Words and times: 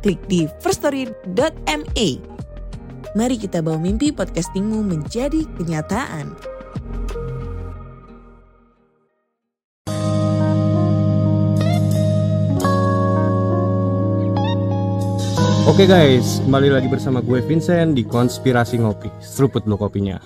klik 0.00 0.20
di 0.26 0.48
firststory.me. 0.64 2.08
Mari 3.14 3.36
kita 3.36 3.60
bawa 3.60 3.78
mimpi 3.78 4.10
podcastingmu 4.10 4.82
menjadi 4.86 5.44
kenyataan. 5.60 6.34
Oke 15.70 15.86
guys, 15.86 16.42
kembali 16.44 16.68
lagi 16.76 16.88
bersama 16.90 17.22
gue 17.22 17.40
Vincent 17.46 17.94
di 17.94 18.02
Konspirasi 18.02 18.82
Ngopi. 18.82 19.06
Seruput 19.22 19.62
lo 19.70 19.78
kopinya. 19.78 20.18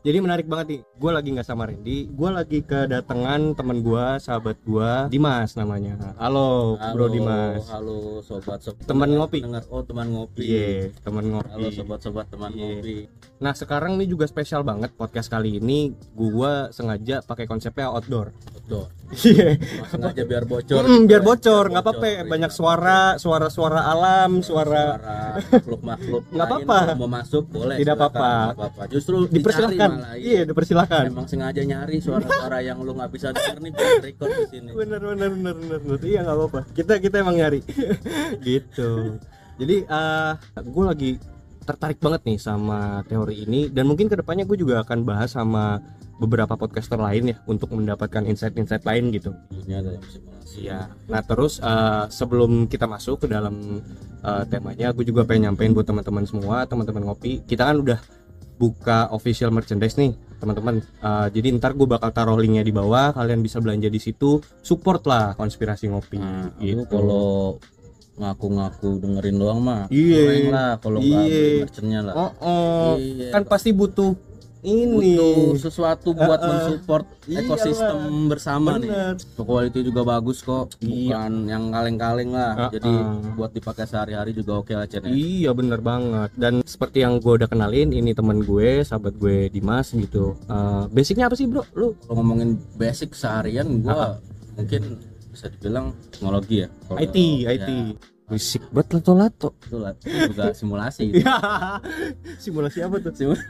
Jadi 0.00 0.16
menarik 0.16 0.48
banget 0.48 0.66
nih, 0.72 0.80
gue 0.80 1.10
lagi 1.12 1.28
nggak 1.36 1.44
sama 1.44 1.68
Randy, 1.68 2.08
gue 2.08 2.30
lagi 2.32 2.64
kedatangan 2.64 3.52
teman 3.52 3.84
gue, 3.84 4.06
sahabat 4.16 4.56
gue, 4.64 4.92
Dimas 5.12 5.52
namanya. 5.60 6.16
Halo, 6.16 6.80
Bro 6.96 7.12
Dimas. 7.12 7.68
Halo 7.68 8.24
sobat 8.24 8.64
sobat 8.64 8.88
Teman 8.88 9.12
ngopi. 9.12 9.44
Dengar 9.44 9.68
oh 9.68 9.84
teman 9.84 10.08
ngopi. 10.08 10.40
Iya, 10.40 10.88
teman 11.04 11.28
ngopi. 11.28 11.52
Halo 11.52 11.68
sobat 11.68 12.00
sobat 12.00 12.26
teman 12.32 12.48
Iya. 12.56 12.80
ngopi. 12.80 12.96
Nah 13.44 13.52
sekarang 13.52 14.00
ini 14.00 14.08
juga 14.08 14.24
spesial 14.24 14.64
banget 14.64 14.96
podcast 14.96 15.28
kali 15.28 15.60
ini, 15.60 15.92
gue 16.16 16.52
sengaja 16.72 17.20
pakai 17.20 17.44
konsepnya 17.44 17.92
outdoor. 17.92 18.32
Betul. 18.56 18.88
Iya. 19.10 19.60
Sengaja 19.90 20.22
biar 20.24 20.48
bocor. 20.48 20.80
Gitu 20.80 21.04
biar 21.12 21.20
ya. 21.20 21.26
bocor, 21.28 21.64
nggak 21.76 21.84
apa-apa. 21.84 22.08
Banyak 22.24 22.48
iya. 22.48 22.56
suara, 22.56 23.00
suara-suara 23.20 23.84
alam, 23.84 24.40
suara. 24.40 24.96
Suara 24.96 25.20
makhluk-makhluk 25.36 26.22
Nggak 26.34 26.46
apa-apa. 26.46 26.78
mau 26.96 27.10
masuk 27.10 27.44
boleh. 27.52 27.76
Tidak 27.76 27.94
apa-apa. 28.00 28.32
Justru 28.88 29.28
Dipersilahkan. 29.28 29.89
Dicari 29.90 30.02
malah, 30.06 30.16
Iya, 30.20 30.40
dipersilahkan. 30.46 31.02
Emang 31.10 31.26
sengaja 31.26 31.62
nyari 31.66 31.96
suara-suara 31.98 32.58
yang 32.62 32.78
lu 32.84 32.92
nggak 32.94 33.10
bisa 33.10 33.34
denger 33.34 33.58
nih 33.58 33.70
biar 33.76 33.92
record 34.04 34.30
di 34.30 34.46
sini. 34.52 34.70
bener 34.70 35.00
bener 35.02 35.28
bener 35.34 35.54
bener, 35.58 35.78
bener. 35.82 35.98
iya 36.06 36.20
nggak 36.22 36.36
apa-apa 36.36 36.60
kita 36.72 36.92
kita 37.02 37.16
emang 37.22 37.36
nyari 37.36 37.60
gitu 38.48 39.18
jadi 39.58 39.76
eh 39.84 40.32
gue 40.62 40.84
lagi 40.84 41.10
tertarik 41.66 41.98
banget 42.00 42.20
nih 42.26 42.38
sama 42.40 43.04
teori 43.06 43.44
ini 43.44 43.68
dan 43.68 43.84
mungkin 43.86 44.08
ke 44.08 44.16
depannya 44.18 44.48
gue 44.48 44.58
juga 44.58 44.82
akan 44.82 44.98
bahas 45.04 45.36
sama 45.36 45.78
beberapa 46.20 46.52
podcaster 46.52 47.00
lain 47.00 47.32
ya 47.32 47.36
untuk 47.48 47.72
mendapatkan 47.72 48.28
insight-insight 48.28 48.84
lain 48.84 49.08
gitu 49.08 49.32
Ini 49.64 49.72
ada 49.80 49.96
yang 49.96 50.04
simulasi. 50.04 50.56
Iya. 50.60 50.80
Nah 51.08 51.22
terus 51.24 51.56
eh, 51.64 52.04
sebelum 52.12 52.68
kita 52.68 52.84
masuk 52.84 53.24
ke 53.24 53.26
dalam 53.32 53.80
eh, 54.20 54.44
temanya, 54.52 54.92
gue 54.92 55.04
juga 55.08 55.24
pengen 55.24 55.48
nyampein 55.48 55.72
buat 55.72 55.88
teman-teman 55.88 56.28
semua, 56.28 56.68
teman-teman 56.68 57.08
ngopi. 57.08 57.40
Kita 57.48 57.72
kan 57.72 57.80
udah 57.80 57.96
buka 58.60 59.08
official 59.08 59.48
merchandise 59.48 59.96
nih, 59.96 60.12
teman-teman. 60.36 60.84
Eh, 60.84 61.26
jadi 61.32 61.56
ntar 61.56 61.72
gue 61.72 61.88
bakal 61.88 62.12
taruh 62.12 62.36
linknya 62.36 62.60
di 62.60 62.76
bawah. 62.76 63.16
Kalian 63.16 63.40
bisa 63.40 63.56
belanja 63.56 63.88
di 63.88 63.96
situ. 63.96 64.44
Support 64.60 65.08
lah 65.08 65.32
konspirasi 65.32 65.88
ngopi. 65.88 66.20
Nah, 66.20 66.52
gitu. 66.60 66.84
kalau 66.84 67.56
ngaku-ngaku 68.20 69.00
dengerin 69.00 69.36
doang 69.40 69.60
mah 69.64 69.88
Iya. 69.88 70.52
lah 70.52 70.72
kalau 70.76 71.00
nggak 71.00 71.24
Iya. 71.24 71.64
beli 71.72 71.96
lah. 72.04 72.14
Oh, 72.20 72.32
oh. 72.44 72.92
Iya. 73.00 73.32
kan 73.32 73.48
pasti 73.48 73.72
butuh 73.72 74.12
ini. 74.62 75.16
butuh 75.16 75.56
sesuatu 75.58 76.08
buat 76.10 76.36
Eh, 76.36 76.42
eh. 76.42 76.48
mensupport 76.48 77.04
Iyalah. 77.24 77.40
ekosistem 77.42 77.98
bersama 78.26 78.70
nih. 78.76 78.88
Bener. 78.88 79.14
Quality 79.36 79.80
juga 79.82 80.02
bagus 80.02 80.40
kok, 80.40 80.76
Iya. 80.78 81.16
bukan 81.16 81.32
yang 81.46 81.64
kaleng-kaleng 81.68 82.30
lah. 82.30 82.52
Eh, 82.66 82.70
Jadi 82.76 82.90
eh. 82.90 83.04
buat 83.34 83.50
dipakai 83.50 83.84
sehari-hari 83.84 84.30
juga 84.30 84.52
oke 84.56 84.72
lah 84.72 84.84
Chen. 84.84 85.02
ya. 85.02 85.10
Iya 85.10 85.50
bener 85.50 85.80
banget 85.80 86.30
dan 86.34 86.60
seperti 86.62 87.00
yang 87.00 87.16
gue 87.16 87.32
udah 87.34 87.46
kenalin 87.46 87.90
ini 87.90 88.10
teman 88.10 88.40
gue 88.40 88.82
sahabat 88.82 89.14
gue 89.14 89.48
Dimas 89.48 89.90
gitu 89.90 90.32
Eh, 90.42 90.84
basicnya 90.88 91.24
apa 91.24 91.34
sih 91.34 91.44
bro 91.44 91.62
lu 91.72 91.94
Kalau 92.00 92.14
ngomongin 92.16 92.58
basic 92.74 93.12
seharian 93.12 93.80
gua 93.80 94.18
mungkin 94.54 94.98
bisa 95.28 95.46
dibilang 95.48 95.92
teknologi 96.10 96.56
ya. 96.60 96.68
Kalau- 96.84 97.00
IT 97.00 97.16
ya, 97.40 97.48
IT 97.50 97.70
Risik 98.30 98.62
banget 98.70 98.88
lato-lato 98.94 99.50
itu 99.66 99.76
juga 100.30 100.54
simulasi. 100.58 101.10
gitu. 101.10 101.18
Iya. 101.20 101.36
Simulasi 102.38 102.78
apa 102.80 102.96
tuh? 102.98 103.12
Sim- 103.12 103.34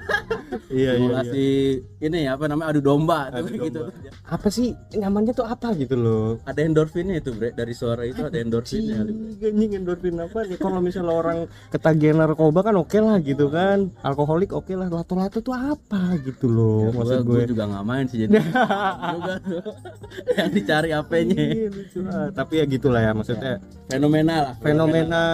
Iya 0.71 0.71
iya. 0.71 0.93
simulasi 0.97 1.47
ini 2.01 2.27
apa 2.27 2.47
namanya 2.47 2.71
adu 2.71 2.81
domba 2.81 3.27
tuh 3.29 3.43
Adu 3.45 3.59
gitu. 3.61 3.81
Apa 4.25 4.49
sih 4.49 4.71
namanya 4.95 5.31
tuh 5.31 5.43
apa 5.45 5.75
gitu 5.75 5.95
loh? 5.95 6.39
Ada 6.43 6.63
endorfinnya 6.63 7.19
itu, 7.19 7.31
Bre. 7.31 7.51
Dari 7.53 7.71
suara 7.71 8.03
itu 8.03 8.23
ada 8.23 8.35
endorfinnya. 8.35 9.03
Anjing 9.41 9.73
endorfin 9.77 10.15
apa 10.17 10.43
nih? 10.43 10.57
Kalau 10.57 10.79
misalnya 10.79 11.13
orang 11.13 11.39
ketagihan 11.69 12.19
narkoba 12.19 12.63
kan 12.63 12.75
oke 12.77 12.97
lah 12.97 13.19
gitu 13.19 13.47
kan. 13.49 13.91
Alkoholik 14.01 14.51
oke 14.51 14.73
lah. 14.73 14.87
Lato-lato 14.89 15.39
tuh 15.39 15.53
apa 15.53 16.19
gitu 16.21 16.47
loh? 16.47 16.87
Ya, 16.87 16.95
Maksud 16.95 17.21
gue. 17.25 17.43
juga 17.47 17.65
nggak 17.67 17.85
main 17.85 18.05
sih 18.07 18.19
jadi 18.21 18.39
juga 19.13 19.35
yang 20.33 20.51
dicari 20.51 20.91
apanya 20.93 21.37
Iya, 21.41 21.69
lah. 22.01 22.27
Tapi 22.33 22.53
ya 22.57 22.65
gitulah 22.67 23.01
ya 23.01 23.13
maksudnya 23.13 23.59
fenomena 23.87 24.35
lah 24.41 24.55
fenomena 24.75 25.25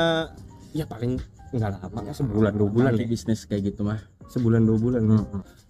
ya 0.72 0.84
paling 0.88 1.20
nggak 1.54 1.70
lama 1.78 2.12
sebulan 2.12 2.52
dua 2.58 2.68
bulan 2.68 2.92
ya 2.98 3.06
bisnis 3.06 3.46
kayak 3.46 3.72
gitu 3.72 3.86
mah 3.86 4.02
sebulan 4.26 4.66
dua 4.66 4.78
bulan. 4.78 5.02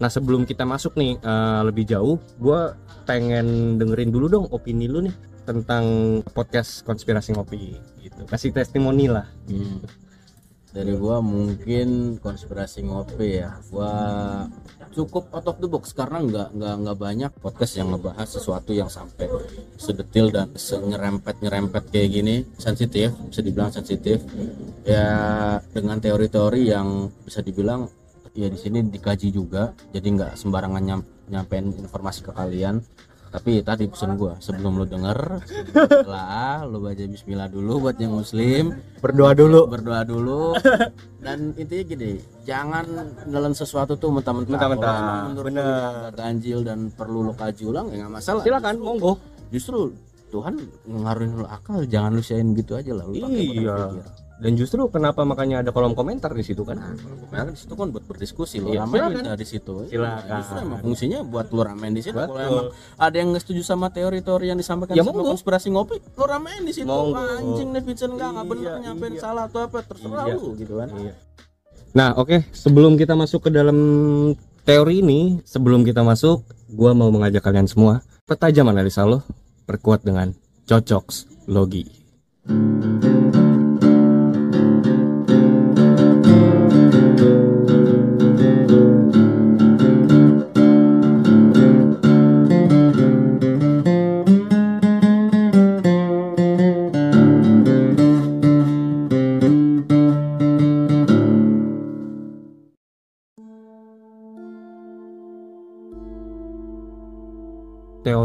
Nah 0.01 0.11
sebelum 0.11 0.49
kita 0.49 0.65
masuk 0.65 0.97
nih 0.97 1.21
eh, 1.21 1.61
lebih 1.63 1.85
jauh 1.85 2.17
gue 2.41 2.61
pengen 3.05 3.77
dengerin 3.77 4.11
dulu 4.11 4.27
dong 4.27 4.47
opini 4.51 4.89
lu 4.89 5.05
nih 5.05 5.15
tentang 5.47 5.85
podcast 6.35 6.83
konspirasi 6.83 7.39
ngopi 7.39 7.79
gitu. 8.03 8.27
Kasih 8.27 8.51
testimoni 8.51 9.07
lah. 9.07 9.31
Hmm. 9.47 9.81
dari 10.77 10.93
gua 10.93 11.25
mungkin 11.25 12.21
konspirasi 12.21 12.85
ngopi 12.85 13.41
ya. 13.41 13.57
Gua 13.73 13.93
cukup 14.97 15.29
out 15.37 15.45
of 15.45 15.61
the 15.61 15.69
box 15.69 15.93
karena 15.93 16.25
nggak 16.25 16.49
nggak 16.57 16.75
nggak 16.81 16.97
banyak 16.97 17.31
podcast 17.45 17.77
yang 17.77 17.93
ngebahas 17.93 18.25
sesuatu 18.25 18.73
yang 18.73 18.89
sampai 18.89 19.29
sedetil 19.77 20.33
dan 20.33 20.57
nyerempet 20.57 21.37
nyerempet 21.45 21.93
kayak 21.93 22.09
gini. 22.17 22.49
Sensitif 22.57 23.13
bisa 23.29 23.41
dibilang 23.45 23.69
sensitif. 23.69 24.25
Ya 24.89 25.07
dengan 25.77 26.01
teori-teori 26.01 26.73
yang 26.73 27.13
bisa 27.29 27.45
dibilang 27.45 27.93
ya 28.33 28.49
di 28.49 28.57
sini 28.57 28.81
dikaji 28.89 29.29
juga. 29.29 29.77
Jadi 29.93 30.07
nggak 30.17 30.33
sembarangan 30.41 30.81
nyam, 30.81 31.01
nyampein 31.29 31.77
informasi 31.77 32.25
ke 32.25 32.33
kalian 32.33 32.81
tapi 33.37 33.61
tadi 33.61 33.85
pesan 33.85 34.17
gua 34.17 34.33
sebelum 34.41 34.81
lu 34.81 34.89
denger 34.89 35.45
setelah 35.77 36.65
lu 36.65 36.81
baca 36.81 37.05
bismillah 37.05 37.53
dulu 37.53 37.85
buat 37.85 38.01
yang 38.01 38.17
muslim. 38.17 38.81
Berdoa 39.05 39.37
dulu. 39.37 39.69
Berdoa 39.69 40.09
dulu. 40.09 40.57
Dan 41.21 41.53
intinya 41.61 41.85
gini 41.85 42.17
jangan 42.49 42.89
nelen 43.29 43.53
sesuatu 43.53 43.93
tuh 44.01 44.09
mentah-mentah. 44.09 44.57
Mentah-mentah, 44.57 44.97
bener. 45.37 45.65
ganjil 46.17 46.65
dan 46.65 46.89
perlu 46.89 47.29
lo 47.29 47.37
kaji 47.37 47.69
ulang 47.69 47.93
ya 47.93 48.09
nggak 48.09 48.13
masalah. 48.17 48.41
Silakan 48.41 48.81
monggo. 48.81 49.21
justru 49.53 49.93
Tuhan 50.33 50.59
ngaruhin 50.89 51.39
lu 51.39 51.47
akal 51.47 51.85
jangan 51.87 52.17
lu 52.17 52.25
siain 52.25 52.57
gitu 52.57 52.73
aja 52.73 52.97
lah. 52.97 53.05
Lu 53.05 53.21
pakai 53.21 53.45
iya. 53.53 53.77
Dan 54.37 54.53
justru 54.53 54.85
kenapa 54.87 55.25
makanya 55.25 55.65
ada 55.65 55.73
kolom 55.73 55.93
komentar 55.93 56.29
di 56.31 56.45
situ 56.45 56.61
kan 56.61 56.77
Karena 57.27 57.49
di 57.49 57.57
situ 57.57 57.73
kan 57.73 57.89
buat 57.89 58.05
berdiskusi 58.05 58.61
lo 58.61 58.69
Iya, 58.69 58.85
ramein 58.85 59.01
silakan. 59.11 59.25
dari 59.27 59.47
situ 59.47 59.75
Silakan. 59.89 60.37
justru 60.37 60.57
emang 60.61 60.81
fungsinya 60.83 61.19
buat 61.23 61.47
lu 61.49 61.63
ramein 61.63 61.93
di 61.93 62.03
situ 62.03 62.13
kalau 62.15 62.37
emang 62.37 62.67
ada 62.97 63.17
yang 63.17 63.29
nggak 63.31 63.43
setuju 63.43 63.63
sama 63.63 63.89
teori-teori 63.89 64.47
yang 64.47 64.59
disampaikan 64.59 64.93
Ya, 64.93 65.03
sama 65.03 65.25
konspirasi 65.25 65.69
ngopi 65.71 65.97
lu 65.99 66.25
ramein 66.25 66.63
di 66.63 66.73
situ 66.73 66.85
Monggo. 66.85 67.17
anjing 67.17 67.69
Vincent 67.79 68.13
nggak 68.13 68.29
nggak 68.31 68.47
bener 68.47 68.65
Iya, 68.67 68.73
nyampein 68.83 69.13
iya. 69.13 69.21
salah 69.21 69.45
atau 69.47 69.61
apa 69.63 69.79
terserah 69.81 70.25
Iya. 70.27 70.35
lu 70.35 70.53
gitu 70.55 70.75
kan 70.77 70.89
Iya. 70.93 71.15
Nah, 71.93 72.13
oke, 72.13 72.45
sebelum 72.53 72.95
kita 72.95 73.17
masuk 73.17 73.41
ke 73.41 73.51
dalam 73.51 73.79
teori 74.63 75.01
ini, 75.01 75.41
sebelum 75.43 75.81
kita 75.81 76.05
masuk, 76.05 76.45
gua 76.69 76.93
mau 76.93 77.09
mengajak 77.09 77.41
kalian 77.41 77.65
semua 77.65 78.05
pertajam 78.23 78.69
analisa 78.69 79.01
lo, 79.03 79.25
perkuat 79.65 80.05
dengan 80.05 80.37
cocoks 80.69 81.25
logi. 81.49 81.89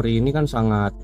Teori 0.02 0.18
ini 0.18 0.34
kan 0.34 0.50
sangat 0.50 0.98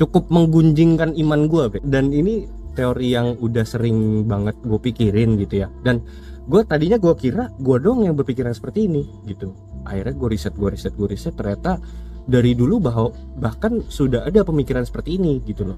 cukup 0.00 0.32
menggunjingkan 0.32 1.12
iman 1.12 1.44
gua, 1.44 1.68
Be. 1.68 1.84
dan 1.84 2.08
ini 2.08 2.48
teori 2.72 3.12
yang 3.12 3.36
udah 3.36 3.68
sering 3.68 4.24
banget 4.24 4.56
gue 4.64 4.80
pikirin 4.80 5.36
gitu 5.36 5.60
ya. 5.60 5.68
Dan 5.84 6.00
gue 6.48 6.64
tadinya 6.64 6.96
gue 6.96 7.12
kira 7.20 7.52
gue 7.60 7.76
dong 7.76 8.08
yang 8.08 8.16
berpikiran 8.16 8.56
seperti 8.56 8.88
ini 8.88 9.04
gitu. 9.28 9.52
Akhirnya 9.84 10.16
gue 10.16 10.28
riset 10.32 10.56
gue 10.56 10.72
riset 10.72 10.96
gue 10.96 11.04
riset 11.04 11.36
ternyata 11.36 11.76
dari 12.24 12.56
dulu 12.56 12.80
bahwa 12.80 13.12
bahkan 13.36 13.84
sudah 13.92 14.24
ada 14.24 14.40
pemikiran 14.40 14.88
seperti 14.88 15.20
ini 15.20 15.44
gitu 15.44 15.68
loh. 15.68 15.76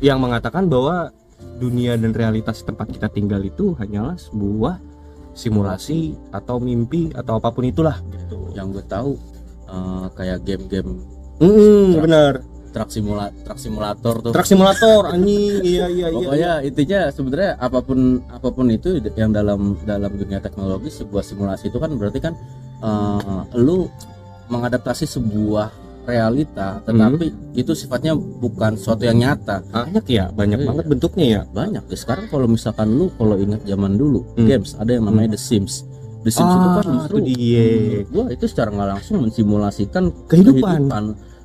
Yang 0.00 0.18
mengatakan 0.24 0.72
bahwa 0.72 1.12
dunia 1.60 2.00
dan 2.00 2.16
realitas 2.16 2.64
tempat 2.64 2.88
kita 2.88 3.12
tinggal 3.12 3.44
itu 3.44 3.76
hanyalah 3.76 4.16
sebuah 4.16 4.80
simulasi 5.36 6.16
atau 6.32 6.56
mimpi 6.56 7.12
atau 7.12 7.36
apa 7.36 7.52
pun 7.52 7.68
itulah 7.68 8.00
gitu. 8.08 8.56
Yang 8.56 8.80
gue 8.80 8.84
tahu 8.88 9.12
eh, 9.68 10.06
kayak 10.16 10.48
game-game 10.48 11.15
hmm, 11.38 12.00
benar. 12.00 12.34
truk 12.68 12.92
simula 12.92 13.32
truk 13.40 13.56
simulator 13.56 14.14
tuh. 14.20 14.32
Truk 14.32 14.44
simulator 14.44 15.08
anjing. 15.12 15.64
Iya 15.64 15.86
iya 15.88 16.06
iya 16.06 16.06
pokoknya 16.12 16.52
intinya 16.62 17.00
sebenarnya 17.08 17.50
apa 17.56 17.78
pun 17.80 17.98
apa 18.28 18.48
pun 18.50 18.66
itu 18.68 18.88
yang 19.16 19.32
dalam 19.32 19.80
dalam 19.82 20.12
dunia 20.12 20.38
teknologi 20.38 20.92
sebuah 20.92 21.24
simulasi 21.24 21.68
itu 21.68 21.78
kan 21.78 21.88
berarti 21.92 22.20
kan 22.20 22.36
eh, 22.78 23.42
lu 23.56 23.88
mengadaptasi 24.46 25.08
sebuah 25.08 25.72
realita 26.04 26.78
tetapi 26.84 27.26
itu 27.56 27.72
sifatnya 27.72 28.12
bukan 28.14 28.76
sesuatu 28.76 29.02
yang 29.02 29.18
nyata. 29.18 29.58
Banyak 29.66 30.04
ya 30.06 30.28
banyak 30.30 30.58
Iya. 30.60 30.68
banget 30.68 30.84
bentuknya 30.86 31.26
ya. 31.26 31.42
Banyak. 31.48 31.82
Ya 31.88 31.96
sekarang 31.96 32.28
kalau 32.28 32.46
misalkan 32.46 32.92
lu 32.92 33.08
kalau 33.16 33.34
ingat 33.34 33.64
zaman 33.64 33.96
dulu 33.96 34.20
Hmm. 34.36 34.46
games 34.46 34.76
ada 34.76 34.92
yang 34.92 35.02
namanya 35.02 35.32
The 35.32 35.40
Sims 35.40 35.82
The 36.20 36.30
Sims 36.30 36.48
itu 36.48 36.68
kan 36.68 36.82
Ah, 36.82 36.92
justru 36.96 37.16
itu 37.18 37.26
dia. 37.28 37.64
menurut 37.64 38.06
gua 38.08 38.24
itu 38.30 38.44
secara 38.46 38.68
nggak 38.70 38.88
langsung 38.92 39.16
mensimulasikan 39.20 40.04
Kehidupan. 40.26 40.80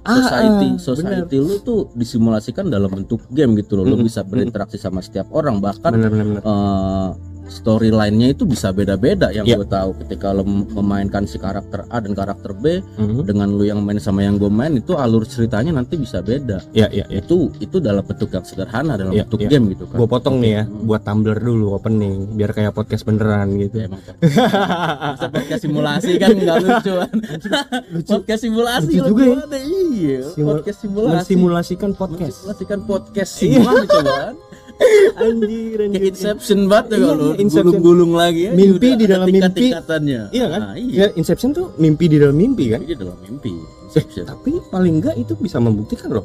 Ah, 0.02 0.18
society. 0.18 0.68
ah, 0.68 0.82
society 0.82 1.38
lu 1.38 1.56
tuh 1.62 1.80
disimulasikan 1.94 2.66
dalam 2.68 2.90
bentuk 2.90 3.22
game 3.30 3.54
gitu 3.56 3.78
loh. 3.78 3.86
Lu 3.86 3.94
Mm-mm, 3.94 4.10
bisa 4.10 4.22
berinteraksi 4.22 4.76
sama 4.76 4.98
setiap 5.00 5.30
orang. 5.30 5.62
Bahkan 5.62 5.92
benar 5.92 6.10
benar 6.10 6.26
benar. 6.28 6.42
eh, 6.42 7.10
storyline-nya 7.51 8.31
itu 8.31 8.44
bisa 8.44 8.71
beda-beda 8.71 9.27
yang 9.30 9.44
Iya. 9.44 9.59
gue 9.59 9.68
tahu 9.68 9.92
ketika 10.00 10.31
lo 10.31 10.42
mem- 10.42 10.71
memainkan 10.71 11.24
si 11.24 11.36
karakter 11.36 11.83
A 11.86 12.00
dan 12.00 12.12
karakter 12.12 12.51
B 12.53 12.80
Mhm. 12.95 13.21
dengan 13.24 13.51
lu 13.51 13.63
yang 13.63 13.80
main 13.80 14.00
sama 14.00 14.24
yang 14.24 14.36
gue 14.36 14.48
main 14.48 14.71
itu 14.74 14.95
alur 14.95 15.21
ceritanya 15.24 15.69
nanti 15.74 15.95
bisa 15.95 16.21
beda 16.21 16.63
ya 16.71 16.88
ya 16.88 17.03
ya 17.03 17.19
itu 17.19 17.51
itu 17.59 17.77
dalam 17.77 18.01
bentuk 18.01 18.31
yang 18.31 18.42
sederhana 18.42 18.95
dalam 18.95 19.12
Iya, 19.12 19.27
bentuk 19.27 19.39
iya. 19.42 19.50
game 19.50 19.65
gitu 19.69 19.83
kan 19.86 19.98
gue 19.98 20.07
potong 20.07 20.39
nih 20.39 20.51
ya 20.53 20.63
Hmm. 20.63 20.88
buat 20.88 21.01
tumbler 21.01 21.38
dulu 21.38 21.68
opening 21.74 22.33
biar 22.33 22.51
kayak 22.51 22.71
podcast 22.71 23.03
beneran 23.03 23.51
gitu 23.57 23.75
Ya, 23.77 23.86
emang 23.86 24.01
podcast 25.27 25.62
simulasi 25.62 26.12
kan 26.15 26.30
nggak 26.31 26.57
lucu 26.62 26.92
kan 26.95 27.12
podcast 28.07 28.42
simulasi 28.42 28.94
Lucu 28.94 29.03
lu 29.03 29.09
juga 29.12 29.24
ya. 29.25 29.59
iya 29.92 30.19
Simul- 30.27 30.56
podcast 30.56 30.80
simulasi 30.80 31.12
mensimulasikan 31.12 31.92
podcast 31.92 32.38
mensimulasikan 32.48 32.80
podcast 32.83 33.31
Iya. 33.33 33.59
simulasi 33.59 33.88
coba 33.89 34.15
anjir 35.18 35.80
kayak 35.88 36.04
Inception 36.08 36.60
banget 36.66 36.86
tuh 36.88 36.98
Iya, 36.98 37.08
kalau 37.08 37.28
iya, 37.32 37.46
gulung-gulung 37.62 38.14
lagi 38.14 38.42
ya 38.48 38.52
Mimpi 38.52 38.90
di 38.94 39.06
dalam 39.06 39.28
mimpi. 39.28 39.68
iya 40.32 40.46
kan? 40.48 40.62
Nah, 40.62 40.76
iya 40.76 40.98
Ya, 40.98 41.06
Inception 41.14 41.52
tuh 41.52 41.74
mimpi 41.76 42.06
di 42.08 42.18
dalam 42.18 42.34
mimpi 42.34 42.70
kan? 42.70 42.80
Mimpi 42.80 42.92
di 42.92 42.98
dalam 42.98 43.18
mimpi 43.20 43.54
Eh, 43.92 44.06
tapi 44.24 44.56
paling 44.72 45.04
enggak 45.04 45.16
itu 45.16 45.36
bisa 45.36 45.60
membuktikan 45.60 46.08
loh. 46.10 46.24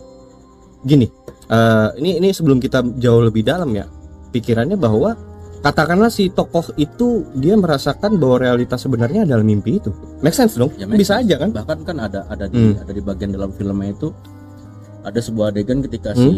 Gini 0.81 1.11
eh, 1.47 1.89
ini 1.99 2.19
ini 2.19 2.29
sebelum 2.31 2.57
kita 2.57 2.83
jauh 2.97 3.21
lebih 3.21 3.43
dalam 3.43 3.71
ya 3.71 3.91
pikirannya 4.31 4.77
bahwa 4.77 5.19
katakanlah 5.59 6.07
si 6.07 6.31
tokoh 6.31 6.63
itu 6.77 7.27
dia 7.35 7.59
merasakan 7.59 8.15
bahwa 8.17 8.39
realitas 8.41 8.79
sebenarnya 8.79 9.27
adalah 9.27 9.43
mimpi 9.43 9.79
itu. 9.79 9.91
Make 10.21 10.31
sense 10.33 10.55
dong? 10.55 10.71
Ya, 10.77 10.87
make 10.87 11.01
bisa 11.01 11.19
sense. 11.19 11.27
aja 11.27 11.35
kan? 11.43 11.51
Bahkan 11.51 11.79
kan 11.83 11.97
ada 11.99 12.23
ada 12.27 12.47
di 12.47 12.71
Hmm. 12.71 12.79
ada 12.79 12.93
di 12.93 13.03
bagian 13.03 13.31
dalam 13.31 13.51
filmnya 13.51 13.91
itu 13.91 14.15
ada 15.03 15.19
sebuah 15.19 15.51
adegan 15.51 15.83
ketika 15.83 16.15
Hmm. 16.15 16.23
si 16.23 16.33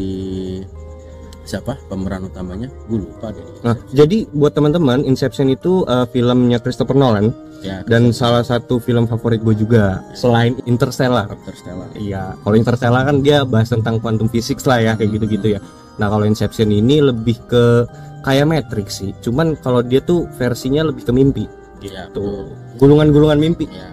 siapa 1.49 1.81
pemeran 1.89 2.29
utamanya 2.29 2.69
gue 2.93 3.01
lupa 3.01 3.33
deh 3.33 3.41
nah 3.65 3.73
jadi 3.89 4.29
buat 4.37 4.53
teman-teman 4.53 5.01
Inception 5.09 5.49
itu 5.49 5.89
eh, 5.89 6.05
filmnya 6.13 6.61
Christopher 6.61 6.93
Nolan 6.93 7.33
ya 7.65 7.83
dan 7.89 8.13
salah 8.13 8.45
satu 8.45 8.79
film 8.79 9.09
favorit 9.09 9.41
gue 9.41 9.57
juga 9.57 10.05
selain 10.13 10.55
Interstellar 10.69 11.27
Interstellar 11.33 11.89
Iya, 11.99 12.37
kalau 12.45 12.55
Interstellar 12.55 13.03
kan 13.03 13.17
dia 13.25 13.43
bahas 13.43 13.73
tentang 13.73 13.99
quantum 13.99 14.29
physics 14.31 14.63
lah 14.69 14.79
ya 14.79 14.93
kayak 14.95 15.19
gitu-gitu 15.19 15.59
ya. 15.59 15.61
Nah 15.99 16.07
kalau 16.07 16.23
Inception 16.23 16.71
ini 16.71 17.03
lebih 17.03 17.35
ke 17.51 17.83
kayak 18.23 18.47
Matrix 18.47 19.03
sih. 19.03 19.11
Cuman 19.19 19.59
kalau 19.59 19.83
dia 19.83 19.99
tuh 19.99 20.31
versinya 20.39 20.87
lebih 20.87 21.03
ke 21.03 21.11
mimpi. 21.11 21.45
ya 21.83 22.07
Tuh, 22.15 22.51
gulungan-gulungan 22.79 23.39
mimpi. 23.39 23.67
ya 23.71 23.91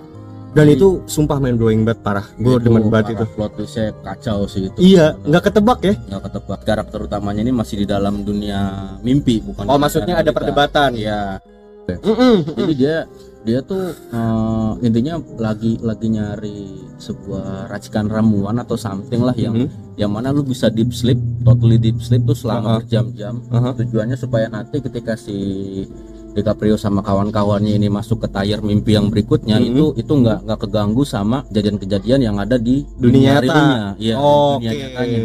Dan 0.55 0.65
Jadi- 0.65 0.79
itu 0.79 0.87
sumpah 1.05 1.35
main 1.35 1.53
blowing 1.53 1.83
banget 1.83 1.99
parah. 1.99 2.23
Gue 2.33 2.55
demen 2.57 2.87
banget 2.87 3.13
itu. 3.13 3.25
plot 3.29 3.51
twistnya 3.53 3.91
kacau 3.99 4.47
sih 4.47 4.65
itu 4.65 4.77
Iya, 4.79 5.19
nggak 5.19 5.43
ketebak 5.45 5.79
ya? 5.81 5.93
nggak 5.99 6.21
ketebak 6.23 6.59
karakter 6.63 6.99
utamanya 7.01 7.41
ini 7.41 7.51
masih 7.51 7.75
di 7.77 7.85
dalam 7.85 8.23
dunia 8.23 8.59
mimpi 9.01 9.43
bukan 9.43 9.67
Oh 9.67 9.75
maksudnya 9.75 10.15
ada 10.15 10.23
realita. 10.23 10.33
perdebatan. 10.33 10.89
Iya, 10.95 11.43
Mm-mm. 11.85 12.35
jadi 12.55 12.73
dia 12.73 12.95
dia 13.43 13.59
tuh 13.61 13.77
eh, 13.91 14.71
intinya 14.81 15.19
lagi 15.37 15.77
lagi 15.79 16.07
nyari 16.09 16.59
sebuah 16.95 17.67
racikan 17.67 18.07
ramuan 18.07 18.57
atau 18.57 18.73
something 18.73 19.21
lah 19.21 19.35
yang 19.35 19.53
Mhm. 19.53 19.67
yang 19.95 20.09
mana 20.09 20.31
lu 20.31 20.41
bisa 20.41 20.65
deep 20.67 20.89
sleep, 20.91 21.19
totally 21.41 21.75
deep 21.75 21.99
sleep 21.99 22.23
tuh 22.23 22.33
selama 22.33 22.63
Uh-huh. 22.65 22.79
berjam-jam. 22.79 23.43
Aha. 23.49 23.75
Tujuannya 23.75 24.15
supaya 24.15 24.47
nanti 24.47 24.79
ketika 24.79 25.13
si 25.13 25.35
DiCaprio 26.35 26.75
sama 26.75 26.99
kawan-kawannya 26.99 27.71
ini 27.71 27.87
masuk 27.87 28.19
ke 28.19 28.27
tier 28.27 28.59
mimpi 28.59 28.93
yang 28.93 29.07
berikutnya 29.07 29.55
Mhm. 29.55 29.67
itu 29.71 29.85
itu 29.95 30.11
nggak 30.11 30.43
nggak 30.43 30.59
keganggu 30.61 31.01
sama 31.01 31.47
kejadian-kejadian 31.47 32.19
yang 32.21 32.35
ada 32.35 32.59
di 32.59 32.83
Dunia 32.95 33.39
nyata. 33.39 33.95
Iya, 33.95 34.15
Oke. 34.19 34.59
dunia 34.59 34.71
nyatanya 34.75 35.19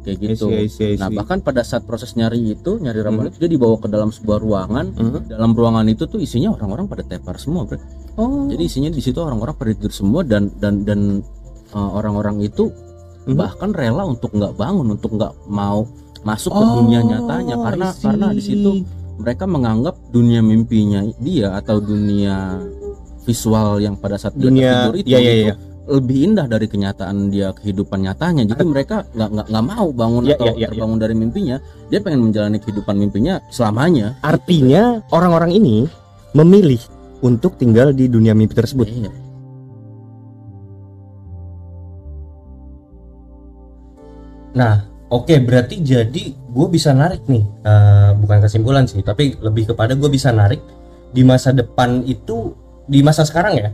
kayak 0.00 0.16
gitu. 0.16 0.46
I 0.48 0.64
see, 0.64 0.64
I 0.64 0.68
see, 0.68 0.88
I 0.92 0.96
Nah, 0.96 1.08
see. 1.08 1.16
bahkan 1.16 1.38
pada 1.40 1.60
saat 1.60 1.84
proses 1.84 2.12
nyari 2.12 2.40
itu, 2.50 2.76
nyari 2.76 3.00
ramuan 3.00 3.28
Mhm. 3.28 3.30
itu 3.32 3.38
dia 3.40 3.50
dibawa 3.50 3.76
ke 3.76 3.88
dalam 3.88 4.08
sebuah 4.08 4.38
ruangan. 4.38 4.86
Mhm. 4.92 5.28
Dalam 5.28 5.50
ruangan 5.52 5.86
itu 5.88 6.04
tuh 6.04 6.20
isinya 6.20 6.52
orang-orang 6.52 6.84
pada 6.86 7.02
tepar 7.02 7.36
semua, 7.36 7.64
Bre. 7.64 7.80
Oh. 8.16 8.48
Jadi 8.48 8.62
isinya 8.62 8.88
di 8.88 9.00
situ 9.00 9.16
orang-orang 9.16 9.56
pada 9.56 9.72
tidur 9.72 9.92
semua 9.92 10.20
dan 10.22 10.52
dan 10.56 10.84
dan 10.84 11.24
uh, 11.72 11.90
orang-orang 11.94 12.40
itu 12.40 12.68
Mhm. 13.24 13.36
bahkan 13.36 13.70
rela 13.72 14.04
untuk 14.04 14.32
nggak 14.32 14.56
bangun, 14.56 14.88
untuk 14.90 15.12
nggak 15.12 15.32
mau 15.48 15.84
masuk 16.20 16.52
ke 16.52 16.60
Oh, 16.60 16.84
dunia 16.84 17.00
nyatanya 17.00 17.56
karena 17.56 17.88
karena 17.94 18.26
di 18.32 18.42
situ 18.42 18.70
mereka 19.20 19.44
menganggap 19.44 20.00
dunia 20.08 20.40
mimpinya 20.40 21.04
dia 21.20 21.52
atau 21.60 21.78
dunia 21.78 22.56
visual 23.28 23.78
yang 23.84 23.94
pada 24.00 24.16
saat 24.16 24.32
dia 24.34 24.48
dunia 24.48 24.70
tertidur 24.88 24.94
itu, 24.96 25.08
iya 25.12 25.18
iya 25.20 25.32
itu 25.32 25.44
iya. 25.44 25.54
lebih 25.90 26.18
indah 26.32 26.46
dari 26.48 26.66
kenyataan 26.66 27.16
dia 27.28 27.52
kehidupan 27.52 28.00
nyatanya 28.00 28.42
jadi 28.48 28.64
mereka 28.64 28.96
nggak 29.12 29.30
nggak 29.36 29.46
nggak 29.52 29.64
mau 29.68 29.86
bangun 29.92 30.22
Ya, 30.24 30.34
atau 30.40 30.46
ya, 30.52 30.52
ya, 30.56 30.66
terbangun 30.72 30.98
dari 30.98 31.14
mimpinya 31.14 31.56
dia 31.92 32.00
pengen 32.00 32.20
menjalani 32.24 32.58
kehidupan 32.58 32.96
mimpinya 32.96 33.44
selamanya 33.52 34.16
Artinya 34.24 35.04
orang-orang 35.12 35.52
ini 35.52 35.84
memilih 36.32 36.80
untuk 37.20 37.56
tinggal 37.60 37.92
di 37.92 38.08
dunia 38.08 38.32
mimpi 38.32 38.56
tersebut. 38.56 38.88
Iya. 38.88 39.12
Nah, 44.50 44.82
oke 45.10 45.34
berarti 45.42 45.82
jadi 45.82 46.24
gue 46.32 46.66
bisa 46.70 46.94
narik 46.94 47.26
nih, 47.26 47.44
eh, 47.66 48.10
bukan 48.14 48.38
kesimpulan 48.40 48.86
sih, 48.86 49.02
tapi 49.02 49.34
lebih 49.42 49.74
kepada 49.74 49.98
gue 49.98 50.06
bisa 50.06 50.30
narik 50.30 50.62
di 51.10 51.26
masa 51.26 51.50
depan 51.50 52.06
itu, 52.06 52.54
di 52.86 53.02
masa 53.02 53.26
sekarang 53.26 53.58
ya, 53.58 53.70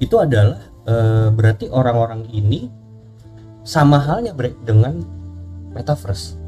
itu 0.00 0.16
adalah 0.16 0.60
eh, 0.88 1.28
berarti 1.28 1.68
orang-orang 1.68 2.24
ini 2.32 2.72
sama 3.60 4.00
halnya 4.00 4.32
Bre, 4.32 4.56
dengan 4.64 4.96
metaverse. 5.76 6.40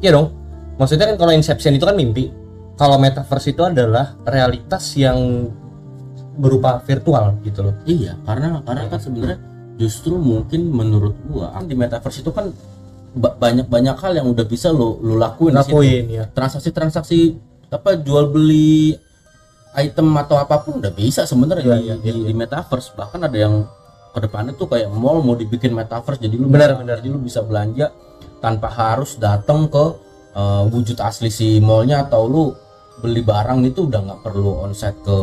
Iya 0.00 0.16
dong, 0.16 0.32
maksudnya 0.80 1.12
kan 1.12 1.20
kalau 1.20 1.32
Inception 1.36 1.76
itu 1.76 1.84
kan 1.84 1.94
mimpi, 1.94 2.32
kalau 2.80 2.96
metaverse 2.96 3.52
itu 3.52 3.60
adalah 3.60 4.16
realitas 4.24 4.96
yang 4.96 5.52
berupa 6.40 6.80
virtual 6.80 7.36
gitu 7.44 7.68
loh. 7.68 7.76
Iya, 7.84 8.16
karena 8.24 8.64
karena 8.64 8.88
kan 8.88 8.96
sebenarnya 8.96 9.38
justru 9.76 10.16
mungkin 10.16 10.72
menurut 10.72 11.12
kan 11.28 11.68
di 11.68 11.76
metaverse 11.76 12.24
itu 12.24 12.32
kan 12.32 12.48
banyak-banyak 13.14 13.96
hal 13.98 14.12
yang 14.14 14.26
udah 14.30 14.46
bisa 14.46 14.70
lo 14.70 14.98
lo 15.02 15.18
lakuin. 15.18 15.54
Lakuin 15.56 16.04
ya. 16.08 16.24
Transaksi-transaksi 16.30 17.34
apa 17.70 17.98
jual 17.98 18.30
beli 18.30 18.94
item 19.74 20.10
atau 20.18 20.38
apa 20.38 20.62
pun 20.62 20.82
udah 20.82 20.90
bisa 20.90 21.22
sebenarnya 21.26 21.62
Iya, 21.62 21.76
di, 21.78 21.82
iya, 21.86 21.94
di, 21.98 22.10
iya. 22.10 22.26
di 22.30 22.34
metaverse. 22.34 22.94
Bahkan 22.94 23.20
ada 23.26 23.38
yang 23.38 23.54
ke 24.10 24.18
depannya 24.26 24.52
tuh 24.58 24.66
kayak 24.66 24.90
mall 24.90 25.22
mau 25.22 25.38
dibikin 25.38 25.70
metaverse 25.70 26.18
jadi 26.18 26.34
lu 26.34 26.50
Benar, 26.50 26.74
bisa, 26.74 26.80
benar. 26.82 26.96
jadi 26.98 27.08
lu 27.14 27.18
bisa 27.22 27.40
belanja 27.46 27.86
tanpa 28.42 28.66
harus 28.66 29.14
datang 29.14 29.70
ke 29.70 29.84
uh, 30.34 30.66
wujud 30.66 30.98
asli 30.98 31.30
si 31.30 31.62
mallnya 31.62 32.02
atau 32.02 32.26
lu 32.26 32.44
beli 32.98 33.22
barang 33.22 33.62
itu 33.62 33.86
udah 33.86 34.00
nggak 34.10 34.20
perlu 34.26 34.66
onsite 34.66 34.98
ke 35.06 35.16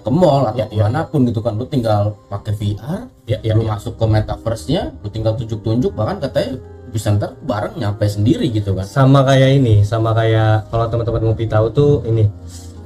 ke 0.00 0.10
mall 0.10 0.48
atau 0.48 0.56
Iya, 0.56 0.66
iya, 0.72 0.84
ke 0.84 0.88
mana 0.88 1.00
pun 1.04 1.20
gitu 1.28 1.44
kan 1.44 1.60
lu 1.60 1.68
tinggal 1.68 2.16
pakai 2.32 2.56
VR 2.56 3.00
Ya, 3.28 3.36
ya, 3.44 3.52
lu 3.52 3.68
ya. 3.68 3.76
masuk 3.76 4.00
ke 4.00 4.04
metaverse-nya 4.08 4.96
lu 5.04 5.08
tinggal 5.12 5.36
tunjuk-tunjuk 5.36 5.92
bahkan 5.92 6.16
katanya 6.16 6.56
bisa 6.88 7.12
ntar 7.14 7.36
barang 7.44 7.76
nyampe 7.76 8.04
sendiri 8.08 8.48
gitu 8.48 8.72
kan 8.72 8.84
sama 8.88 9.24
kayak 9.24 9.60
ini 9.60 9.84
sama 9.84 10.16
kayak 10.16 10.68
kalau 10.72 10.88
teman-teman 10.88 11.32
ngopi 11.32 11.44
tahu 11.44 11.66
tuh 11.70 11.92
ini 12.08 12.24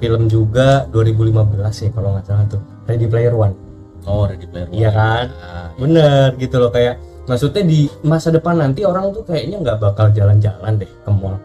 film 0.02 0.26
juga 0.26 0.87
2015 0.90 1.87
ya 1.87 1.90
kalau 1.94 2.18
nggak 2.18 2.26
salah 2.26 2.47
tuh 2.50 2.62
Ready 2.90 3.06
Player 3.06 3.35
One 3.35 3.54
oh 4.06 4.26
ready 4.26 4.47
player 4.50 4.66
Iya 4.75 4.90
One. 4.90 4.97
kan? 4.99 5.26
Nah, 5.30 5.68
bener 5.78 6.26
gitu 6.38 6.56
loh 6.59 6.71
kayak 6.75 6.99
maksudnya 7.30 7.62
di 7.62 7.87
masa 8.02 8.35
depan 8.35 8.59
nanti 8.59 8.82
orang 8.82 9.14
tuh 9.14 9.23
kayaknya 9.23 9.62
nggak 9.62 9.78
bakal 9.78 10.11
jalan-jalan 10.11 10.75
deh 10.75 10.90
ke 10.90 11.11
mall 11.11 11.38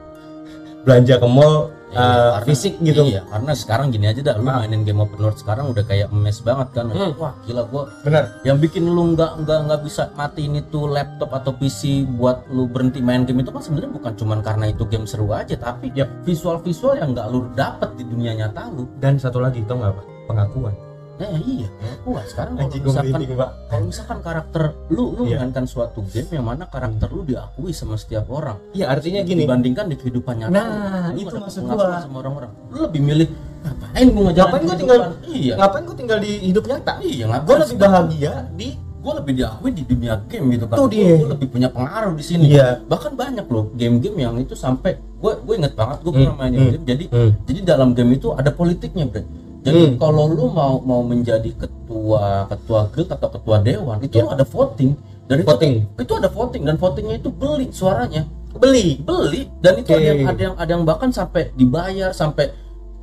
belanja 0.81 1.21
ke 1.21 1.27
mall 1.29 1.69
Iya, 1.87 1.97
uh, 1.97 2.03
karena- 2.35 2.43
fisik 2.43 2.73
gitu. 2.83 3.03
Iya, 3.07 3.21
karena 3.31 3.51
sekarang 3.55 3.87
gini 3.89 4.05
aja 4.11 4.19
dah, 4.19 4.35
lu 4.35 4.51
Ah. 4.51 4.59
mainin 4.59 4.83
game 4.83 4.99
open 4.99 5.23
world 5.23 5.39
sekarang 5.39 5.71
udah 5.71 5.87
kayak 5.87 6.11
mes 6.11 6.35
banget 6.43 6.67
kan. 6.75 6.91
Hmm. 6.91 7.15
Wah, 7.15 7.31
gila 7.47 7.63
gua 7.71 7.87
Benar. 8.03 8.43
yang 8.43 8.59
bikin 8.59 8.83
lu 8.83 9.15
nggak 9.15 9.47
nggak 9.47 9.59
nggak 9.71 9.81
bisa 9.87 10.11
matiin 10.13 10.59
itu 10.59 10.83
laptop 10.83 11.31
atau 11.31 11.55
PC 11.55 12.03
buat 12.05 12.43
lu 12.51 12.67
berhenti 12.67 12.99
main 12.99 13.23
game 13.23 13.39
itu 13.39 13.55
kan 13.55 13.63
sebenarnya 13.63 13.91
bukan 13.93 14.13
cuman 14.15 14.39
karena 14.43 14.65
itu 14.67 14.83
game 14.83 15.07
seru 15.07 15.31
aja, 15.31 15.55
tapi 15.55 15.95
Yap. 15.95 16.27
visual-visual 16.27 16.99
yang 16.99 17.15
nggak 17.15 17.27
lu 17.31 17.47
dapet 17.55 17.95
di 17.95 18.03
dunia 18.03 18.35
nyata 18.35 18.67
lu. 18.67 18.83
Dan 18.99 19.15
satu 19.15 19.39
lagi 19.39 19.63
tau 19.63 19.79
nggak 19.79 19.91
apa? 19.95 20.03
Pengakuan. 20.27 20.75
Nah, 21.17 21.33
iya, 21.41 21.65
wah 22.03 22.21
sekarang 22.23 22.53
kalau 22.55 22.69
gue 22.69 22.77
misalkan 22.79 23.21
kalau 23.65 23.83
misalkan 23.83 24.19
karakter 24.21 24.63
lu 24.87 25.03
lu 25.11 25.25
Iya. 25.25 25.41
mainkan 25.41 25.65
suatu 25.65 26.05
game 26.05 26.29
yang 26.31 26.45
mana 26.45 26.63
karakter 26.63 27.09
lu 27.09 27.23
diakui 27.23 27.71
sama 27.71 27.95
setiap 27.95 28.29
orang 28.29 28.61
Iya, 28.69 28.85
artinya 28.87 29.21
gini. 29.21 29.41
dibandingkan 29.43 29.85
di 29.87 29.95
kehidupan 29.95 30.33
nyata 30.39 30.53
Nah, 30.53 31.09
lu 31.09 31.19
itu 31.19 31.33
maksud 31.35 31.61
gua. 31.63 31.97
sama 31.99 32.21
orang-orang 32.21 32.53
lu 32.67 32.77
lebih 32.83 33.01
milih 33.01 33.27
ngapain 33.59 34.05
gua 34.07 34.23
ngejalanin 34.23 34.37
Ngapain 34.37 34.61
gua 34.63 34.75
tinggal- 34.75 35.03
iya 35.27 35.53
Ngapain 35.57 35.83
gue 35.83 35.97
tinggal 35.97 36.17
di 36.19 36.31
hidup 36.43 36.63
nyata? 36.65 36.93
iya 37.01 37.23
ngapain 37.25 37.47
Gue 37.47 37.57
lebih 37.59 37.77
bahagia 37.79 38.33
di 38.53 38.67
gue 38.97 39.13
lebih 39.15 39.33
diakui 39.35 39.71
di 39.71 39.83
dunia 39.83 40.13
game 40.23 40.45
gitu 40.51 40.65
kan 40.65 40.75
Tuh 40.75 40.83
Gua- 40.83 40.93
dia. 40.93 41.15
gua 41.17 41.29
lebih 41.33 41.47
punya 41.49 41.69
pengaruh 41.71 42.13
di 42.13 42.23
sini 42.23 42.43
Iya. 42.51 42.67
bahkan 42.83 43.13
banyak 43.13 43.45
loh 43.47 43.73
game-game 43.73 44.17
yang 44.19 44.35
itu 44.35 44.53
sampai 44.53 45.01
gue 45.17 45.33
gue 45.35 45.53
inget 45.55 45.73
banget 45.73 45.97
gue 45.99 46.11
Hmm, 46.11 46.21
pernah 46.23 46.35
mainin 46.37 46.59
hmm, 46.59 46.71
game 46.71 46.85
jadi 46.85 47.05
hmm. 47.09 47.31
jadi 47.43 47.59
dalam 47.65 47.89
game 47.91 48.11
itu 48.13 48.27
ada 48.31 48.51
politiknya 48.51 49.07
bre 49.07 49.25
jadi 49.67 49.81
Hmm. 49.83 49.95
kalau 49.97 50.23
lu 50.27 50.47
mau 50.49 50.79
mau 50.79 51.01
menjadi 51.01 51.51
ketua 51.51 52.47
ketua 52.47 52.87
guild 52.87 53.09
atau 53.09 53.27
ketua 53.29 53.59
dewan 53.59 53.99
itu 53.99 54.15
Iya. 54.17 54.31
ada 54.31 54.45
voting 54.45 54.95
dan 55.25 55.35
itu 55.37 55.47
Voting. 55.49 55.73
itu 55.93 56.13
ada 56.13 56.29
voting 56.29 56.63
dan 56.63 56.75
votingnya 56.75 57.15
itu 57.15 57.27
beli 57.29 57.67
suaranya 57.69 58.23
beli. 58.53 58.97
beli 58.99 59.51
dan 59.59 59.73
itu 59.75 59.89
Oke. 59.89 59.93
ada 59.93 60.07
yang 60.07 60.19
ada 60.25 60.41
yang 60.41 60.55
ada 60.55 60.71
yang 60.71 60.83
bahkan 60.83 61.11
sampai 61.11 61.51
dibayar 61.53 62.09
sampai 62.11 62.49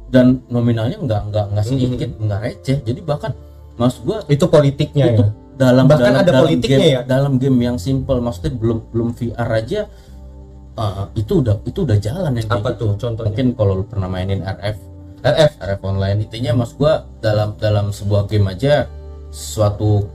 dan 0.07 0.41
nominalnya 0.49 0.97
nggak 0.97 1.23
nggak 1.29 1.45
nggak 1.51 1.65
sedikit 1.65 2.11
nggak 2.17 2.41
receh 2.41 2.79
jadi 2.81 3.01
bahkan 3.01 3.33
maksud 3.75 4.01
gua 4.03 4.19
Itu 4.27 4.47
politiknya 4.47 5.05
itu 5.11 5.21
ya. 5.21 5.31
dalam 5.57 5.85
Bahkan 5.85 6.01
dalam, 6.07 6.21
ada 6.21 6.31
dalam 6.31 6.43
politiknya 6.43 6.79
game, 6.81 6.95
ya? 6.95 7.01
dalam 7.05 7.33
game 7.37 7.59
yang 7.61 7.77
simple 7.77 8.19
maksudnya 8.19 8.53
belum 8.53 8.79
belum 8.89 9.09
VR 9.13 9.51
aja 9.53 9.81
uh, 10.75 11.07
itu 11.13 11.33
udah 11.37 11.61
itu 11.63 11.79
udah 11.83 11.99
jalan 11.99 12.33
yang 12.33 12.47
kayak 12.47 12.57
Apa 12.57 12.71
gitu. 12.73 12.81
tuh 12.81 12.91
contohnya? 12.97 13.27
mungkin 13.29 13.47
kalau 13.53 13.73
lu 13.75 13.85
pernah 13.85 14.09
mainin 14.09 14.41
RF 14.41 14.77
RF. 15.25 15.53
RF 15.59 15.81
online 15.83 16.19
intinya 16.23 16.53
mas 16.55 16.73
gua 16.73 17.09
dalam 17.19 17.57
dalam 17.57 17.89
sebuah 17.91 18.29
game 18.29 18.47
aja 18.47 18.87
suatu 19.29 20.07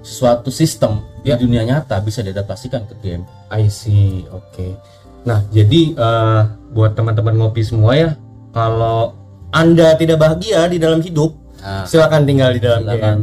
suatu 0.00 0.48
sistem 0.48 1.02
Ya. 1.22 1.38
di 1.38 1.46
dunia 1.46 1.62
nyata 1.62 2.02
bisa 2.02 2.18
diadaptasikan 2.18 2.82
ke 2.86 2.94
game 2.98 3.22
I 3.46 3.70
see, 3.70 4.26
oke. 4.26 4.74
Nah, 5.22 5.46
jadi 5.50 5.94
eh, 5.94 6.40
buat 6.70 6.98
teman-teman 6.98 7.38
ngopi 7.38 7.62
semua 7.62 7.94
ya, 7.94 8.10
kalau 8.50 9.14
anda 9.54 9.94
tidak 9.94 10.18
bahagia 10.18 10.66
di 10.66 10.82
dalam 10.82 10.98
hidup, 10.98 11.30
nah, 11.62 11.86
silakan 11.86 12.26
tinggal 12.26 12.50
di 12.50 12.58
dalam 12.58 12.82
silakan 12.82 13.16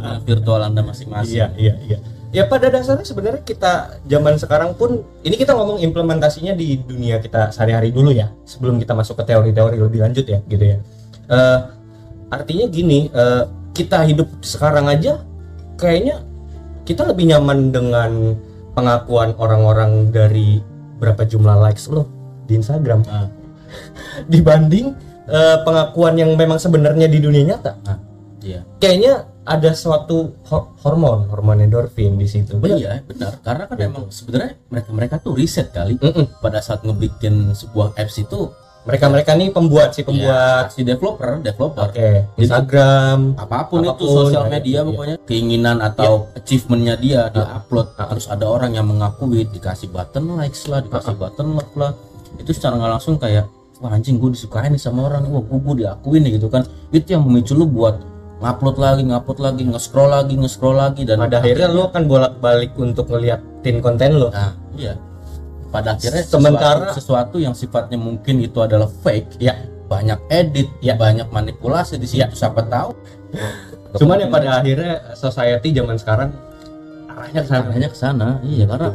dunia 0.00 0.16
virtual 0.24 0.60
anda 0.62 0.80
masing-masing 0.80 1.36
Iya, 1.36 1.46
iya, 1.60 1.74
iya. 1.84 1.98
Ya 2.30 2.46
pada 2.46 2.70
dasarnya 2.70 3.02
sebenarnya 3.02 3.42
kita 3.42 3.98
zaman 4.06 4.38
sekarang 4.38 4.78
pun 4.78 5.02
ini 5.26 5.34
kita 5.34 5.50
ngomong 5.50 5.82
implementasinya 5.82 6.54
di 6.54 6.78
dunia 6.78 7.18
kita 7.18 7.50
sehari-hari 7.50 7.90
dulu 7.90 8.14
ya, 8.14 8.30
sebelum 8.46 8.78
kita 8.78 8.94
masuk 8.94 9.18
ke 9.18 9.34
teori-teori 9.34 9.74
lebih 9.74 9.98
lanjut 10.06 10.22
ya, 10.22 10.38
gitu 10.46 10.62
ya. 10.62 10.78
Eh, 11.26 11.58
artinya 12.30 12.70
gini, 12.70 13.10
eh, 13.10 13.42
kita 13.74 14.06
hidup 14.06 14.30
sekarang 14.46 14.86
aja 14.86 15.26
kayaknya 15.74 16.22
kita 16.86 17.02
lebih 17.02 17.34
nyaman 17.34 17.74
dengan 17.74 18.38
pengakuan 18.78 19.34
orang-orang 19.34 20.14
dari 20.14 20.62
berapa 21.02 21.26
jumlah 21.26 21.58
likes 21.66 21.90
lo 21.90 22.06
di 22.46 22.58
Instagram 22.58 23.02
Nah, 23.10 23.26
dibanding 24.32 24.94
eh, 25.26 25.58
pengakuan 25.66 26.14
yang 26.14 26.38
memang 26.38 26.62
sebenarnya 26.62 27.10
di 27.10 27.18
dunia 27.18 27.54
nyata. 27.54 27.74
iya 28.42 28.62
Kayaknya 28.78 29.29
ada 29.42 29.70
suatu 29.72 30.36
ho- 30.44 30.68
hormon, 30.78 31.26
hormon 31.26 31.58
endorfin 31.58 32.14
di 32.14 32.24
situ. 32.24 32.56
Benar? 32.56 32.76
iya 32.76 32.92
benar 33.00 33.32
karena 33.40 33.64
kan 33.64 33.74
Gitu. 33.74 33.86
emang 33.86 34.04
sebenarnya 34.08 34.52
mereka 34.66 34.88
mereka 34.90 35.14
tuh 35.16 35.32
riset 35.32 35.68
kali 35.70 35.96
Mm-mm. 35.96 36.28
pada 36.38 36.58
saat 36.58 36.82
ngebikin 36.82 37.52
sebuah 37.52 37.94
apps 37.94 38.18
itu 38.18 38.52
Mereka-mereka 38.80 39.36
nih 39.36 39.48
pembuat 39.50 39.92
si 39.92 40.00
pembuat. 40.00 40.64
ya, 40.64 40.72
si 40.72 40.80
developer 40.82 41.36
developer 41.38 41.84
Oke, 41.86 42.24
Instagram. 42.34 43.36
apa 43.36 43.64
pun, 43.64 43.80
itu 43.82 43.92
Apa 43.92 44.00
pun, 44.00 44.16
sosial 44.24 44.44
ya, 44.44 44.50
media 44.50 44.72
ya, 44.72 44.82
pokoknya 44.82 45.16
keinginan 45.22 45.76
atau 45.78 46.12
achievementnya 46.34 46.94
dia 46.96 47.20
dia 47.28 47.44
upload 47.50 47.92
Ah. 47.94 48.08
terus 48.08 48.24
ada 48.26 48.44
orang 48.44 48.72
yang 48.72 48.84
mengakui 48.84 49.44
dikasih 49.46 49.88
button 49.88 50.32
likes 50.34 50.64
lah 50.64 50.80
dikasih 50.80 51.12
button 51.12 51.54
love 51.54 51.74
lah 51.74 51.92
itu 52.36 52.50
secara 52.50 52.74
nggak 52.74 52.90
langsung 52.90 53.14
kayak 53.16 53.44
wah 53.78 53.90
anjing 53.90 54.16
gue 54.16 54.30
disukain 54.30 54.68
nih 54.70 54.80
sama 54.80 55.04
orang 55.06 55.24
wah 55.26 55.40
gue, 55.40 55.58
gue 55.58 55.74
diakuin 55.78 56.20
nih 56.22 56.32
gitu 56.36 56.48
kan 56.48 56.64
itu 56.90 57.08
yang 57.10 57.22
memicu 57.22 57.52
lu 57.52 57.64
buat 57.66 58.00
ngupload 58.40 58.76
lagi 58.76 59.02
ngupload 59.04 59.38
lagi 59.38 59.62
nge-scroll 59.64 60.10
lagi 60.10 60.34
nge-scroll 60.34 60.74
lagi 60.74 61.02
dan 61.04 61.20
Pada 61.20 61.38
akhirnya 61.38 61.68
lo 61.68 61.86
akan 61.86 62.02
bolak-balik 62.04 62.72
untuk 62.74 63.06
ngeliatin 63.06 63.76
konten 63.78 64.16
lo. 64.16 64.28
nah 64.30 64.56
iya 64.74 64.96
pada 65.68 65.94
akhirnya 65.94 66.24
Sementara- 66.24 66.90
sesuatu, 66.90 66.96
sesuatu 66.96 67.36
yang 67.38 67.52
sifatnya 67.52 67.94
mungkin 67.94 68.40
itu 68.40 68.58
adalah 68.58 68.88
fake 68.88 69.38
Ya. 69.38 69.54
banyak 69.86 70.18
edit 70.28 70.66
Ya. 70.80 70.96
banyak 70.96 71.28
manipulasi 71.28 71.94
di 71.94 72.06
situ 72.06 72.26
siapa 72.32 72.64
tahu 72.64 72.90
Cuman 73.92 74.16
ya 74.16 74.26
pada 74.26 74.48
akhirnya 74.58 75.14
society 75.14 75.70
zaman 75.70 75.94
sekarang 75.94 76.30
arahnya 77.08 77.42
ke 77.42 77.48
sana. 77.48 77.64
arahnya 77.66 77.88
ke 77.88 77.98
sana 77.98 78.28
iya 78.40 78.64
karena 78.64 78.88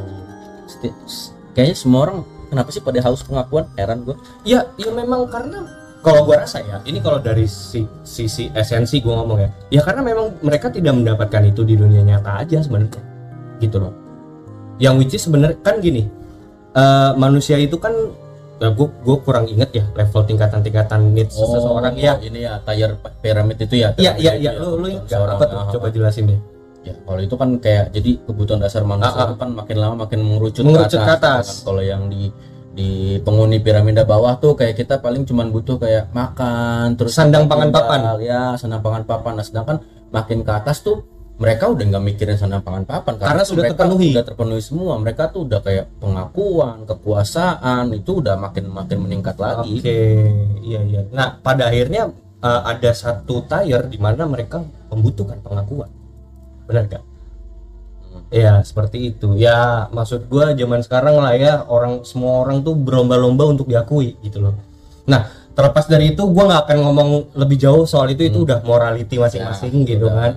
s- 1.05 1.29
kayaknya 1.51 1.75
semua 1.75 1.99
orang 2.01 2.17
kenapa 2.45 2.69
sih 2.69 2.79
pada 2.79 2.99
haus 2.99 3.21
pengakuan 3.21 3.67
heran 3.75 4.01
gue 4.01 4.15
Ya, 4.41 4.65
ya 4.75 4.89
memang 4.89 5.27
karena 5.27 5.63
kalau 6.05 6.21
gua 6.23 6.37
rasa 6.39 6.61
ya, 6.61 6.77
ini 6.83 6.99
kalau 6.99 7.17
dari 7.17 7.43
si- 7.43 7.89
sisi 7.99 8.47
esensi 8.51 9.01
gua 9.01 9.17
ngomong 9.17 9.39
ya, 9.39 9.49
ya 9.71 9.81
karena 9.81 10.01
memang 10.01 10.37
mereka 10.39 10.69
tidak 10.69 10.93
mendapatkan 10.93 11.41
itu 11.43 11.61
di 11.61 11.73
dunia 11.73 12.05
nyata 12.05 12.37
aja 12.37 12.61
sebenarnya, 12.61 13.01
gitu 13.57 13.81
loh. 13.81 13.93
Yang 14.77 14.93
which 14.95 15.13
is 15.13 15.23
sebenarnya 15.23 15.57
kan 15.59 15.79
gini, 15.79 16.05
eh, 16.71 17.11
manusia 17.15 17.57
itu 17.57 17.75
kan, 17.75 17.91
ya 18.55 18.69
gua, 18.69 18.87
gua 19.01 19.17
kurang 19.19 19.45
inget 19.45 19.73
ya 19.73 19.83
level 19.91 20.21
tingkatan-tingkatan 20.23 21.01
needs 21.09 21.33
seseorang 21.33 21.95
ya. 21.95 22.15
ini 22.19 22.43
ya 22.43 22.61
tier 22.61 22.93
pyramid 23.19 23.57
itu 23.57 23.75
ya 23.75 23.91
Iya, 23.95 24.13
iya, 24.15 24.33
iya, 24.37 24.51
ya. 24.51 24.61
lu, 24.61 24.77
lu 24.77 24.87
ingat 24.87 25.09
apa 25.11 25.43
tuh? 25.43 25.57
ah, 25.57 25.67
Coba 25.69 25.87
ah. 25.87 25.91
jelasin 25.91 26.29
deh. 26.29 26.39
ya 26.83 26.93
kalau 27.01 27.17
itu 27.17 27.33
kan 27.33 27.49
kayak 27.57 27.89
jadi 27.91 28.21
kebutuhan 28.21 28.61
dasar 28.61 28.85
manusia 28.85 29.09
Ah, 29.11 29.25
ah. 29.25 29.27
itu 29.27 29.35
kan 29.35 29.49
makin 29.51 29.75
lama 29.75 29.95
makin 30.05 30.19
mengerucut, 30.21 30.61
Mengerucut 30.61 30.95
ke 30.95 31.01
gitu 31.01 31.17
atas. 31.17 31.45
kan. 31.49 31.57
kalau 31.65 31.81
yang 31.81 32.07
di 32.07 32.29
di 32.75 32.89
penghuni 33.23 33.63
piramida 33.63 34.03
bawah 34.03 34.35
tuh 34.35 34.53
kayak 34.53 34.75
kita 34.75 34.99
paling 34.99 35.23
cuman 35.23 35.47
butuh 35.47 35.79
kayak 35.79 36.11
makan 36.11 36.99
terus 36.99 37.15
Sandang 37.15 37.47
pangan 37.47 37.71
papan. 37.71 38.19
ya 38.19 38.59
sandang 38.59 38.83
pangan 38.83 39.07
papan 39.07 39.33
nah 39.33 39.45
sedangkan 39.45 39.79
makin 40.11 40.43
ke 40.43 40.51
atas 40.51 40.83
tuh 40.83 41.07
mereka 41.35 41.67
udah 41.67 41.83
nggak 41.85 42.03
mikirin 42.05 42.35
sandang 42.35 42.59
pangan 42.59 42.83
papan 42.83 43.15
Karena 43.15 43.41
tuh 43.41 43.55
sudah 43.55 43.63
terpenuhi. 43.67 44.11
udah 44.11 44.23
terpenuhi 44.23 44.59
semua 44.59 44.95
mereka 44.95 45.27
tuh 45.27 45.47
udah 45.47 45.59
kayak 45.59 45.87
pengakuan 45.99 46.83
kekuasaan 46.83 47.91
itu 47.91 48.19
udah 48.19 48.35
makin 48.35 48.67
makin 48.67 48.97
meningkat 49.03 49.35
lagi 49.35 49.79
Oke, 49.79 49.99
iya 50.59 50.79
iya. 50.79 51.01
Nah, 51.11 51.39
pada 51.39 51.67
akhirnya 51.67 52.11
eh, 52.39 52.61
ada 52.65 52.91
satu 52.91 53.43
tier 53.43 53.83
di 53.85 53.99
mana 53.99 54.23
mereka 54.23 54.63
membutuhkan 54.87 55.39
pengakuan. 55.39 55.91
Benar 56.67 56.83
gak? 56.87 57.03
Ya, 58.35 58.59
seperti 58.61 59.15
itu. 59.15 59.39
Ya, 59.39 59.87
maksud 59.95 60.27
gua 60.27 60.51
zaman 60.51 60.83
sekarang 60.83 61.15
lah 61.15 61.31
ya, 61.39 61.63
orang 61.63 62.03
semua 62.03 62.43
orang 62.43 62.59
tuh 62.59 62.75
berlomba-lomba 62.75 63.47
untuk 63.47 63.71
diakui 63.71 64.19
gitu 64.19 64.43
loh. 64.43 64.59
Nah, 65.07 65.23
terlepas 65.55 65.87
dari 65.87 66.11
itu 66.11 66.27
gua 66.27 66.51
nggak 66.51 66.61
akan 66.67 66.77
ngomong 66.83 67.09
lebih 67.31 67.55
jauh 67.55 67.87
soal 67.87 68.11
itu 68.11 68.27
itu 68.27 68.43
udah 68.43 68.59
morality 68.61 69.15
masing-masing 69.15 69.87
Ya, 69.87 69.95
gitu 69.95 70.11
udah. 70.11 70.15
kan. 70.19 70.31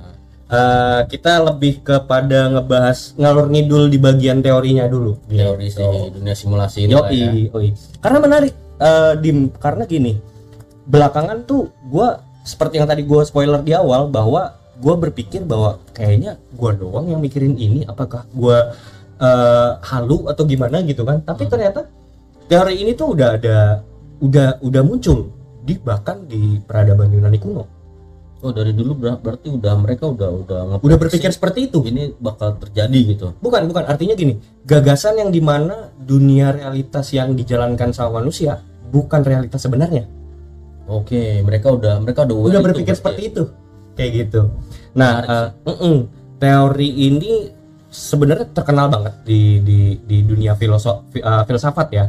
Eh, 0.49 1.01
kita 1.11 1.43
lebih 1.43 1.83
kepada 1.83 2.49
ngebahas 2.49 3.19
ngalur 3.19 3.51
ngidul 3.51 3.91
di 3.91 3.99
bagian 3.99 4.41
teorinya 4.41 4.87
dulu. 4.87 5.19
teori 5.27 5.67
Gitu. 5.69 5.83
dunia 6.15 6.33
simulasi 6.33 6.87
ini 6.87 6.95
ya. 6.95 7.03
Yoi, 7.05 7.21
yoi. 7.51 7.69
Karena 7.99 8.19
menarik, 8.19 8.55
eh, 8.79 9.13
dim. 9.19 9.51
Karena 9.53 9.85
gini, 9.85 10.17
belakangan 10.87 11.45
tuh 11.45 11.69
gua 11.85 12.23
seperti 12.41 12.79
yang 12.79 12.89
tadi 12.89 13.03
gua 13.03 13.27
spoiler 13.27 13.61
di 13.61 13.75
awal 13.75 14.07
bahwa 14.07 14.57
gua 14.79 14.95
berpikir 14.97 15.43
bahwa 15.43 15.83
kayaknya 15.91 16.39
gua 16.55 16.73
doang 16.73 17.07
yang 17.07 17.19
mikirin 17.19 17.55
ini. 17.55 17.83
Apakah 17.85 18.25
gua 18.31 18.73
eh, 19.19 19.71
halu 19.83 20.31
atau 20.31 20.47
gimana 20.47 20.79
gitu 20.83 21.03
kan? 21.03 21.19
Tapi 21.21 21.47
Hmm. 21.47 21.53
ternyata 21.53 21.81
teori 22.47 22.75
ini 22.79 22.95
tuh 22.95 23.19
udah 23.19 23.35
ada, 23.35 23.83
udah 24.23 24.63
udah 24.63 24.83
muncul 24.87 25.35
di 25.67 25.75
bahkan 25.77 26.23
di 26.25 26.63
peradaban 26.63 27.11
Yunani 27.11 27.37
kuno. 27.37 27.67
Oh 28.39 28.55
dari 28.55 28.71
dulu 28.71 28.95
ber- 28.95 29.19
berarti 29.19 29.51
udah 29.51 29.75
mereka 29.75 30.07
udah 30.07 30.31
udah 30.31 30.61
Udah 30.79 30.95
berpikir 30.95 31.35
seperti 31.35 31.67
itu. 31.67 31.83
ini 31.83 32.15
bakal 32.23 32.55
terjadi 32.63 33.19
gitu. 33.19 33.27
Bukan, 33.43 33.67
bukan. 33.67 33.83
Artinya 33.91 34.15
gini, 34.15 34.39
gagasan 34.63 35.19
yang 35.19 35.35
di 35.35 35.43
mana 35.43 35.91
dunia 35.99 36.55
realitas 36.55 37.11
yang 37.11 37.35
dijalankan 37.35 37.91
sama 37.91 38.23
manusia 38.23 38.63
bukan 38.95 39.27
realitas 39.27 39.59
sebenarnya. 39.59 40.07
Oke, 40.87 41.43
mereka 41.43 41.75
udah 41.75 41.99
mereka 41.99 42.23
udah 42.25 42.37
udah 42.39 42.61
itu 42.63 42.67
berpikir 42.71 42.95
berarti 42.95 43.01
seperti 43.03 43.23
ya? 43.27 43.31
itu 43.35 43.43
kayak 43.99 44.11
gitu 44.27 44.47
nah 44.95 45.21
Menarik 45.21 45.29
eh, 45.35 45.49
mm-mm. 45.67 45.97
teori 46.39 46.91
ini 47.11 47.33
sebenarnya 47.91 48.47
terkenal 48.55 48.87
banget 48.87 49.15
di 49.27 49.59
di 49.67 49.99
di 50.07 50.19
dunia 50.23 50.55
filosof 50.55 51.11
fi- 51.11 51.25
eh, 51.27 51.43
filsafat 51.43 51.89
ya 51.91 52.07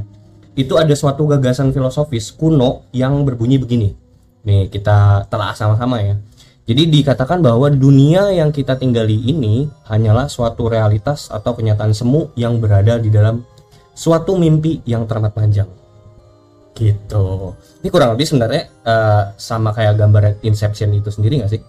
itu 0.59 0.75
ada 0.75 0.91
suatu 0.91 1.23
gagasan 1.23 1.71
filosofis 1.71 2.35
kuno 2.35 2.83
yang 2.91 3.23
berbunyi 3.23 3.55
begini. 3.55 3.95
Nih, 4.43 4.67
kita 4.67 5.23
telah 5.31 5.55
sama-sama 5.55 6.03
ya. 6.03 6.19
Jadi 6.67 6.99
dikatakan 6.99 7.39
bahwa 7.39 7.71
dunia 7.71 8.29
yang 8.29 8.51
kita 8.51 8.75
tinggali 8.75 9.15
ini 9.15 9.71
hanyalah 9.87 10.27
suatu 10.27 10.67
realitas 10.67 11.31
atau 11.31 11.55
kenyataan 11.55 11.95
semu 11.95 12.29
yang 12.35 12.59
berada 12.61 12.99
di 13.01 13.07
dalam 13.07 13.41
suatu 13.95 14.35
mimpi 14.35 14.83
yang 14.83 15.07
teramat 15.07 15.31
panjang. 15.31 15.69
Gitu. 16.75 17.25
Ini 17.79 17.87
kurang 17.89 18.13
lebih 18.19 18.27
sebenarnya 18.27 18.63
eh, 18.85 19.23
sama 19.39 19.71
kayak 19.71 19.95
gambar 19.95 20.23
Inception 20.43 20.91
itu 20.91 21.07
sendiri 21.09 21.39
nggak 21.39 21.51
sih? 21.55 21.61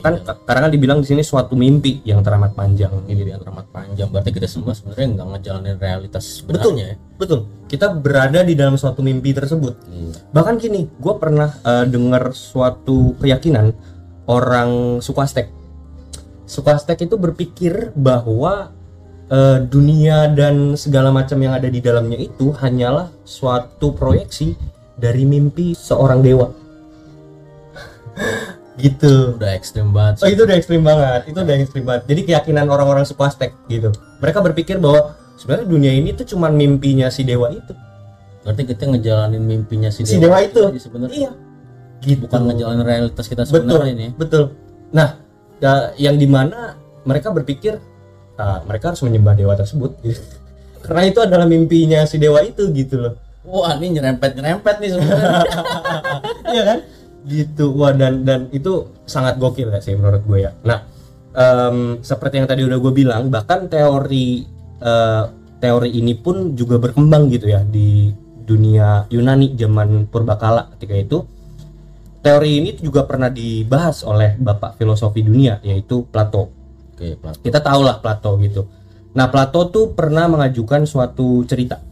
Kan 0.00 0.18
Iya. 0.18 0.32
karena 0.48 0.60
kan 0.64 0.72
dibilang 0.72 0.98
di 1.04 1.06
sini 1.12 1.20
suatu 1.20 1.52
mimpi 1.52 2.00
yang 2.08 2.24
teramat 2.24 2.56
panjang. 2.56 3.04
ini 3.06 3.28
dia 3.28 3.36
teramat 3.36 3.68
panjang 3.68 4.08
berarti 4.08 4.32
kita 4.32 4.48
semua 4.48 4.72
sebenarnya 4.72 5.20
nggak 5.20 5.26
ngejalanin 5.36 5.76
realitas 5.76 6.24
sebenarnya 6.40 6.94
ya 6.94 6.96
Betul. 7.22 7.46
Kita 7.70 7.94
berada 7.94 8.42
di 8.42 8.58
dalam 8.58 8.74
suatu 8.74 8.98
mimpi 8.98 9.30
tersebut. 9.30 9.78
Iya. 9.86 10.26
Bahkan 10.34 10.58
gini, 10.58 10.90
gue 10.90 11.14
pernah 11.22 11.54
eh, 11.62 11.86
dengar 11.86 12.34
suatu 12.34 13.14
keyakinan 13.22 13.70
orang 14.26 14.98
suku 14.98 15.22
Aztec. 15.22 15.46
Suku 16.42 16.66
Aztec 16.66 16.98
itu 16.98 17.14
berpikir 17.14 17.94
bahwa 17.94 18.74
eh, 19.30 19.62
dunia 19.62 20.34
dan 20.34 20.74
segala 20.74 21.14
macam 21.14 21.38
yang 21.38 21.54
ada 21.54 21.70
di 21.70 21.78
dalamnya 21.78 22.18
itu 22.18 22.50
hanyalah 22.50 23.06
suatu 23.22 23.94
proyeksi 23.94 24.58
dari 24.98 25.22
mimpi 25.22 25.78
seorang 25.78 26.26
dewa. 26.26 26.50
gitu. 28.74 29.36
udah 29.36 29.50
ekstrim 29.52 29.90
banget 29.90 30.14
Oh 30.16 30.26
sih. 30.26 30.32
itu 30.32 30.42
udah 30.42 30.56
ekstrim 30.56 30.80
banget, 30.80 31.20
itu 31.26 31.38
udah 31.38 31.54
ekstrim 31.54 31.82
banget. 31.82 32.02
Jadi 32.06 32.20
keyakinan 32.24 32.66
orang-orang 32.66 33.02
suku 33.02 33.20
Aztec 33.20 33.52
gitu. 33.66 33.90
Mereka 34.18 34.38
berpikir 34.40 34.76
bahwa 34.76 35.12
sebenarnya 35.34 35.66
dunia 35.66 35.92
ini 35.92 36.12
tuh 36.12 36.24
cuman 36.26 36.52
mimpinya 36.52 37.08
si 37.08 37.22
dewa 37.22 37.48
itu. 37.48 37.72
berarti 38.40 38.66
kita 38.66 38.84
ngejalanin 38.88 39.38
mimpinya 39.38 39.86
si 39.86 40.02
Si 40.02 40.16
dewa 40.16 40.40
itu. 40.40 40.66
sebenarnya 40.74 41.14
Iya. 41.16 41.32
Gitu. 42.00 42.26
bukan 42.26 42.40
ngejalanin 42.44 42.82
realitas 42.82 43.24
kita 43.24 43.42
betul, 43.44 43.62
sebenarnya 43.62 43.90
ini 43.92 44.06
betul. 44.12 44.50
Nah, 44.90 45.14
ya, 45.56 45.72
yang 45.96 46.16
di 46.16 46.26
mana 46.26 46.74
mereka 47.02 47.30
berpikir 47.30 47.78
ah, 48.34 48.58
mereka 48.62 48.90
harus 48.90 49.00
menyembah 49.00 49.32
dewa 49.32 49.54
tersebut. 49.54 49.94
gitu. 50.00 50.18
Karena 50.82 51.02
itu 51.04 51.18
adalah 51.18 51.46
mimpinya 51.46 52.02
si 52.02 52.18
dewa 52.18 52.42
itu 52.42 52.66
gitu 52.70 52.98
loh. 53.00 53.14
wah 53.42 53.74
ini 53.74 53.94
nyerempet 53.94 54.34
nyerempet 54.34 54.74
nih 54.78 54.90
sebenarnya 54.90 55.42
Iya 56.54 56.62
kan? 56.64 56.78
Gitu. 57.22 57.70
Wah 57.78 57.94
dan 57.94 58.26
dan 58.26 58.50
itu 58.50 58.90
sangat 59.06 59.38
gokil 59.38 59.70
ya 59.70 59.78
sih 59.78 59.94
menurut 59.94 60.22
gue 60.26 60.38
ya. 60.42 60.52
Nah, 60.66 60.82
em, 61.34 62.02
seperti 62.02 62.42
yang 62.42 62.48
tadi 62.50 62.66
udah 62.66 62.78
gue 62.82 62.92
bilang, 62.92 63.30
bahkan 63.30 63.70
teori 63.70 64.42
eh, 64.82 65.24
teori 65.62 65.90
ini 65.94 66.18
pun 66.18 66.58
juga 66.58 66.82
berkembang 66.82 67.30
gitu 67.30 67.46
ya 67.46 67.62
di 67.62 68.10
dunia 68.42 69.06
Yunani 69.06 69.54
zaman 69.54 70.10
purbakala 70.10 70.74
ketika 70.76 70.94
itu. 70.98 71.18
Teori 72.22 72.50
ini 72.62 72.70
juga 72.78 73.02
pernah 73.02 73.30
dibahas 73.30 74.06
oleh 74.06 74.38
bapak 74.38 74.78
filosofi 74.78 75.26
dunia 75.26 75.58
yaitu 75.66 76.06
Plato. 76.06 76.50
oke 76.94 77.06
Plat. 77.18 77.34
Kita 77.38 77.58
tahu 77.58 77.82
lah 77.82 77.98
Plato 77.98 78.38
gitu. 78.38 78.62
Nah, 79.18 79.26
Plato 79.26 79.68
tuh 79.68 79.90
pernah 79.92 80.30
mengajukan 80.30 80.86
suatu 80.86 81.42
cerita. 81.44 81.82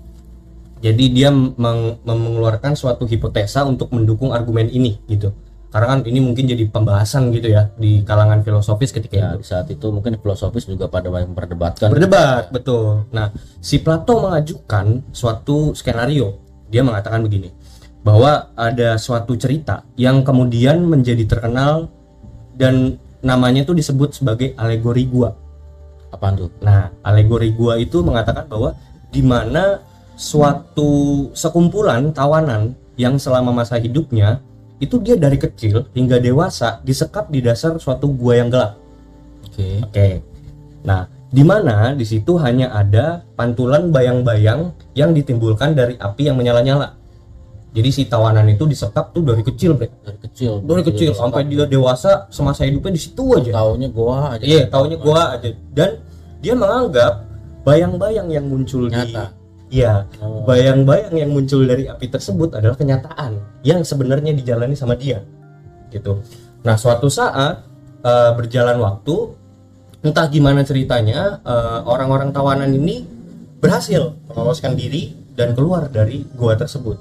Jadi 0.80 1.12
dia 1.12 1.28
meng- 1.30 2.00
mengeluarkan 2.04 2.72
suatu 2.72 3.04
hipotesa 3.04 3.68
untuk 3.68 3.92
mendukung 3.92 4.32
argumen 4.32 4.66
ini 4.72 4.96
gitu. 5.06 5.32
Karena 5.70 5.86
kan 5.94 5.98
ini 6.02 6.18
mungkin 6.18 6.50
jadi 6.50 6.66
pembahasan 6.66 7.30
gitu 7.30 7.54
ya 7.54 7.70
di 7.78 8.02
kalangan 8.02 8.42
filosofis 8.42 8.90
ketika 8.90 9.14
ya 9.14 9.28
itu. 9.38 9.46
saat 9.46 9.70
itu 9.70 9.86
mungkin 9.94 10.18
filosofis 10.18 10.66
juga 10.66 10.90
pada 10.90 11.06
memperdebatkan 11.14 11.94
Berdebat, 11.94 12.50
betul. 12.50 13.06
Nah, 13.14 13.30
si 13.62 13.78
Plato 13.78 14.18
mengajukan 14.18 15.14
suatu 15.14 15.70
skenario. 15.78 16.42
Dia 16.66 16.82
mengatakan 16.82 17.22
begini, 17.22 17.54
bahwa 18.02 18.50
ada 18.58 18.98
suatu 18.98 19.38
cerita 19.38 19.86
yang 19.94 20.26
kemudian 20.26 20.82
menjadi 20.82 21.22
terkenal 21.28 21.86
dan 22.58 22.98
namanya 23.20 23.62
tuh 23.62 23.76
disebut 23.76 24.16
sebagai 24.16 24.56
alegori 24.56 25.06
gua. 25.06 25.36
apaan 26.10 26.34
tuh 26.34 26.50
Nah, 26.66 26.90
alegori 27.06 27.54
gua 27.54 27.78
itu 27.78 28.02
mengatakan 28.02 28.50
bahwa 28.50 28.74
di 29.14 29.22
mana 29.22 29.78
suatu 30.20 30.90
sekumpulan 31.32 32.12
tawanan 32.12 32.76
yang 33.00 33.16
selama 33.16 33.56
masa 33.56 33.80
hidupnya 33.80 34.44
itu 34.76 35.00
dia 35.00 35.16
dari 35.16 35.40
kecil 35.40 35.88
hingga 35.96 36.20
dewasa 36.20 36.84
disekap 36.84 37.32
di 37.32 37.40
dasar 37.40 37.80
suatu 37.80 38.12
gua 38.12 38.36
yang 38.36 38.52
gelap. 38.52 38.76
oke 39.48 39.68
Oke. 39.88 40.08
Nah, 40.84 41.08
di 41.32 41.40
mana 41.40 41.96
di 41.96 42.04
situ 42.04 42.36
hanya 42.36 42.68
ada 42.68 43.24
pantulan 43.32 43.88
bayang-bayang 43.88 44.76
yang 44.92 45.16
ditimbulkan 45.16 45.72
dari 45.72 45.96
api 45.96 46.28
yang 46.28 46.36
menyala-nyala. 46.36 47.00
Jadi 47.70 47.88
si 47.88 48.02
tawanan 48.04 48.44
itu 48.50 48.66
disekap 48.68 49.14
tuh 49.16 49.24
dari 49.24 49.40
kecil, 49.46 49.78
Bre. 49.78 49.88
dari 50.02 50.18
kecil 50.26 50.58
Dari 50.66 50.82
kecil 50.84 51.10
sampai 51.14 51.46
dia 51.46 51.64
dewasa 51.64 52.26
semasa 52.28 52.66
hidupnya 52.66 52.92
di 52.92 53.00
situ 53.00 53.24
aja. 53.40 53.56
taunya 53.56 53.88
gua 53.88 54.36
aja 54.36 54.44
Iya, 54.44 54.68
taunya 54.68 54.98
gua 55.00 55.38
aja. 55.38 55.48
Dan 55.70 56.02
dia 56.42 56.52
menganggap 56.58 57.24
bayang-bayang 57.64 58.28
yang 58.28 58.44
muncul 58.50 58.90
Nyata. 58.90 59.32
di 59.32 59.39
Iya, 59.70 60.10
Oh. 60.18 60.42
bayang-bayang 60.42 61.14
yang 61.14 61.30
muncul 61.30 61.62
dari 61.62 61.86
api 61.86 62.10
tersebut 62.10 62.58
adalah 62.58 62.74
kenyataan 62.74 63.38
yang 63.62 63.86
sebenarnya 63.86 64.34
dijalani 64.34 64.74
sama 64.74 64.98
dia. 64.98 65.22
Gitu. 65.94 66.18
Nah, 66.66 66.74
suatu 66.74 67.06
saat 67.06 67.62
eh, 68.02 68.30
berjalan 68.34 68.82
waktu 68.82 69.14
entah 70.02 70.26
gimana 70.26 70.66
ceritanya 70.66 71.38
eh, 71.46 71.78
orang-orang 71.86 72.34
tawanan 72.34 72.72
ini 72.74 73.06
berhasil 73.62 74.16
meloloskan 74.26 74.74
diri 74.74 75.14
dan 75.38 75.54
keluar 75.54 75.86
dari 75.86 76.26
gua 76.34 76.58
tersebut. 76.58 76.98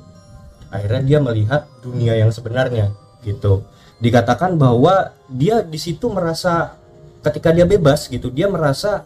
Akhirnya 0.69 1.01
dia 1.01 1.19
melihat 1.23 1.65
dunia 1.81 2.13
yang 2.21 2.29
sebenarnya 2.29 2.93
gitu. 3.25 3.65
Dikatakan 3.97 4.61
bahwa 4.61 5.17
dia 5.25 5.65
di 5.65 5.79
situ 5.81 6.07
merasa 6.13 6.77
ketika 7.25 7.49
dia 7.49 7.65
bebas 7.65 8.05
gitu, 8.07 8.29
dia 8.29 8.45
merasa 8.45 9.03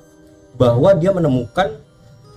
bahwa 0.59 0.91
dia 0.93 1.09
menemukan 1.15 1.79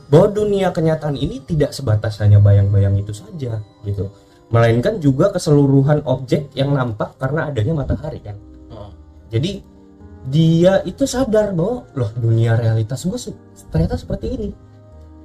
bahwa 0.07 0.27
dunia 0.31 0.71
kenyataan 0.71 1.15
ini 1.15 1.43
tidak 1.43 1.71
sebatas 1.71 2.19
hanya 2.19 2.39
bayang-bayang 2.39 2.95
itu 2.95 3.11
saja 3.11 3.59
gitu. 3.83 4.07
Melainkan 4.47 4.99
juga 4.99 5.29
keseluruhan 5.29 6.07
objek 6.07 6.55
yang 6.55 6.71
nampak 6.71 7.19
karena 7.19 7.51
adanya 7.51 7.75
matahari 7.75 8.23
kan. 8.23 8.39
Oh. 8.71 8.95
Jadi 9.27 9.59
dia 10.27 10.83
itu 10.83 11.03
sadar 11.03 11.51
bahwa 11.51 11.87
loh 11.93 12.11
dunia 12.15 12.55
realitas 12.55 13.03
gua 13.03 13.15
se- 13.17 13.35
ternyata 13.69 13.95
seperti 13.95 14.27
ini. 14.29 14.51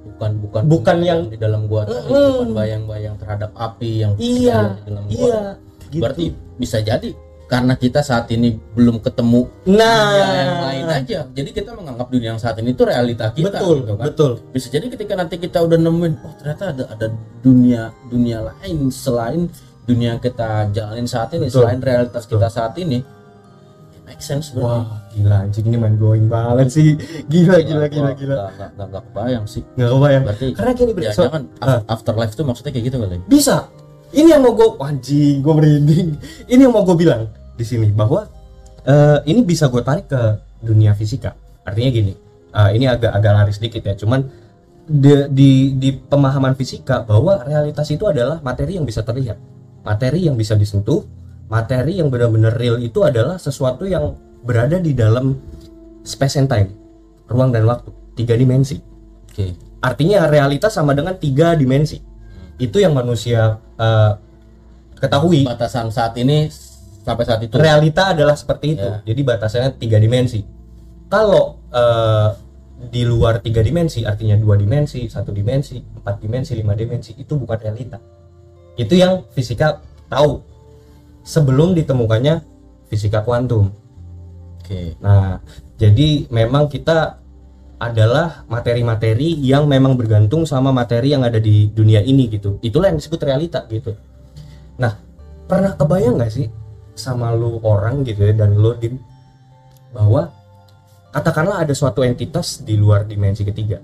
bukan 0.02 0.34
bukan 0.42 0.62
Bukan 0.66 0.96
yang- 0.98 1.30
di 1.30 1.38
dalam 1.38 1.70
gua 1.70 1.86
tadi 1.86 2.10
Mm-mm. 2.10 2.30
bukan 2.42 2.50
bayang-bayang 2.58 3.14
terhadap 3.16 3.54
api 3.54 4.02
yang 4.02 4.12
Iya, 4.18 4.74
di 4.74 4.90
dalam 4.90 5.04
gua 5.06 5.14
Iya, 5.14 5.40
gitu. 5.88 6.02
berarti 6.02 6.24
bisa 6.58 6.78
jadi 6.82 7.10
karena 7.52 7.76
kita 7.76 8.00
saat 8.00 8.32
ini 8.32 8.56
belum 8.72 9.04
ketemu 9.04 9.44
nah 9.68 10.08
dunia 10.16 10.32
yang 10.40 10.56
lain 10.64 10.86
aja 10.88 11.18
jadi 11.28 11.50
kita 11.52 11.76
menganggap 11.76 12.08
dunia 12.08 12.28
yang 12.32 12.40
saat 12.40 12.56
ini 12.64 12.72
itu 12.72 12.80
realita 12.88 13.28
kita 13.28 13.52
betul, 13.60 13.76
gitu 13.84 13.92
kan 14.00 14.04
betul. 14.08 14.32
bisa 14.56 14.66
jadi 14.72 14.86
ketika 14.88 15.12
nanti 15.20 15.36
kita 15.36 15.60
udah 15.60 15.76
nemuin 15.76 16.14
oh 16.24 16.32
ternyata 16.40 16.72
ada 16.72 16.84
ada 16.88 17.06
dunia 17.44 17.92
dunia 18.08 18.40
lain 18.48 18.88
selain 18.88 19.52
dunia 19.84 20.16
yang 20.16 20.22
kita 20.22 20.72
jalanin 20.72 21.04
saat 21.04 21.28
ini 21.36 21.52
Betul. 21.52 21.68
selain 21.68 21.80
realitas 21.84 22.24
Betul. 22.24 22.40
kita 22.40 22.48
saat 22.48 22.72
ini 22.80 23.04
ya 23.92 24.00
make 24.08 24.22
sense 24.22 24.54
berarti. 24.54 24.66
Wah, 24.66 24.86
gila 25.12 25.36
anjing 25.44 25.64
ini 25.68 25.76
main 25.76 25.94
blowing 25.98 26.26
banget 26.30 26.68
sih. 26.74 26.88
Gila, 27.32 27.58
gila, 27.62 27.86
gila, 27.90 28.10
gila. 28.16 28.34
nggak 28.34 28.50
nggak 28.56 28.70
nggak 28.72 28.86
nggak 28.88 29.02
kebayang 29.10 29.44
sih 29.46 29.62
Nggak 29.74 29.90
kebayang. 29.90 30.22
berarti 30.26 30.46
Karena 30.54 30.72
gini, 30.72 30.90
Bre, 30.94 31.02
ya 31.04 31.12
so- 31.12 31.24
jangan 31.26 31.42
ah. 31.60 31.80
afterlife 31.90 32.32
itu 32.34 32.42
maksudnya 32.46 32.72
kayak 32.72 32.84
gitu 32.88 32.96
kali 33.02 33.18
bisa 33.28 33.56
ini 34.12 34.28
yang 34.32 34.42
mau 34.44 34.52
gue 34.52 34.68
anjing 34.80 35.36
gue 35.40 35.54
merinding 35.56 36.08
ini 36.46 36.60
yang 36.60 36.72
mau 36.72 36.84
gue 36.84 36.96
bilang 36.96 37.26
di 37.56 37.64
sini 37.64 37.88
bahwa 37.92 38.28
eh, 38.86 39.18
ini 39.28 39.40
bisa 39.44 39.68
gue 39.68 39.82
tarik 39.84 40.08
ke 40.08 40.22
dunia 40.62 40.96
fisika. 40.96 41.34
Artinya 41.62 41.90
gini 41.90 42.12
eh, 42.52 42.70
ini 42.76 42.88
agak 42.88 43.12
agak 43.12 43.32
lari 43.32 43.52
sedikit 43.52 43.82
ya. 43.84 43.94
Cuman 43.96 44.26
di, 44.82 45.12
di 45.30 45.50
di 45.78 45.88
pemahaman 45.94 46.58
fisika 46.58 47.06
bahwa 47.06 47.46
realitas 47.46 47.86
itu 47.92 48.04
adalah 48.08 48.42
materi 48.42 48.76
yang 48.76 48.86
bisa 48.86 49.06
terlihat. 49.06 49.38
Materi 49.82 50.26
yang 50.26 50.38
bisa 50.38 50.54
disentuh 50.54 51.02
materi 51.52 52.00
yang 52.00 52.08
benar-benar 52.08 52.56
real 52.56 52.80
itu 52.80 53.04
adalah 53.04 53.36
sesuatu 53.36 53.84
yang 53.84 54.16
berada 54.40 54.80
di 54.80 54.96
dalam 54.96 55.36
space 56.02 56.40
and 56.40 56.48
time 56.48 56.70
ruang 57.28 57.52
dan 57.52 57.64
waktu 57.68 57.92
tiga 58.16 58.34
dimensi. 58.36 58.80
Oke. 59.28 59.56
Artinya 59.82 60.30
realitas 60.30 60.76
sama 60.76 60.94
dengan 60.94 61.16
tiga 61.18 61.56
dimensi. 61.56 61.98
Itu 62.56 62.78
yang 62.78 62.94
manusia 62.94 63.58
eh, 63.76 64.12
ketahui. 65.00 65.42
batasan 65.48 65.90
saat 65.90 66.14
ini 66.20 66.46
sampai 67.02 67.24
saat 67.26 67.40
itu 67.42 67.54
Realita 67.58 68.14
adalah 68.14 68.38
seperti 68.38 68.78
itu. 68.78 68.86
Ya. 68.86 69.02
Jadi 69.02 69.20
batasannya 69.26 69.70
tiga 69.78 69.98
dimensi. 69.98 70.40
Kalau 71.10 71.60
eh, 71.68 72.28
di 72.82 73.02
luar 73.06 73.38
tiga 73.38 73.62
dimensi, 73.62 74.02
artinya 74.02 74.34
dua 74.34 74.58
dimensi, 74.58 75.06
satu 75.06 75.30
dimensi, 75.30 75.78
empat 75.78 76.18
dimensi, 76.18 76.56
lima 76.58 76.74
dimensi, 76.74 77.14
itu 77.14 77.38
bukan 77.38 77.58
realita. 77.58 77.98
Itu 78.74 78.96
yang 78.96 79.28
fisika 79.30 79.78
tahu 80.08 80.42
sebelum 81.22 81.76
ditemukannya 81.78 82.42
fisika 82.90 83.22
kuantum. 83.22 83.70
oke 84.62 84.82
Nah, 84.98 85.38
jadi 85.78 86.26
memang 86.30 86.66
kita 86.66 87.22
adalah 87.82 88.46
materi-materi 88.46 89.34
yang 89.42 89.66
memang 89.66 89.98
bergantung 89.98 90.46
sama 90.46 90.70
materi 90.70 91.18
yang 91.18 91.26
ada 91.26 91.42
di 91.42 91.66
dunia 91.66 91.98
ini 91.98 92.30
gitu 92.30 92.62
itulah 92.62 92.86
yang 92.86 93.02
disebut 93.02 93.18
realita 93.26 93.66
gitu 93.66 93.98
nah 94.78 94.94
pernah 95.50 95.74
kebayang 95.74 96.14
nggak 96.14 96.30
sih 96.30 96.46
sama 96.92 97.32
lu 97.32 97.58
orang 97.64 98.04
gitu 98.04 98.28
ya 98.28 98.34
dan 98.36 98.52
lu 98.56 98.76
dim 98.76 99.00
bahwa 99.92 100.28
katakanlah 101.12 101.64
ada 101.64 101.72
suatu 101.76 102.00
entitas 102.04 102.64
di 102.64 102.76
luar 102.76 103.04
dimensi 103.04 103.44
ketiga. 103.44 103.80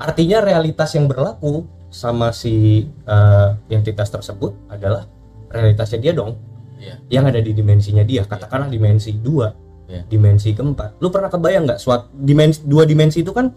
Artinya 0.00 0.44
realitas 0.44 0.92
yang 0.96 1.08
berlaku 1.08 1.64
sama 1.88 2.34
si 2.34 2.84
eh, 2.86 3.48
entitas 3.70 4.10
tersebut 4.10 4.52
adalah 4.68 5.06
realitasnya 5.52 6.00
dia 6.00 6.12
dong 6.16 6.34
Iya. 6.74 7.00
yang 7.08 7.24
ada 7.30 7.40
di 7.40 7.56
dimensinya 7.56 8.04
dia. 8.04 8.28
Katakanlah 8.28 8.68
dimensi 8.68 9.14
dua 9.16 9.48
Iya. 9.88 10.04
dimensi 10.04 10.52
keempat. 10.52 11.00
Lu 11.00 11.08
pernah 11.08 11.32
kebayang 11.32 11.64
nggak 11.64 11.80
suatu 11.80 12.12
dimensi 12.12 12.60
dua 12.66 12.84
dimensi 12.84 13.24
itu 13.24 13.32
kan 13.32 13.48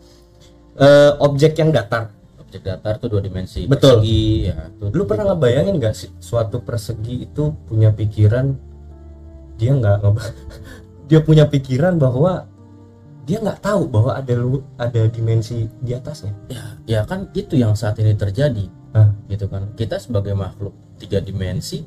eh, 0.78 1.12
objek 1.20 1.58
yang 1.60 1.74
datar 1.74 2.14
objek 2.48 2.64
datar 2.64 2.96
tuh 2.96 3.12
dua 3.12 3.20
dimensi. 3.20 3.68
Betul. 3.68 4.00
persegi 4.00 4.48
ya 4.48 4.72
tuh 4.80 4.88
lu 4.96 5.04
pernah 5.04 5.36
ngebayangin 5.36 5.76
nggak 5.84 5.96
sih 5.96 6.10
suatu 6.24 6.64
persegi 6.64 7.28
itu 7.28 7.52
punya 7.68 7.92
pikiran 7.92 8.56
dia 9.60 9.76
nggak 9.76 10.00
dia 11.12 11.20
punya 11.20 11.44
pikiran 11.52 12.00
bahwa 12.00 12.48
dia 13.28 13.44
nggak 13.44 13.60
tahu 13.60 13.92
bahwa 13.92 14.16
ada 14.16 14.34
lu 14.40 14.64
ada 14.80 15.12
dimensi 15.12 15.68
di 15.84 15.92
atasnya? 15.92 16.32
Ya 16.48 16.64
ya 16.88 17.00
kan 17.04 17.28
itu 17.36 17.60
yang 17.60 17.76
saat 17.76 18.00
ini 18.00 18.16
terjadi. 18.16 18.72
Hah? 18.96 19.12
gitu 19.28 19.52
kan. 19.52 19.68
Kita 19.76 20.00
sebagai 20.00 20.32
makhluk 20.32 20.72
tiga 20.96 21.20
dimensi 21.20 21.84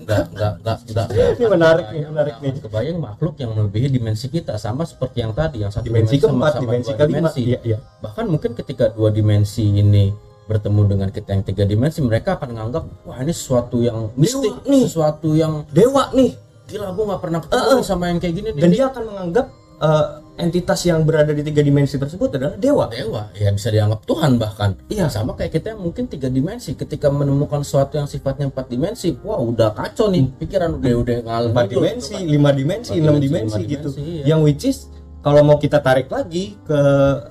nggak 0.00 0.24
nggak 0.30 0.52
nggak 0.58 0.78
nggak 0.86 1.06
Ini 1.36 1.46
menarik 1.46 1.86
nih, 1.88 2.02
menarik 2.06 2.34
nih. 2.38 2.52
kebayang 2.58 2.98
makhluk 2.98 3.34
yang 3.36 3.50
melebihi 3.52 3.88
dimensi 3.90 4.26
kita 4.26 4.56
sama 4.56 4.82
seperti 4.82 5.20
yang 5.20 5.32
tadi 5.32 5.60
yang 5.60 5.68
satu 5.68 5.84
dimensi 5.84 6.16
sama- 6.16 6.24
keempat 6.26 6.50
sama 6.50 6.62
dimensi 6.62 6.90
kelima 6.90 7.06
dimensi. 7.28 7.40
iya 7.44 7.58
iya 7.62 7.78
bahkan 8.00 8.24
mungkin 8.24 8.52
ketika 8.52 8.88
dua 8.88 9.08
dimensi 9.08 9.64
ini 9.66 10.10
bertemu 10.44 10.80
dengan 10.88 11.08
kita 11.08 11.30
yang 11.30 11.44
tiga 11.44 11.62
dimensi 11.62 12.00
mereka 12.00 12.34
akan 12.34 12.48
menganggap 12.50 12.82
wah 13.04 13.18
ini 13.18 13.30
sesuatu 13.30 13.78
yang 13.78 14.10
mistik 14.14 14.50
Dewa 14.56 14.66
nih. 14.66 14.82
sesuatu 14.84 15.28
yang 15.32 15.52
dewa 15.68 16.04
nih 16.10 16.32
gila 16.66 16.86
gue 16.88 17.04
nggak 17.04 17.20
pernah 17.20 17.38
ketemu 17.40 17.70
nih 17.72 17.84
sama 17.84 18.04
yang 18.08 18.18
kayak 18.18 18.34
gini 18.34 18.48
nih. 18.48 18.58
dan 18.58 18.68
dia 18.70 18.84
akan 18.86 19.02
menganggap 19.04 19.46
eh, 19.80 20.06
entitas 20.40 20.80
yang 20.88 21.04
berada 21.04 21.30
di 21.30 21.44
tiga 21.44 21.60
dimensi 21.60 22.00
tersebut 22.00 22.40
adalah 22.40 22.56
dewa. 22.56 22.88
Dewa 22.88 23.28
ya 23.36 23.52
bisa 23.52 23.68
dianggap 23.68 24.02
Tuhan 24.08 24.40
bahkan. 24.40 24.70
Iya. 24.88 25.06
sama 25.12 25.36
kayak 25.36 25.52
kita 25.54 25.76
yang 25.76 25.82
mungkin 25.84 26.08
tiga 26.08 26.32
dimensi 26.32 26.72
ketika 26.74 27.12
menemukan 27.12 27.60
sesuatu 27.60 28.00
yang 28.00 28.08
sifatnya 28.08 28.48
empat 28.48 28.66
dimensi 28.72 29.12
wah 29.22 29.38
udah 29.38 29.76
kacau 29.76 30.08
nih 30.08 30.26
pikiran 30.40 30.80
udah 30.80 30.92
udah 31.02 31.16
ngalur 31.26 31.50
empat 31.52 31.68
dimensi 31.70 32.14
gitu 32.14 32.24
kan. 32.24 32.32
lima 32.32 32.50
dimensi 32.50 32.92
Empat 32.96 33.04
enam 33.04 33.16
dimensi, 33.20 33.58
dimensi 33.58 33.60
gitu. 33.68 33.88
dimensi, 33.94 34.28
yang 34.28 34.40
which 34.40 34.64
is 34.64 34.88
kalau 35.20 35.44
mau 35.44 35.60
kita 35.60 35.84
tarik 35.84 36.08
lagi 36.08 36.56
ke 36.64 36.80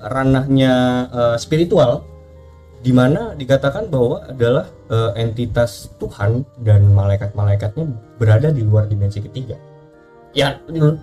ranahnya 0.06 0.74
eh, 1.10 1.36
spiritual 1.40 2.06
di 2.80 2.92
mana 2.96 3.36
dikatakan 3.36 3.92
bahwa 3.92 4.24
adalah 4.24 4.66
eh, 4.88 5.12
entitas 5.20 5.92
Tuhan 6.00 6.44
dan 6.64 6.88
malaikat-malaikatnya 6.96 7.84
berada 8.16 8.48
di 8.48 8.64
luar 8.64 8.88
dimensi 8.88 9.20
ketiga 9.20 9.69
ya 10.30 10.58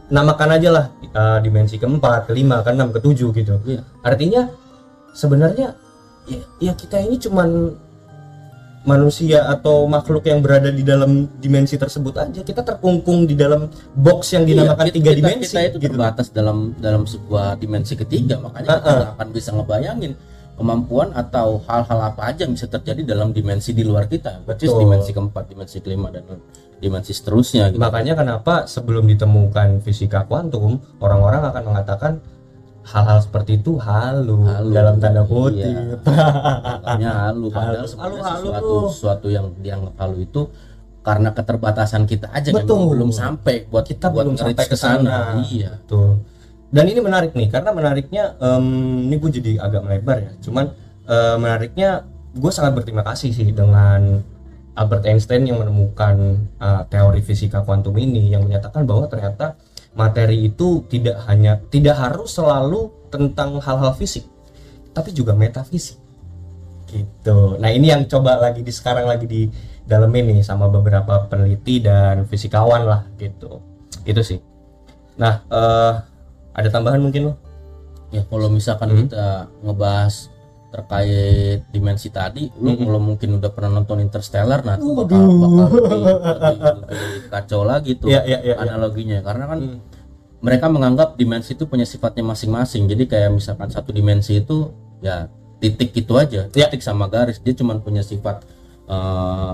namakan 0.07 0.49
aja 0.55 0.69
lah 0.71 0.85
eh, 1.03 1.39
dimensi 1.41 1.75
keempat 1.75 2.27
kelima 2.27 2.63
keenam 2.63 2.89
ketujuh 2.91 3.29
gitu. 3.31 3.59
Iya. 3.63 3.81
artinya 4.01 4.47
sebenarnya 5.11 5.75
ya, 6.25 6.39
ya 6.59 6.73
kita 6.73 7.01
ini 7.01 7.19
cuman 7.19 7.75
manusia 8.87 9.43
atau 9.51 9.83
makhluk 9.83 10.23
yang 10.23 10.39
berada 10.39 10.71
di 10.71 10.79
dalam 10.79 11.27
dimensi 11.43 11.75
tersebut 11.75 12.15
aja. 12.15 12.39
Kita 12.39 12.63
terkungkung 12.63 13.27
di 13.27 13.35
dalam 13.35 13.67
box 13.91 14.31
yang 14.31 14.47
dinamakan 14.47 14.87
Iya, 14.87 14.95
tiga 14.95 15.11
kita- 15.11 15.19
dimensi 15.19 15.51
kita 15.51 15.61
itu 15.67 15.77
gitu. 15.83 15.87
terbatas 15.91 16.27
dalam 16.31 16.71
dalam 16.79 17.03
sebuah 17.03 17.59
dimensi 17.59 17.99
ketiga. 17.99 18.39
Makanya 18.39 18.63
kita 18.63 18.79
Uh-uh. 18.79 18.95
nggak 18.95 19.11
akan 19.19 19.27
bisa 19.35 19.49
ngebayangin 19.51 20.13
kemampuan 20.55 21.11
atau 21.13 21.59
hal-hal 21.67 21.99
apa 22.01 22.21
aja 22.31 22.47
yang 22.47 22.55
bisa 22.55 22.65
terjadi 22.65 23.03
dalam 23.05 23.29
dimensi 23.29 23.77
di 23.77 23.85
luar 23.85 24.09
kita 24.09 24.41
which 24.41 24.65
is 24.65 24.73
dimensi 24.73 25.13
keempat 25.13 25.53
dimensi 25.53 25.77
kelima 25.85 26.09
dan 26.09 26.25
dimensi 26.77 27.11
seterusnya 27.11 27.73
gitu. 27.73 27.81
makanya 27.81 28.13
kenapa 28.13 28.65
sebelum 28.65 29.05
ditemukan 29.05 29.81
fisika 29.81 30.23
kuantum 30.23 30.77
orang-orang 31.01 31.41
akan 31.49 31.63
mengatakan 31.65 32.13
hal-hal 32.87 33.19
seperti 33.19 33.59
itu 33.59 33.75
halu, 33.77 34.47
Halu. 34.47 34.71
dalam 34.71 34.95
tanda 34.97 35.21
Iya. 35.21 35.27
kutip 35.27 35.99
makanya 36.77 37.09
halu 37.27 37.45
padahal 37.49 37.75
Halu, 37.83 37.87
halu, 37.91 38.17
halu. 38.21 38.37
sesuatu 38.47 38.75
sesuatu 38.93 39.27
yang 39.27 39.45
dianggap 39.57 39.93
halu 39.97 40.23
itu 40.23 40.41
karena 41.03 41.29
keterbatasan 41.31 42.03
kita 42.03 42.27
aja 42.31 42.51
Betul. 42.51 42.91
belum 42.91 43.11
sampai 43.11 43.63
buat 43.67 43.87
Kita 43.87 44.11
buat 44.11 44.27
belum 44.27 44.35
sampai 44.35 44.65
ke 44.67 44.75
sana. 44.75 45.39
iya 45.47 45.79
Betul. 45.79 46.19
Dan 46.67 46.83
ini 46.83 46.99
menarik 46.99 47.31
nih, 47.31 47.47
karena 47.47 47.71
menariknya, 47.71 48.35
em, 48.43 49.07
ini 49.07 49.15
gue 49.15 49.31
jadi 49.39 49.51
agak 49.63 49.87
melebar 49.87 50.19
ya. 50.19 50.31
Cuman 50.43 50.67
eh, 51.07 51.35
menariknya, 51.39 52.03
gue 52.35 52.51
sangat 52.51 52.75
berterima 52.75 53.07
kasih 53.07 53.31
sih 53.31 53.55
dengan 53.55 54.19
Albert 54.77 55.09
Einstein 55.09 55.49
yang 55.49 55.57
menemukan 55.57 56.37
eh, 56.61 56.83
teori 56.87 57.25
fisika 57.25 57.65
kuantum 57.65 57.97
ini, 57.97 58.29
yang 58.29 58.45
menyatakan 58.45 58.85
bahwa 58.85 59.09
ternyata 59.09 59.57
materi 59.97 60.45
itu 60.45 60.85
tidak 60.85 61.25
hanya 61.25 61.57
tidak 61.73 61.97
harus 61.97 62.37
selalu 62.37 62.93
tentang 63.09 63.57
hal-hal 63.57 63.97
fisik, 63.97 64.29
tapi 64.93 65.09
juga 65.11 65.33
metafisik. 65.33 65.97
Gitu. 66.87 67.59
Nah 67.59 67.73
ini 67.73 67.91
yang 67.91 68.05
coba 68.05 68.39
lagi 68.39 68.61
di 68.61 68.71
sekarang 68.71 69.09
lagi 69.09 69.25
di 69.27 69.49
dalam 69.83 70.13
ini 70.13 70.39
sama 70.45 70.69
beberapa 70.69 71.25
peneliti 71.25 71.81
dan 71.81 72.23
fisikawan 72.29 72.85
lah 72.85 73.01
gitu. 73.19 73.59
Itu 74.07 74.21
sih. 74.23 74.39
Nah, 75.17 75.41
eh, 75.49 75.93
ada 76.53 76.69
tambahan 76.69 77.01
mungkin 77.01 77.33
lo? 77.33 77.47
ya 78.11 78.23
kalau 78.27 78.47
misalkan 78.47 78.87
Hmm. 78.91 78.99
kita 79.07 79.51
ngebahas 79.63 80.31
terkait 80.67 81.63
dimensi 81.71 82.09
tadi 82.09 82.51
lu 82.59 82.75
Hmm. 82.75 82.83
kalau 82.83 82.99
mungkin 82.99 83.39
udah 83.39 83.49
pernah 83.49 83.71
nonton 83.73 83.99
Interstellar 83.99 84.61
nah 84.61 84.75
itu 84.75 84.91
bakal, 84.91 85.21
bakal 85.31 85.67
lebih, 85.71 86.01
lebih- 86.03 86.59
lebih 86.91 87.21
kacau 87.29 87.61
lagi 87.63 87.91
tuh 87.95 88.07
Iya, 88.07 88.21
iya, 88.23 88.39
iya, 88.41 88.53
iya. 88.53 88.55
analoginya 88.61 89.19
karena 89.21 89.45
kan 89.47 89.59
Hmm. 89.59 89.79
mereka 90.37 90.65
menganggap 90.67 91.15
dimensi 91.15 91.53
itu 91.53 91.65
punya 91.65 91.83
sifatnya 91.83 92.21
masing-masing 92.21 92.85
jadi 92.85 93.03
kayak 93.03 93.31
misalkan 93.33 93.67
satu 93.67 93.89
dimensi 93.89 94.37
itu 94.37 94.69
ya 94.99 95.31
titik 95.57 95.95
itu 95.95 96.13
aja 96.13 96.45
Ya. 96.45 96.67
titik 96.67 96.81
sama 96.81 97.07
garis 97.07 97.39
dia 97.39 97.53
cuma 97.53 97.73
punya 97.77 98.01
sifat 98.01 98.43
eh, 98.85 99.51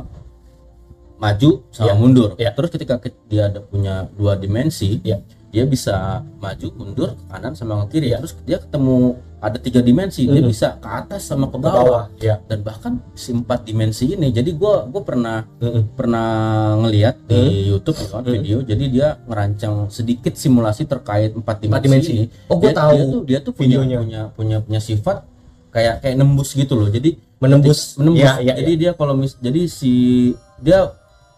maju 1.16 1.52
sama 1.70 1.88
Ya. 1.88 1.96
mundur 1.96 2.30
Ya. 2.36 2.52
terus 2.52 2.70
ketika 2.70 2.98
ke- 2.98 3.16
dia 3.26 3.48
ada 3.48 3.62
punya 3.62 4.10
dua 4.12 4.36
dimensi 4.36 5.00
Ya. 5.02 5.22
dia 5.50 5.64
bisa 5.64 6.22
maju 6.38 6.68
mundur 6.74 7.10
ke 7.14 7.24
kanan 7.30 7.54
sama 7.54 7.86
ke 7.86 7.96
kiri 7.96 8.12
terus 8.14 8.34
dia 8.44 8.58
ketemu 8.58 9.16
ada 9.44 9.60
tiga 9.60 9.80
dimensi 9.80 10.24
dia 10.24 10.40
Mhm. 10.40 10.48
bisa 10.48 10.80
ke 10.80 10.88
atas 10.88 11.28
sama 11.28 11.46
ke 11.46 11.60
Ke 11.60 11.62
bawah, 11.62 11.84
bawah, 11.84 12.06
ya. 12.18 12.40
dan 12.42 12.64
bahkan 12.64 12.94
si 13.12 13.30
empat 13.30 13.62
dimensi 13.62 14.08
ini 14.08 14.32
jadi 14.32 14.48
gua 14.54 14.88
gua 14.88 15.04
pernah 15.04 15.44
Mm-mm. 15.60 15.84
pernah 15.94 16.28
ngelihat 16.80 17.28
di 17.28 17.68
YouTube 17.68 18.00
gitu 18.00 18.08
kan 18.10 18.24
Hmm. 18.24 18.32
video 18.32 18.58
jadi 18.62 18.86
dia 18.88 19.08
ngerancang 19.22 19.76
sedikit 19.90 20.32
simulasi 20.34 20.84
terkait 20.84 21.32
empat 21.32 21.60
dimensi, 21.60 21.84
dimensi. 21.84 22.12
ini. 22.16 22.26
Oh, 22.48 22.56
gua 22.56 22.72
dia, 22.72 22.80
tahu 22.80 22.92
dia 22.94 23.04
tuh 23.06 23.22
dia 23.22 23.40
tuh 23.42 23.54
punya 23.54 23.78
videonya. 23.78 23.98
punya 24.00 24.22
punya 24.32 24.58
punya 24.60 24.80
sifat 24.80 25.28
kayak 25.70 26.00
kayak 26.00 26.16
nembus 26.16 26.50
gitu 26.52 26.74
loh 26.74 26.88
jadi 26.88 27.20
Menembus. 27.38 28.00
menembus 28.00 28.24
Ya, 28.24 28.40
ya, 28.42 28.54
jadi 28.56 28.72
dia 28.74 28.92
kalau 28.94 29.14
mis 29.14 29.36
jadi 29.38 29.68
si 29.68 29.92
dia 30.58 30.88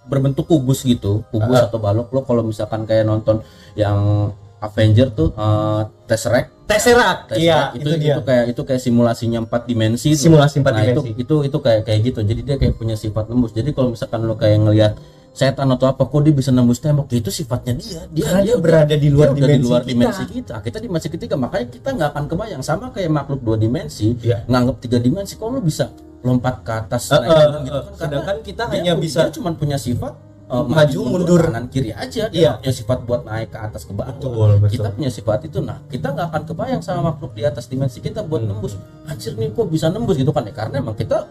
berbentuk 0.05 0.45
kubus 0.45 0.85
gitu 0.85 1.25
kubus 1.27 1.57
Ah. 1.57 1.65
atau 1.65 1.81
balok 1.81 2.13
lo 2.13 2.21
kalau 2.21 2.45
misalkan 2.45 2.85
kayak 2.85 3.03
nonton 3.03 3.41
yang 3.73 4.29
Avenger 4.61 5.09
tuh 5.09 5.29
eh, 5.31 5.81
Tesseract 6.05 6.53
Tesseract. 6.65 7.21
Tesseract 7.30 7.39
Iya, 7.39 7.60
itu, 7.78 7.88
itu, 7.88 7.97
dia. 8.01 8.15
itu 8.17 8.21
kayak 8.21 8.45
itu 8.49 8.62
kayak 8.62 8.82
simulasinya 8.82 9.39
empat 9.41 9.62
dimensi. 9.65 10.10
Simulasi 10.13 10.60
empat 10.60 10.73
nah, 10.73 10.84
itu 10.84 11.01
dimensi. 11.04 11.21
itu 11.21 11.36
itu 11.45 11.58
kayak 11.60 11.82
kayak 11.84 11.99
gitu 12.04 12.19
jadi 12.21 12.41
dia 12.41 12.56
kayak 12.58 12.73
punya 12.75 12.95
sifat 12.95 13.30
nembus 13.30 13.54
jadi 13.54 13.69
kalau 13.69 13.93
misalkan 13.93 14.19
lo 14.21 14.34
kayak 14.34 14.58
ngelihat 14.60 14.93
setan 15.30 15.67
atau 15.67 15.86
apa 15.86 15.99
kok 16.01 16.23
dia 16.23 16.32
bisa 16.32 16.47
nembus 16.47 16.80
tembok 16.80 17.12
itu 17.12 17.28
sifatnya 17.28 17.75
dia 17.75 18.08
dia 18.08 18.23
Karena 18.23 18.39
dia 18.41 18.56
berada 18.56 18.95
di 18.95 19.10
luar 19.12 19.36
dia 19.36 19.43
dimensi 19.43 19.60
di 19.60 19.67
luar 19.67 19.82
kita. 19.84 19.91
dimensi 19.91 20.23
kita 20.25 20.56
kita 20.63 20.78
dimensi 20.80 21.08
ketiga 21.12 21.36
makanya 21.36 21.67
kita 21.69 21.89
nggak 21.91 22.10
akan 22.10 22.23
kebayang 22.25 22.63
sama 22.63 22.88
kayak 22.89 23.12
makhluk 23.12 23.43
dua 23.43 23.60
dimensi 23.60 24.15
Iya. 24.17 24.47
nganggap 24.47 24.75
tiga 24.80 24.97
dimensi 24.97 25.36
kok 25.36 25.51
lo 25.51 25.60
bisa 25.60 25.91
lompat 26.23 26.63
ke 26.63 26.71
atas 26.73 27.12
eh, 27.12 27.19
turun 27.19 27.28
eh, 27.28 27.62
gitu 27.62 27.80
kan 27.84 27.93
sedangkan 27.99 28.36
kita 28.41 28.63
hanya 28.71 28.93
bisa 28.95 29.28
cuma 29.30 29.51
punya 29.51 29.75
sifat 29.75 30.15
eh, 30.45 30.63
maju, 30.63 30.99
mundur. 31.03 31.41
kanan 31.43 31.65
kiri 31.67 31.89
aja 31.89 32.27
dia 32.27 32.38
Iya. 32.38 32.51
punya 32.58 32.73
sifat 32.73 32.99
buat 33.01 33.21
naik 33.21 33.49
ke 33.49 33.58
atas 33.58 33.81
ke 33.81 33.91
bawah 33.91 34.12
Betul, 34.12 34.49
betul. 34.60 34.71
kita 34.71 34.88
punya 34.91 35.10
sifat 35.10 35.39
itu 35.43 35.58
nah 35.60 35.81
kita 35.86 36.08
nggak 36.08 36.27
akan 36.29 36.41
kebayang 36.45 36.81
sama 36.81 37.01
makhluk 37.08 37.34
di 37.34 37.41
atas 37.41 37.65
dimensi 37.65 37.97
kita 37.97 38.21
buat 38.21 38.39
Hmm. 38.39 38.53
nembus 38.53 38.77
anjir 39.03 39.34
nih 39.34 39.49
kok 39.49 39.65
bisa 39.67 39.88
nembus 39.88 40.15
gitu 40.15 40.29
kan 40.29 40.41
ya 40.41 40.53
karena 40.53 40.79
emang 40.79 40.93
kita 40.93 41.25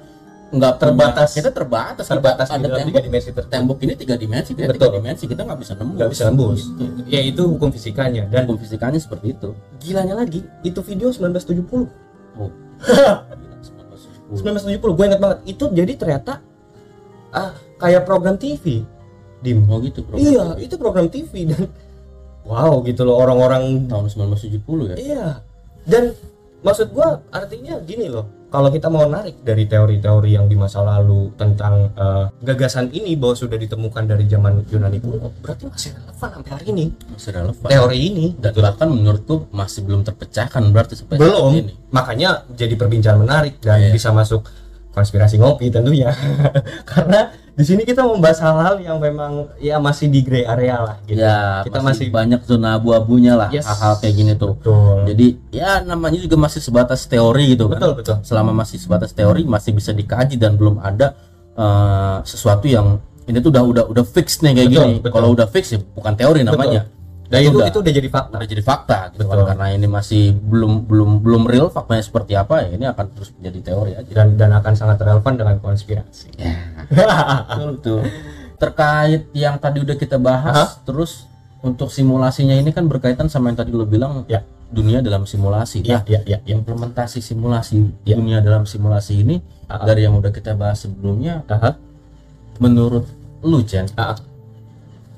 nggak 0.47 0.75
Terbatas. 0.77 1.31
kita 1.33 1.51
terbatas 1.51 2.05
terbatas 2.05 2.47
kita 2.47 2.59
ada 2.61 2.67
tembok 2.69 2.87
tiga 2.89 3.01
dimensi 3.03 3.29
tersebut. 3.29 3.51
tembok 3.51 3.79
ini 3.81 3.93
tiga 3.97 4.15
dimensi 4.15 4.51
Betul. 4.53 4.71
tiga 4.73 4.89
dimensi 4.93 5.25
kita 5.25 5.43
nggak 5.43 5.59
bisa 5.59 5.73
nembus 5.75 5.97
Nggak 5.97 6.11
bisa 6.11 6.23
nembus. 6.27 6.61
Gitu. 6.71 7.01
Ya 7.09 7.21
itu 7.23 7.43
hukum 7.45 7.69
fisikanya 7.69 8.23
dan 8.29 8.43
hukum 8.45 8.59
fisikanya 8.59 8.99
seperti 8.99 9.27
itu 9.33 9.51
gilanya 9.79 10.15
lagi 10.17 10.43
itu 10.61 10.79
video 10.81 11.11
1970. 11.11 11.91
oh 12.37 12.51
Gila, 12.77 13.15
1910. 14.31 14.79
1970 14.79 14.95
gue 14.95 15.05
ingat 15.07 15.21
banget 15.21 15.39
itu 15.49 15.65
jadi 15.69 15.93
ternyata 15.95 16.33
ah 17.31 17.51
kayak 17.77 18.03
program 18.05 18.35
TV 18.37 18.87
dim 19.45 19.69
oh 19.69 19.79
gitu 19.79 20.01
bro 20.01 20.17
iya 20.17 20.57
itu 20.57 20.75
program 20.75 21.07
TV 21.07 21.45
dan 21.45 21.69
wow 22.43 22.81
gitu 22.81 23.05
loh 23.05 23.17
orang-orang 23.17 23.85
tahun 23.85 24.09
1970 24.09 24.65
ya 24.91 24.97
Iya. 24.97 25.27
Dan 25.85 26.17
maksud 26.61 26.91
gua 26.91 27.21
artinya 27.29 27.77
gini 27.81 28.09
loh. 28.09 28.25
Kalau 28.49 28.71
kita 28.71 28.87
mau 28.87 29.03
narik 29.05 29.43
dari 29.43 29.67
teori-teori 29.67 30.31
yang 30.33 30.47
di 30.47 30.55
masa 30.55 30.81
lalu 30.81 31.29
tentang 31.35 31.91
eh, 31.91 32.25
gagasan 32.41 32.89
ini 32.89 33.19
bahwa 33.19 33.35
sudah 33.35 33.59
ditemukan 33.59 34.07
dari 34.07 34.25
zaman 34.25 34.63
Yunani 34.71 34.97
kuno, 34.97 35.29
berarti 35.43 35.67
masih 35.67 35.91
relevan 35.93 36.29
sampai 36.33 36.51
hari 36.55 36.67
ini. 36.71 36.85
masih 37.11 37.31
relevan 37.35 37.67
Teori 37.67 37.99
ini 38.01 38.27
dan 38.39 38.53
bahkan 38.55 38.89
menurutku 38.89 39.51
masih 39.51 39.83
belum 39.83 40.07
terpecahkan 40.07 40.63
berarti 40.71 40.95
sampai 40.95 41.19
saat 41.19 41.27
belum. 41.27 41.51
ini 41.53 41.75
Makanya 41.91 42.31
jadi 42.55 42.75
perbincangan 42.79 43.21
menarik 43.21 43.59
dan 43.59 43.81
Iya. 43.81 43.93
bisa 43.93 44.09
masuk 44.15 44.47
konspirasi 44.95 45.43
ngopi 45.43 45.69
tentunya. 45.75 46.15
Karena 46.91 47.35
di 47.55 47.63
sini 47.63 47.87
kita 47.87 48.03
membahas 48.03 48.43
hal-hal 48.43 48.83
yang 48.83 48.99
memang 48.99 49.47
ya 49.63 49.79
masih 49.79 50.11
di 50.11 50.27
gray 50.27 50.43
area 50.43 50.75
lah 50.83 50.97
gitu. 51.07 51.23
ya 51.23 51.63
kita 51.63 51.79
masih, 51.87 51.87
masih, 51.87 52.07
banyak 52.11 52.41
zona 52.51 52.83
abu-abunya 52.83 53.39
lah 53.39 53.47
Yes. 53.55 53.63
hal-hal 53.71 54.03
kayak 54.03 54.15
gini 54.19 54.33
tuh 54.35 54.59
betul. 54.59 55.07
jadi 55.07 55.27
ya 55.55 55.71
namanya 55.87 56.19
juga 56.19 56.35
masih 56.35 56.59
sebatas 56.59 57.07
teori 57.07 57.55
gitu 57.55 57.71
kan 57.71 57.79
betul 57.79 57.93
betul. 57.95 58.17
selama 58.27 58.51
masih 58.51 58.83
sebatas 58.83 59.15
teori 59.15 59.47
masih 59.47 59.71
bisa 59.71 59.95
dikaji 59.95 60.35
dan 60.35 60.59
belum 60.59 60.83
ada 60.83 61.15
eh, 61.55 62.17
sesuatu 62.27 62.67
yang 62.67 62.99
ini 63.31 63.39
tuh 63.41 63.51
udah 63.55 63.63
udah 63.65 63.85
udah 63.87 64.05
fix 64.05 64.43
nih 64.45 64.53
kayak 64.53 64.69
Betul, 64.69 64.83
gini 64.83 64.95
betul. 65.01 65.13
kalau 65.15 65.29
udah 65.33 65.47
fix 65.49 65.65
ya 65.73 65.79
bukan 65.81 66.13
teori 66.19 66.41
namanya 66.45 66.91
Dan 67.25 67.41
itu 67.41 67.57
udah, 67.57 67.69
itu 67.73 67.79
udah 67.81 67.93
jadi 67.97 68.09
fakta. 68.13 68.37
udah 68.37 68.49
jadi 68.53 68.63
fakta 68.63 68.99
gitu 69.13 69.25
kan 69.25 69.37
Betul. 69.41 69.49
karena 69.49 69.67
ini 69.73 69.87
masih 69.89 70.23
belum 70.37 70.85
belum 70.85 71.11
belum 71.25 71.43
real 71.49 71.67
faktanya 71.73 72.05
seperti 72.05 72.37
apa 72.37 72.63
ya 72.63 72.77
ini 72.77 72.85
akan 72.85 73.05
terus 73.11 73.33
menjadi 73.35 73.59
teori 73.65 73.93
aja 73.97 74.11
dan 74.13 74.29
dan 74.37 74.51
akan 74.53 74.73
sangat 74.77 75.01
relevan 75.01 75.35
dengan 75.35 75.57
konspirasi. 75.59 76.29
betul 76.93 77.69
betul 77.81 78.01
terkait 78.55 79.23
yang 79.33 79.57
tadi 79.57 79.83
udah 79.83 79.97
kita 79.97 80.17
bahas 80.17 80.79
terus 80.85 81.27
untuk 81.61 81.89
simulasinya 81.89 82.55
ini 82.55 82.71
kan 82.71 82.85
berkaitan 82.85 83.27
sama 83.27 83.49
yang 83.51 83.59
tadi 83.59 83.73
lo 83.73 83.85
bilang 83.85 84.29
Ya. 84.29 84.45
dunia 84.69 85.01
dalam 85.01 85.25
simulasi 85.25 85.81
Ya, 85.81 86.01
nah 86.01 86.03
ya, 86.05 86.21
ya, 86.27 86.39
ya. 86.45 86.55
implementasi 86.55 87.19
simulasi 87.19 87.89
Ya. 88.05 88.15
dunia 88.15 88.39
dalam 88.41 88.63
simulasi 88.65 89.25
ini 89.25 89.41
Ah. 89.65 89.81
dari 89.81 90.05
yang 90.05 90.13
udah 90.15 90.29
kita 90.29 90.53
bahas 90.53 90.85
sebelumnya 90.85 91.41
Aha. 91.49 91.73
menurut 92.59 93.09
lu 93.41 93.65
Chen 93.65 93.89
Ah. 93.95 94.13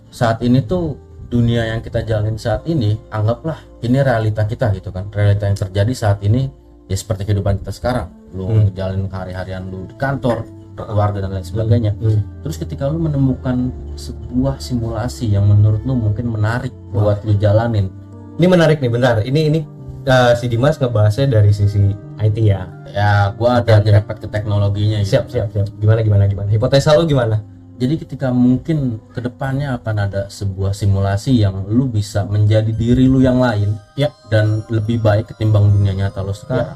saat 0.08 0.38
ini 0.40 0.62
tuh 0.62 0.96
dunia 1.26 1.62
yang 1.66 1.80
kita 1.82 2.02
jalanin 2.02 2.38
saat 2.38 2.62
ini 2.66 2.94
anggaplah 3.10 3.58
ini 3.82 3.98
realita 3.98 4.46
kita 4.46 4.70
gitu 4.74 4.90
kan 4.90 5.10
realita 5.10 5.46
yang 5.46 5.58
terjadi 5.58 5.92
saat 5.92 6.18
ini 6.22 6.46
ya 6.86 6.94
seperti 6.94 7.26
kehidupan 7.26 7.58
kita 7.60 7.74
sekarang 7.74 8.08
lu 8.30 8.46
Hmm. 8.46 8.70
ngejalanin 8.70 9.10
hari-harian 9.10 9.66
lu 9.66 9.90
di 9.90 9.94
kantor 9.98 10.46
keluarga 10.76 11.24
dan 11.24 11.34
lain 11.34 11.42
sebagainya 11.42 11.92
Hmm. 11.98 12.20
terus 12.44 12.56
ketika 12.56 12.86
lu 12.86 13.00
menemukan 13.00 13.72
sebuah 13.96 14.60
simulasi 14.60 15.32
yang 15.32 15.48
menurut 15.48 15.82
lu 15.82 15.96
mungkin 15.96 16.30
menarik 16.30 16.70
buat 16.92 17.24
lu 17.26 17.34
jalanin 17.36 17.90
Ini 18.36 18.52
menarik 18.52 18.84
nih, 18.84 18.92
bentar. 18.92 19.24
Ini 19.24 19.40
ini 19.48 19.60
uh, 20.04 20.36
si 20.36 20.44
Dimas 20.44 20.76
ngebahasnya 20.76 21.40
dari 21.40 21.56
sisi 21.56 21.88
IT 22.20 22.36
ya. 22.36 22.68
ya 22.92 23.32
gua 23.32 23.64
ada 23.64 23.80
nyerempet 23.80 24.20
ke 24.20 24.28
teknologinya 24.28 25.00
gitu. 25.00 25.16
Siap, 25.16 25.24
siap, 25.32 25.48
siap. 25.56 25.66
Gimana, 25.80 26.04
gimana, 26.04 26.28
gimana? 26.28 26.52
Hipotesa 26.52 26.92
lu 27.00 27.08
gimana? 27.08 27.40
Jadi 27.76 27.94
ketika 28.00 28.32
mungkin 28.32 28.96
ke 29.12 29.20
depannya 29.20 29.76
akan 29.76 29.96
ada 30.08 30.22
sebuah 30.32 30.72
simulasi 30.72 31.44
yang 31.44 31.68
lu 31.68 31.84
bisa 31.84 32.24
menjadi 32.24 32.72
diri 32.72 33.04
lu 33.04 33.20
yang 33.20 33.36
lain, 33.36 33.76
Ya. 34.00 34.08
dan 34.32 34.64
lebih 34.72 35.04
baik 35.04 35.28
ketimbang 35.28 35.68
dunia 35.68 35.92
nyata 35.92 36.24
lu 36.24 36.32
sekarang, 36.32 36.72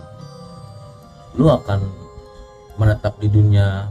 lu 1.40 1.48
akan 1.48 1.80
menetap 2.76 3.16
di 3.16 3.28
dunia 3.28 3.88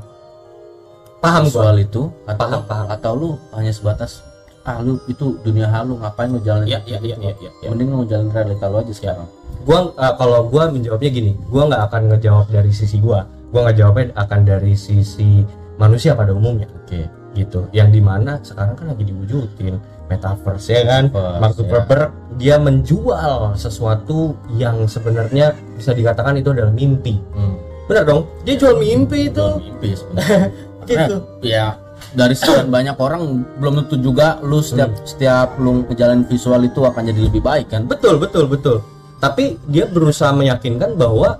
Paham 1.20 1.52
visual 1.52 1.76
itu 1.76 2.08
atau 2.24 2.48
Paham, 2.48 2.62
paham. 2.64 2.86
atau 2.88 3.12
lu 3.12 3.30
hanya 3.52 3.76
sebatas 3.76 4.24
ah 4.64 4.80
lu 4.80 5.02
itu 5.12 5.36
dunia 5.44 5.68
halu 5.68 6.00
ngapain 6.00 6.32
lu 6.32 6.40
jalan 6.40 6.64
Ya, 6.64 6.80
ya, 6.88 6.96
ya, 7.04 7.16
ya, 7.20 7.32
ya, 7.36 7.50
ya. 7.60 7.68
mending 7.68 7.92
lu 7.92 8.08
jalan 8.08 8.32
realita 8.32 8.72
lu 8.72 8.80
aja 8.80 8.94
sekarang 8.96 9.28
Gua 9.68 9.92
uh, 9.92 10.14
kalau 10.16 10.48
gua 10.48 10.72
menjawabnya 10.72 11.10
gini, 11.12 11.32
gua 11.52 11.68
nggak 11.68 11.84
akan 11.92 12.02
ngejawab 12.16 12.48
dari 12.48 12.72
sisi 12.72 12.96
gua. 13.04 13.28
Gua 13.52 13.68
nggak 13.68 13.78
jawabnya 13.78 14.06
akan 14.16 14.40
dari 14.48 14.72
sisi 14.72 15.44
manusia 15.80 16.12
pada 16.14 16.30
umumnya 16.30 16.68
oke 16.70 17.08
gitu. 17.32 17.66
Yang 17.72 17.90
di 17.96 18.02
mana 18.02 18.38
sekarang 18.42 18.76
kan 18.76 18.86
lagi 18.88 19.06
diwujudin 19.06 19.80
metaverse 20.06 20.70
ya 20.70 20.84
kan. 20.84 21.04
Metaverse, 21.08 21.40
Mark 21.40 21.52
ya. 21.52 21.58
Zuckerberg 21.58 22.10
dia 22.36 22.56
menjual 22.58 23.34
sesuatu 23.56 24.20
yang 24.52 24.84
sebenarnya 24.86 25.54
bisa 25.74 25.92
dikatakan 25.92 26.36
itu 26.36 26.52
adalah 26.52 26.70
mimpi. 26.70 27.18
hmm. 27.32 27.56
Benar 27.86 28.04
dong? 28.06 28.22
Dia 28.44 28.54
jual 28.54 28.78
mimpi 28.78 29.28
itu. 29.28 29.40
Jual 29.40 29.64
mimpi 29.64 29.90
sebenarnya 29.94 30.50
Gitu. 30.90 31.18
ya 31.46 31.78
dari 32.10 32.34
sekian 32.34 32.68
banyak 32.68 32.98
orang 32.98 33.46
belum 33.62 33.86
tentu 33.86 34.02
juga 34.02 34.42
lu 34.42 34.58
setiap 34.58 34.90
Hmm. 34.90 35.06
setiap 35.06 35.48
lu 35.62 35.86
ngejalanin 35.86 36.26
visual 36.26 36.58
itu 36.62 36.82
akan 36.82 37.02
jadi 37.06 37.30
lebih 37.30 37.46
baik 37.46 37.70
kan 37.70 37.86
Betul, 37.86 38.18
betul, 38.18 38.50
betul. 38.50 38.82
Tapi 39.20 39.62
dia 39.70 39.86
berusaha 39.86 40.34
meyakinkan 40.34 40.98
bahwa 40.98 41.38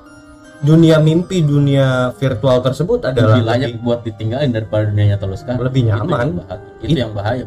dunia 0.60 1.00
mimpi, 1.00 1.40
dunia 1.40 2.12
virtual 2.14 2.60
tersebut 2.60 3.08
adalah 3.08 3.40
lebih 3.40 3.48
layak 3.48 3.70
lebih- 3.72 3.82
buat 3.82 4.00
ditinggalin 4.04 4.52
daripada 4.52 4.84
dunia 4.88 5.06
nyata 5.16 5.24
lu 5.24 5.36
sekarang 5.36 5.60
Lebih 5.64 5.82
Itu 5.82 5.90
nyaman. 5.90 6.10
yang 6.10 6.36
bahaya. 6.36 6.60
itu, 6.60 6.84
It- 6.86 7.00
yang 7.00 7.14
bahaya 7.16 7.44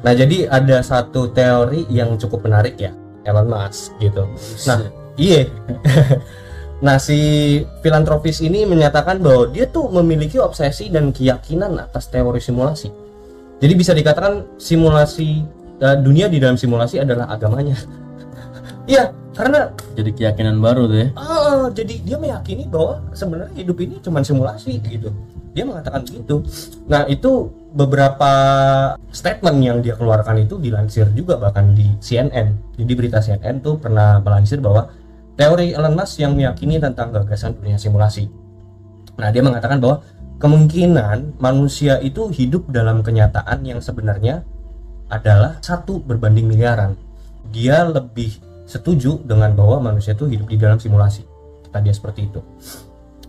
Nah, 0.00 0.12
jadi 0.12 0.36
ada 0.46 0.76
satu 0.80 1.20
teori 1.28 1.80
yang 1.88 2.16
cukup 2.16 2.46
menarik 2.46 2.78
ya, 2.78 2.92
Elon 3.22 3.46
Musk 3.46 3.92
gitu. 3.98 4.24
Nah, 4.64 4.78
iya. 5.16 5.44
nah, 6.86 6.96
si 6.96 7.18
filantropis 7.80 8.40
ini 8.40 8.64
menyatakan 8.64 9.18
bahwa 9.18 9.48
dia 9.48 9.66
tuh 9.66 9.88
memiliki 9.90 10.36
obsesi 10.36 10.88
dan 10.88 11.10
keyakinan 11.10 11.76
atas 11.76 12.08
teori 12.08 12.38
simulasi. 12.38 12.88
Jadi 13.56 13.72
bisa 13.72 13.92
dikatakan 13.92 14.56
simulasi 14.56 15.44
eh, 15.76 15.96
dunia 15.98 16.28
di 16.28 16.40
dalam 16.40 16.56
simulasi 16.56 17.00
adalah 17.00 17.28
agamanya. 17.28 17.76
Iya, 18.86 19.10
karena 19.34 19.74
jadi 19.98 20.10
keyakinan 20.14 20.62
baru 20.62 20.86
tuh 20.86 20.98
ya 21.02 21.08
Ah, 21.18 21.66
jadi 21.74 21.94
dia 22.06 22.16
meyakini 22.16 22.70
bahwa 22.70 23.02
sebenarnya 23.10 23.58
hidup 23.58 23.78
ini 23.82 23.98
cuma 23.98 24.22
simulasi 24.22 24.78
gitu. 24.86 25.10
Dia 25.52 25.66
mengatakan 25.66 26.06
begitu. 26.06 26.46
Nah, 26.86 27.02
itu 27.10 27.50
beberapa 27.74 28.32
statement 29.10 29.58
yang 29.58 29.78
dia 29.82 29.98
keluarkan 29.98 30.46
itu 30.46 30.56
dilansir 30.62 31.10
juga 31.12 31.36
bahkan 31.36 31.74
di 31.74 31.90
CNN. 31.98 32.78
Jadi 32.78 32.92
berita 32.94 33.18
CNN 33.18 33.58
tuh 33.58 33.80
pernah 33.80 34.22
melansir 34.22 34.62
bahwa 34.62 34.86
teori 35.34 35.74
Elon 35.74 35.96
Musk 35.98 36.22
yang 36.22 36.38
meyakini 36.38 36.78
tentang 36.78 37.10
gagasan 37.10 37.58
dunia 37.58 37.76
simulasi. 37.76 38.30
Nah, 39.16 39.32
dia 39.32 39.42
mengatakan 39.42 39.82
bahwa 39.82 40.04
kemungkinan 40.38 41.40
manusia 41.42 41.98
itu 42.04 42.28
hidup 42.30 42.68
dalam 42.70 43.00
kenyataan 43.00 43.64
yang 43.64 43.80
sebenarnya 43.80 44.44
adalah 45.08 45.58
satu 45.64 45.98
berbanding 46.04 46.46
miliaran. 46.46 46.94
Dia 47.48 47.88
lebih 47.88 48.45
setuju 48.66 49.22
dengan 49.22 49.54
bahwa 49.54 49.94
manusia 49.94 50.12
itu 50.12 50.26
hidup 50.26 50.50
di 50.50 50.58
dalam 50.58 50.82
simulasi. 50.82 51.22
Kata 51.70 51.78
dia 51.80 51.94
seperti 51.94 52.26
itu. 52.26 52.42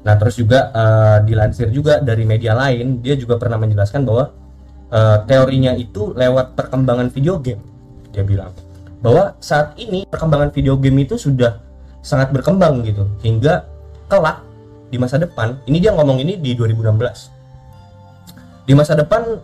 Nah, 0.03 0.17
terus 0.17 0.35
juga 0.35 0.73
eh, 0.73 1.17
dilansir 1.29 1.69
juga 1.69 2.01
dari 2.01 2.25
media 2.25 2.57
lain, 2.57 3.05
dia 3.05 3.13
juga 3.13 3.37
pernah 3.37 3.61
menjelaskan 3.61 4.01
bahwa 4.03 4.33
eh, 4.89 5.17
teorinya 5.29 5.77
itu 5.77 6.11
lewat 6.17 6.57
perkembangan 6.57 7.13
video 7.13 7.37
game. 7.37 7.61
Dia 8.11 8.25
bilang 8.25 8.51
bahwa 8.97 9.37
saat 9.37 9.77
ini 9.77 10.09
perkembangan 10.09 10.49
video 10.49 10.73
game 10.81 11.05
itu 11.05 11.21
sudah 11.21 11.61
sangat 12.01 12.33
berkembang 12.33 12.81
gitu 12.81 13.05
hingga 13.21 13.69
kelak 14.09 14.41
di 14.89 14.97
masa 14.97 15.21
depan. 15.21 15.61
Ini 15.69 15.77
dia 15.77 15.91
ngomong 15.93 16.17
ini 16.23 16.39
di 16.39 16.57
2016. 16.57 18.65
Di 18.65 18.73
masa 18.73 18.97
depan 18.97 19.37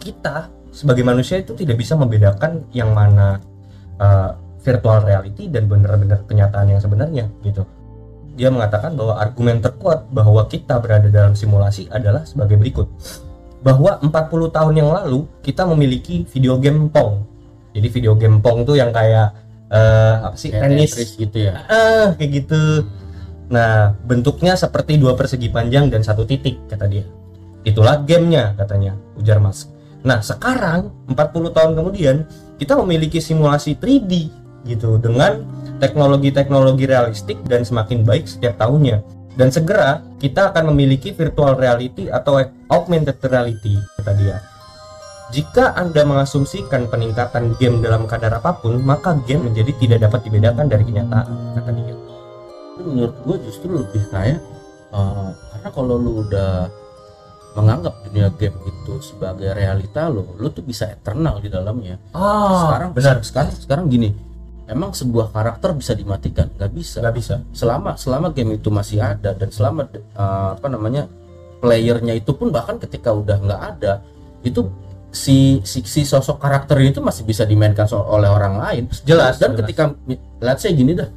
kita 0.00 0.48
sebagai 0.70 1.02
manusia 1.02 1.40
itu 1.40 1.56
tidak 1.58 1.82
bisa 1.82 1.98
membedakan 1.98 2.64
yang 2.72 2.94
mana 2.94 3.42
eh, 3.98 4.45
virtual 4.66 4.98
reality 5.06 5.46
dan 5.46 5.70
benar-benar 5.70 6.26
kenyataan 6.26 6.74
yang 6.74 6.82
sebenarnya 6.82 7.30
gitu. 7.46 7.62
Dia 8.34 8.50
mengatakan 8.50 8.98
bahwa 8.98 9.14
argumen 9.16 9.62
terkuat 9.62 10.10
bahwa 10.10 10.42
kita 10.50 10.82
berada 10.82 11.06
dalam 11.06 11.38
simulasi 11.38 11.86
adalah 11.88 12.26
sebagai 12.26 12.58
berikut. 12.58 12.90
Bahwa 13.62 14.02
40 14.02 14.10
tahun 14.50 14.74
yang 14.74 14.90
lalu 14.90 15.24
kita 15.40 15.64
memiliki 15.64 16.26
video 16.28 16.58
game 16.58 16.90
Pong. 16.90 17.22
Jadi 17.72 17.88
video 17.88 18.18
game 18.18 18.42
Pong 18.42 18.66
tuh 18.66 18.74
yang 18.74 18.90
kayak 18.90 19.32
eh, 19.70 20.14
apa 20.26 20.36
sih 20.36 20.50
kayak 20.50 20.62
tenis 20.68 20.92
gitu 21.14 21.38
ya 21.38 21.62
ah 21.70 22.12
kayak 22.18 22.44
gitu. 22.44 22.84
Nah, 23.46 23.94
bentuknya 24.02 24.58
seperti 24.58 24.98
dua 24.98 25.14
persegi 25.14 25.46
panjang 25.54 25.86
dan 25.86 26.02
satu 26.02 26.26
titik 26.26 26.66
kata 26.66 26.90
dia. 26.90 27.06
Itulah 27.62 28.02
gamenya 28.02 28.58
katanya, 28.58 28.98
ujar 29.14 29.38
Mas. 29.38 29.70
Nah, 30.02 30.18
sekarang 30.22 30.90
40 31.10 31.54
tahun 31.54 31.72
kemudian 31.78 32.16
kita 32.58 32.74
memiliki 32.78 33.22
simulasi 33.22 33.78
3D 33.78 34.45
gitu 34.66 34.98
dengan 34.98 35.42
teknologi-teknologi 35.78 36.84
realistik 36.84 37.38
dan 37.46 37.62
semakin 37.62 38.02
baik 38.02 38.26
setiap 38.26 38.58
tahunnya. 38.58 39.00
Dan 39.36 39.52
segera 39.52 40.00
kita 40.16 40.48
akan 40.50 40.72
memiliki 40.72 41.12
virtual 41.12 41.54
reality 41.54 42.08
atau 42.08 42.40
augmented 42.66 43.20
reality 43.22 43.76
kata 44.00 44.12
dia. 44.16 44.36
Jika 45.28 45.74
Anda 45.74 46.06
mengasumsikan 46.06 46.86
peningkatan 46.86 47.58
game 47.58 47.82
dalam 47.82 48.06
kadar 48.06 48.38
apa 48.38 48.56
pun, 48.56 48.78
maka 48.80 49.18
game 49.26 49.50
menjadi 49.50 49.74
tidak 49.76 50.08
dapat 50.08 50.20
dibedakan 50.24 50.66
dari 50.66 50.86
kenyataan, 50.86 51.26
kata 51.52 51.70
dia. 51.74 51.94
Menurut 52.78 53.16
gue 53.26 53.36
justru 53.44 53.68
lebih 53.74 54.06
kayak 54.08 54.38
eh, 54.94 55.28
karena 55.52 55.68
kalau 55.68 55.98
lu 55.98 56.22
udah 56.24 56.70
menganggap 57.52 58.04
dunia 58.04 58.28
game 58.36 58.56
itu 58.62 59.00
sebagai 59.00 59.48
realita 59.50 60.06
lo 60.06 60.36
lo 60.36 60.52
tuh 60.52 60.60
bisa 60.60 60.92
eternal 60.92 61.40
di 61.40 61.48
dalamnya 61.48 61.96
Ah, 62.12 62.68
sekarang 62.68 62.90
benar. 62.92 63.16
sekarang 63.24 63.52
sekarang 63.56 63.84
gini 63.88 64.12
emang 64.66 64.90
sebuah 64.90 65.30
karakter 65.30 65.70
bisa 65.72 65.92
dimatikan 65.92 66.50
nggak 66.52 66.70
bisa 66.70 66.98
Nggak 67.00 67.14
bisa. 67.14 67.34
selama 67.52 67.94
selama 67.94 68.30
game 68.30 68.56
itu 68.56 68.68
masih 68.68 68.98
ada 68.98 69.30
dan 69.32 69.48
selama 69.48 69.86
uh, 70.14 70.54
apa 70.54 70.66
namanya 70.66 71.06
playernya 71.58 72.14
itu 72.14 72.30
pun 72.30 72.50
bahkan 72.50 72.76
ketika 72.76 73.10
udah 73.10 73.38
nggak 73.38 73.60
ada 73.74 74.02
itu 74.42 74.66
si, 75.08 75.62
si 75.62 75.80
si 75.82 76.02
sosok 76.02 76.36
karakter 76.36 76.76
itu 76.82 77.00
masih 77.00 77.22
bisa 77.22 77.42
dimainkan 77.42 77.86
so- 77.86 78.04
oleh 78.04 78.28
orang 78.28 78.58
lain 78.58 78.84
Jelas, 79.02 79.38
dan 79.38 79.54
jelas. 79.54 79.64
ketika 79.64 79.82
mi- 80.04 80.20
let's 80.38 80.60
say 80.60 80.70
gini 80.70 80.92
dah 80.92 81.08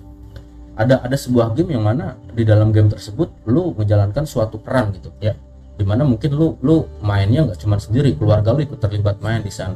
ada 0.80 1.04
ada 1.04 1.18
sebuah 1.18 1.52
game 1.52 1.76
yang 1.76 1.84
mana 1.84 2.16
di 2.32 2.48
dalam 2.48 2.72
game 2.72 2.88
tersebut 2.88 3.28
lu 3.46 3.76
menjalankan 3.76 4.24
suatu 4.24 4.56
peran 4.58 4.96
gitu 4.96 5.12
Ya. 5.20 5.36
di 5.76 5.84
mana 5.84 6.08
mungkin 6.08 6.32
lu 6.32 6.56
lu 6.62 6.88
mainnya 7.02 7.44
nggak 7.44 7.60
cuma 7.60 7.76
sendiri 7.76 8.16
keluarga 8.16 8.56
lu 8.56 8.64
ikut 8.64 8.80
terlibat 8.80 9.20
main 9.20 9.44
di 9.44 9.52
sana 9.52 9.76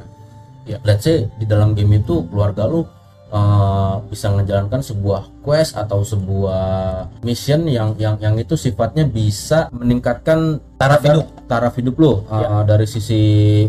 Ya. 0.64 0.80
let's 0.88 1.04
say 1.04 1.28
di 1.36 1.44
dalam 1.44 1.76
game 1.76 2.00
itu 2.00 2.24
keluarga 2.32 2.64
lu 2.64 2.88
uh, 3.34 4.00
bisa 4.08 4.30
menjalankan 4.30 4.80
sebuah 4.80 5.42
quest 5.42 5.74
atau 5.74 6.06
sebuah 6.06 6.64
mission 7.26 7.66
yang 7.66 7.98
yang 7.98 8.16
yang 8.22 8.38
itu 8.38 8.54
sifatnya 8.54 9.04
bisa 9.04 9.68
meningkatkan 9.74 10.62
Taraf 10.78 11.02
hidup. 11.02 11.26
taraf 11.50 11.74
hidup 11.80 11.96
lu. 11.98 12.12
Uh, 12.30 12.62
dari 12.64 12.86
sisi 12.86 13.22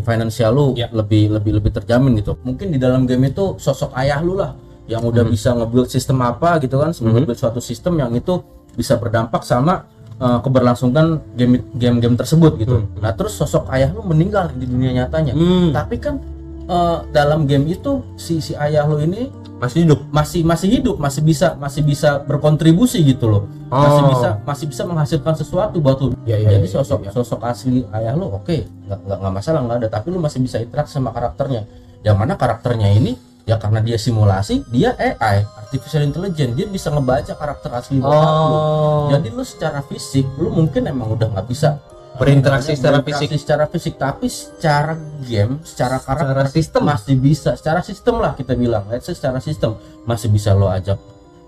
finansial 0.05 0.51
lu 0.53 0.65
Ya. 0.77 0.87
lebih 0.93 1.31
lebih 1.33 1.57
lebih 1.59 1.71
terjamin 1.73 2.19
gitu. 2.21 2.37
Mungkin 2.45 2.69
di 2.69 2.77
dalam 2.77 3.07
game 3.09 3.31
itu 3.31 3.55
sosok 3.57 3.91
ayah 3.97 4.21
lu 4.21 4.37
lah 4.37 4.53
yang 4.85 5.01
udah 5.01 5.25
bisa 5.25 5.49
nge-build 5.57 5.89
sistem 5.89 6.21
apa 6.21 6.61
gitu 6.61 6.77
kan 6.77 6.93
nge-build 6.93 7.33
suatu 7.33 7.57
sistem 7.57 7.97
yang 7.97 8.13
itu 8.13 8.37
bisa 8.77 8.99
berdampak 9.01 9.41
sama 9.41 9.89
uh, 10.21 10.37
keberlangsungan 10.45 11.23
game 11.33 11.63
game-game 11.73 12.13
tersebut 12.13 12.59
gitu. 12.61 12.85
Nah 13.01 13.15
terus 13.17 13.33
sosok 13.33 13.65
ayah 13.73 13.89
lu 13.89 14.05
meninggal 14.05 14.51
di 14.53 14.67
dunia 14.69 14.91
nyatanya. 15.01 15.33
Hmm, 15.33 15.71
tapi 15.73 15.97
kan 15.97 16.19
uh, 16.67 17.01
dalam 17.09 17.47
game 17.49 17.65
itu 17.71 18.03
si 18.19 18.43
si 18.43 18.53
ayah 18.53 18.85
lu 18.85 18.99
ini 19.01 19.31
masih 19.55 19.87
hidup. 19.87 19.99
masih 20.11 20.41
masih 20.43 20.67
hidup 20.69 20.95
masih 20.97 21.21
bisa 21.21 21.47
masih 21.55 21.81
bisa 21.81 22.19
berkontribusi 22.21 22.99
gitu 23.01 23.25
loh 23.25 23.43
masih 23.65 24.01
Oh. 24.03 24.09
bisa 24.11 24.29
masih 24.43 24.65
bisa 24.67 24.83
menghasilkan 24.83 25.33
sesuatu 25.33 25.79
buat 25.79 25.97
lu 25.97 26.11
Ya, 26.23 26.35
ya, 26.35 26.59
jadi 26.59 26.67
ya, 26.67 26.73
sosok 26.75 26.99
ya, 27.01 27.09
ya. 27.09 27.11
sosok 27.11 27.39
asli 27.41 27.87
ayah 27.91 28.13
lu 28.13 28.27
oke 28.29 28.51
nggak 28.85 28.99
nggak 29.01 29.17
nggak 29.17 29.33
masalah 29.33 29.59
nggak 29.63 29.77
ada 29.79 29.87
tapi 29.89 30.07
lu 30.09 30.19
masih 30.19 30.39
bisa 30.39 30.59
interaksi 30.59 30.93
sama 30.93 31.09
karakternya 31.09 31.63
yang 32.01 32.15
mana 32.15 32.35
karakternya 32.35 32.91
ini 32.91 33.15
ya 33.43 33.55
karena 33.55 33.79
dia 33.79 33.95
simulasi 33.95 34.65
dia 34.67 34.91
AI 34.93 35.45
artificial 35.55 36.01
intelligence 36.01 36.53
dia 36.53 36.65
bisa 36.65 36.89
ngebaca 36.89 37.33
karakter 37.33 37.69
asli 37.71 37.97
bokap 37.97 38.11
lu 38.11 38.55
Oh. 38.55 39.07
jadi 39.09 39.27
lu 39.29 39.41
secara 39.41 39.79
fisik 39.81 40.25
lu 40.35 40.51
mungkin 40.51 40.85
emang 40.85 41.13
udah 41.13 41.31
nggak 41.31 41.47
bisa 41.47 41.77
Berinteraksi 42.15 42.71
secara 42.73 42.99
fisik. 43.01 43.27
secara 43.35 43.65
fisik 43.65 43.93
tapi 43.95 44.25
secara 44.25 44.93
game 45.21 45.59
secara 45.61 45.97
karakter 45.97 46.31
Secara 46.31 46.49
sistem. 46.49 46.81
masih 46.83 47.15
bisa 47.15 47.51
secara 47.53 47.79
sistem 47.81 48.15
lah 48.17 48.31
kita 48.33 48.53
bilang 48.53 48.87
let's 48.87 49.03
say 49.03 49.11
secara 49.11 49.37
sistem 49.37 49.75
masih 50.03 50.27
bisa 50.27 50.51
lo 50.51 50.67
ajak 50.67 50.95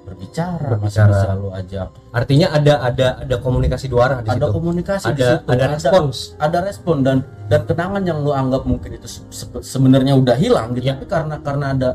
berbicara, 0.03 0.75
masih 0.77 1.03
Berbicara. 1.03 1.11
bisa 1.13 1.29
lo 1.33 1.49
ajak 1.51 1.87
Artinya 2.11 2.47
ada 2.49 2.73
ada 2.81 3.07
ada 3.21 3.35
komunikasi 3.37 3.85
dua 3.85 4.01
arah 4.05 4.19
di 4.21 4.29
ada 4.29 4.39
situ. 4.41 4.55
komunikasi 4.55 5.05
di 5.05 5.11
Ada 5.13 5.27
situ 5.33 5.47
ada 5.49 5.65
respons. 5.69 6.15
ada 6.37 6.57
respon 6.61 6.95
dan 7.01 7.17
dan 7.45 7.61
kenangan 7.63 8.01
yang 8.01 8.19
lo 8.19 8.31
anggap 8.31 8.63
mungkin 8.63 8.91
itu 8.93 9.03
se- 9.05 9.27
se- 9.29 9.51
sebenarnya 9.61 10.15
udah 10.15 10.35
hilang 10.35 10.71
gitu 10.73 10.83
Iya. 10.85 10.95
tapi 10.95 11.05
karena 11.05 11.35
karena 11.37 11.65
ada 11.69 11.89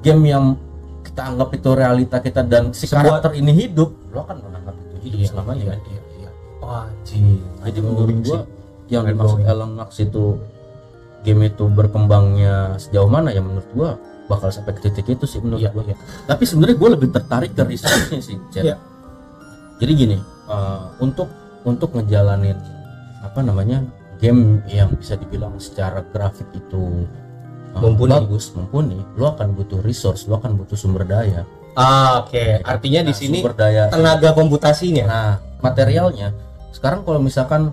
game 0.00 0.22
yang 0.26 0.44
kita 1.02 1.22
anggap 1.24 1.48
itu 1.52 1.68
realita 1.72 2.18
kita 2.18 2.42
dan 2.42 2.70
si 2.70 2.86
Sebuah- 2.86 3.22
karakter 3.22 3.34
ini 3.34 3.50
hidup 3.56 3.90
lo 4.10 4.22
akan 4.22 4.36
menganggap 4.40 4.74
itu 4.74 4.96
hidup 5.04 5.18
selamanya 5.28 5.62
Iya, 5.64 5.74
iya, 5.76 5.86
iya. 5.88 6.01
Wah, 6.62 6.86
anjing. 6.86 7.42
jadi 7.60 7.78
Aduh, 7.78 7.82
menurut 7.84 8.16
gua 8.22 8.40
yang 8.86 9.04
dimaksud. 9.04 9.42
Elon 9.42 9.70
Musk 9.74 9.98
itu 10.00 10.24
game 11.22 11.42
itu 11.44 11.64
berkembangnya 11.66 12.54
sejauh 12.76 13.06
mana 13.06 13.30
ya 13.30 13.38
menurut 13.38 13.66
gua 13.72 13.90
bakal 14.24 14.48
sampai 14.48 14.72
ke 14.72 14.80
titik 14.84 15.06
itu 15.12 15.24
sih 15.24 15.38
menurut 15.38 15.60
Iya, 15.60 15.70
gua 15.70 15.82
iya. 15.84 15.96
tapi 16.24 16.42
sebenarnya 16.42 16.76
gua 16.76 16.90
lebih 16.92 17.08
tertarik 17.10 17.52
ke 17.52 17.62
researchnya 17.62 18.20
sih 18.20 18.38
Cen. 18.48 18.62
Iya. 18.64 18.76
jadi 19.76 19.92
gini 19.92 20.16
eh, 20.48 20.82
untuk 20.98 21.26
untuk 21.62 21.90
ngejalanin 21.92 22.58
apa 23.20 23.38
namanya 23.38 23.82
game 24.16 24.62
yang 24.66 24.90
bisa 24.92 25.14
dibilang 25.14 25.54
secara 25.56 26.02
grafik 26.04 26.46
itu 26.52 27.06
eh, 27.70 27.78
Mumpuni. 27.78 28.10
bagus 28.12 28.50
mumpuni 28.52 28.98
lo 29.14 29.30
akan 29.30 29.54
butuh 29.54 29.78
resource 29.80 30.26
lo 30.26 30.36
akan 30.36 30.54
butuh 30.56 30.74
sumber 30.74 31.02
daya 31.02 31.42
Ah, 31.72 32.20
oke. 32.20 32.60
Artinya 32.60 33.00
di 33.00 33.08
Nah, 33.08 33.16
sini 33.16 33.38
sumber 33.40 33.56
daya 33.56 33.88
tenaga 33.88 34.36
komputasinya. 34.36 35.04
Nah, 35.08 35.32
materialnya 35.64 36.28
sekarang 36.72 37.04
kalau 37.04 37.20
misalkan 37.20 37.72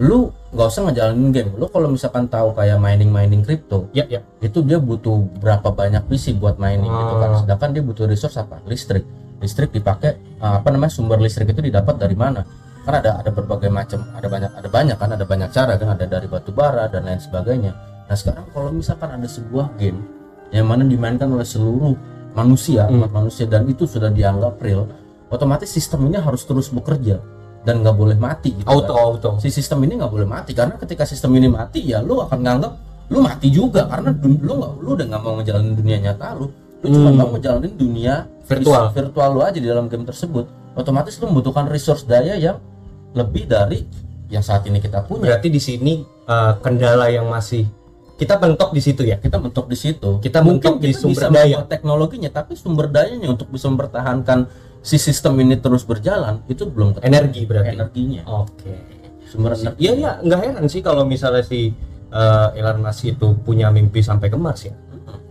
lu 0.00 0.32
nggak 0.50 0.68
usah 0.72 0.82
ngejalanin 0.88 1.28
game, 1.28 1.50
lu 1.60 1.68
kalau 1.68 1.92
misalkan 1.92 2.24
tahu 2.24 2.56
kayak 2.56 2.80
mining 2.80 3.12
mining 3.12 3.44
crypto, 3.44 3.84
Ya, 3.92 4.08
ya. 4.08 4.24
itu 4.40 4.64
dia 4.64 4.80
butuh 4.80 5.20
berapa 5.40 5.68
banyak 5.68 6.08
PC 6.08 6.40
buat 6.40 6.56
mining 6.56 6.88
gitu 6.88 7.14
kan. 7.20 7.30
Ah. 7.36 7.38
Sedangkan 7.44 7.68
dia 7.76 7.82
butuh 7.84 8.08
resource 8.08 8.40
apa? 8.40 8.64
Listrik. 8.64 9.04
Listrik 9.44 9.72
dipakai 9.72 10.16
uh, 10.40 10.60
apa 10.60 10.72
namanya 10.72 10.92
sumber 10.92 11.20
listrik 11.20 11.52
itu 11.52 11.60
didapat 11.60 12.00
dari 12.00 12.16
mana? 12.16 12.44
Kan 12.80 12.96
ada 12.96 13.20
ada 13.20 13.28
berbagai 13.28 13.68
macam, 13.68 14.00
ada 14.16 14.24
banyak 14.24 14.50
ada 14.56 14.68
banyak 14.72 14.96
kan, 14.96 15.08
ada 15.12 15.24
banyak 15.28 15.48
cara 15.52 15.72
kan, 15.76 15.88
ada 15.92 16.04
dari 16.08 16.26
batu 16.28 16.48
bara 16.48 16.88
dan 16.88 17.04
lain 17.04 17.20
sebagainya. 17.20 17.72
Nah 18.08 18.16
sekarang 18.16 18.48
kalau 18.56 18.72
misalkan 18.72 19.20
ada 19.20 19.28
sebuah 19.28 19.76
game 19.76 20.00
yang 20.48 20.64
mana 20.64 20.82
dimainkan 20.82 21.28
oleh 21.28 21.44
seluruh 21.44 21.92
manusia, 22.32 22.88
Hmm. 22.88 23.04
umat 23.04 23.12
manusia 23.12 23.44
dan 23.44 23.68
itu 23.68 23.84
sudah 23.84 24.08
dianggap 24.08 24.56
real, 24.64 24.88
otomatis 25.28 25.68
sistem 25.68 26.08
ini 26.08 26.16
harus 26.16 26.40
terus 26.42 26.72
bekerja 26.72 27.20
dan 27.60 27.84
nggak 27.84 27.96
boleh 27.96 28.16
mati 28.16 28.56
gitu. 28.56 28.64
Auto, 28.64 28.92
kan. 28.92 29.04
auto. 29.04 29.30
Si 29.38 29.52
sistem 29.52 29.84
ini 29.84 30.00
nggak 30.00 30.08
boleh 30.08 30.24
mati 30.24 30.56
karena 30.56 30.76
ketika 30.76 31.04
sistem 31.04 31.36
ini 31.36 31.48
mati 31.48 31.84
ya 31.84 32.00
lu 32.00 32.18
akan 32.18 32.38
nganggap 32.40 32.72
lu 33.10 33.18
mati 33.20 33.50
juga 33.50 33.84
karena 33.84 34.14
dun- 34.14 34.40
lu 34.40 34.52
nggak 34.56 34.72
lu 34.80 34.88
udah 34.94 35.06
nggak 35.10 35.22
mau 35.22 35.34
ngejalanin 35.36 35.74
dunia 35.74 35.96
nyata 36.00 36.26
lu, 36.38 36.46
lu 36.80 36.86
cuma 36.88 37.10
Hmm. 37.10 37.18
mau 37.18 37.28
ngejalanin 37.34 37.74
dunia 37.74 38.14
Virtual. 38.46 38.84
virtual 38.90 39.28
lu 39.34 39.40
aja 39.42 39.58
di 39.58 39.68
dalam 39.68 39.86
game 39.86 40.06
tersebut. 40.06 40.46
Otomatis 40.74 41.18
lu 41.18 41.28
membutuhkan 41.28 41.66
resource 41.66 42.06
daya 42.06 42.38
yang 42.38 42.56
lebih 43.12 43.44
dari 43.44 43.82
yang 44.30 44.40
saat 44.40 44.62
ini 44.64 44.78
kita 44.78 45.02
punya. 45.02 45.34
Berarti 45.34 45.50
di 45.50 45.58
sini 45.58 46.00
eh, 46.06 46.52
kendala 46.62 47.10
yang 47.10 47.26
masih 47.26 47.66
kita 48.14 48.36
mentok 48.36 48.70
di 48.70 48.84
situ 48.84 49.02
ya. 49.02 49.16
kita 49.16 49.40
mentok 49.40 49.66
di 49.66 49.74
situ. 49.74 50.20
Kita 50.20 50.44
mungkin 50.44 50.76
mentok 50.76 50.84
di 50.84 50.92
kita 50.92 51.00
sumber 51.02 51.22
bisa 51.24 51.34
daya. 51.34 51.56
teknologinya, 51.64 52.30
tapi 52.30 52.52
sumber 52.54 52.86
dayanya 52.86 53.32
untuk 53.32 53.48
bisa 53.48 53.66
mempertahankan 53.66 54.44
si 54.80 54.96
sistem 54.96 55.36
ini 55.38 55.56
terus 55.56 55.82
berjalan 55.82 56.40
itu 56.46 56.64
belum 56.64 56.94
ketemu 56.94 57.06
Energi 57.06 57.42
berarti. 57.44 57.68
energinya. 57.70 58.22
Oke. 58.26 58.72
Sumber 59.24 59.52
energi. 59.52 59.78
Iya 59.78 59.92
ya, 59.94 60.10
nggak 60.18 60.40
heran 60.42 60.64
sih 60.66 60.80
kalau 60.80 61.04
misalnya 61.04 61.42
si 61.42 61.70
eh, 62.08 62.48
Elon 62.54 62.80
Musk 62.80 63.04
itu 63.06 63.38
punya 63.38 63.68
mimpi 63.68 64.00
sampai 64.00 64.26
ke 64.26 64.36
Mars 64.36 64.64
ya. 64.64 64.74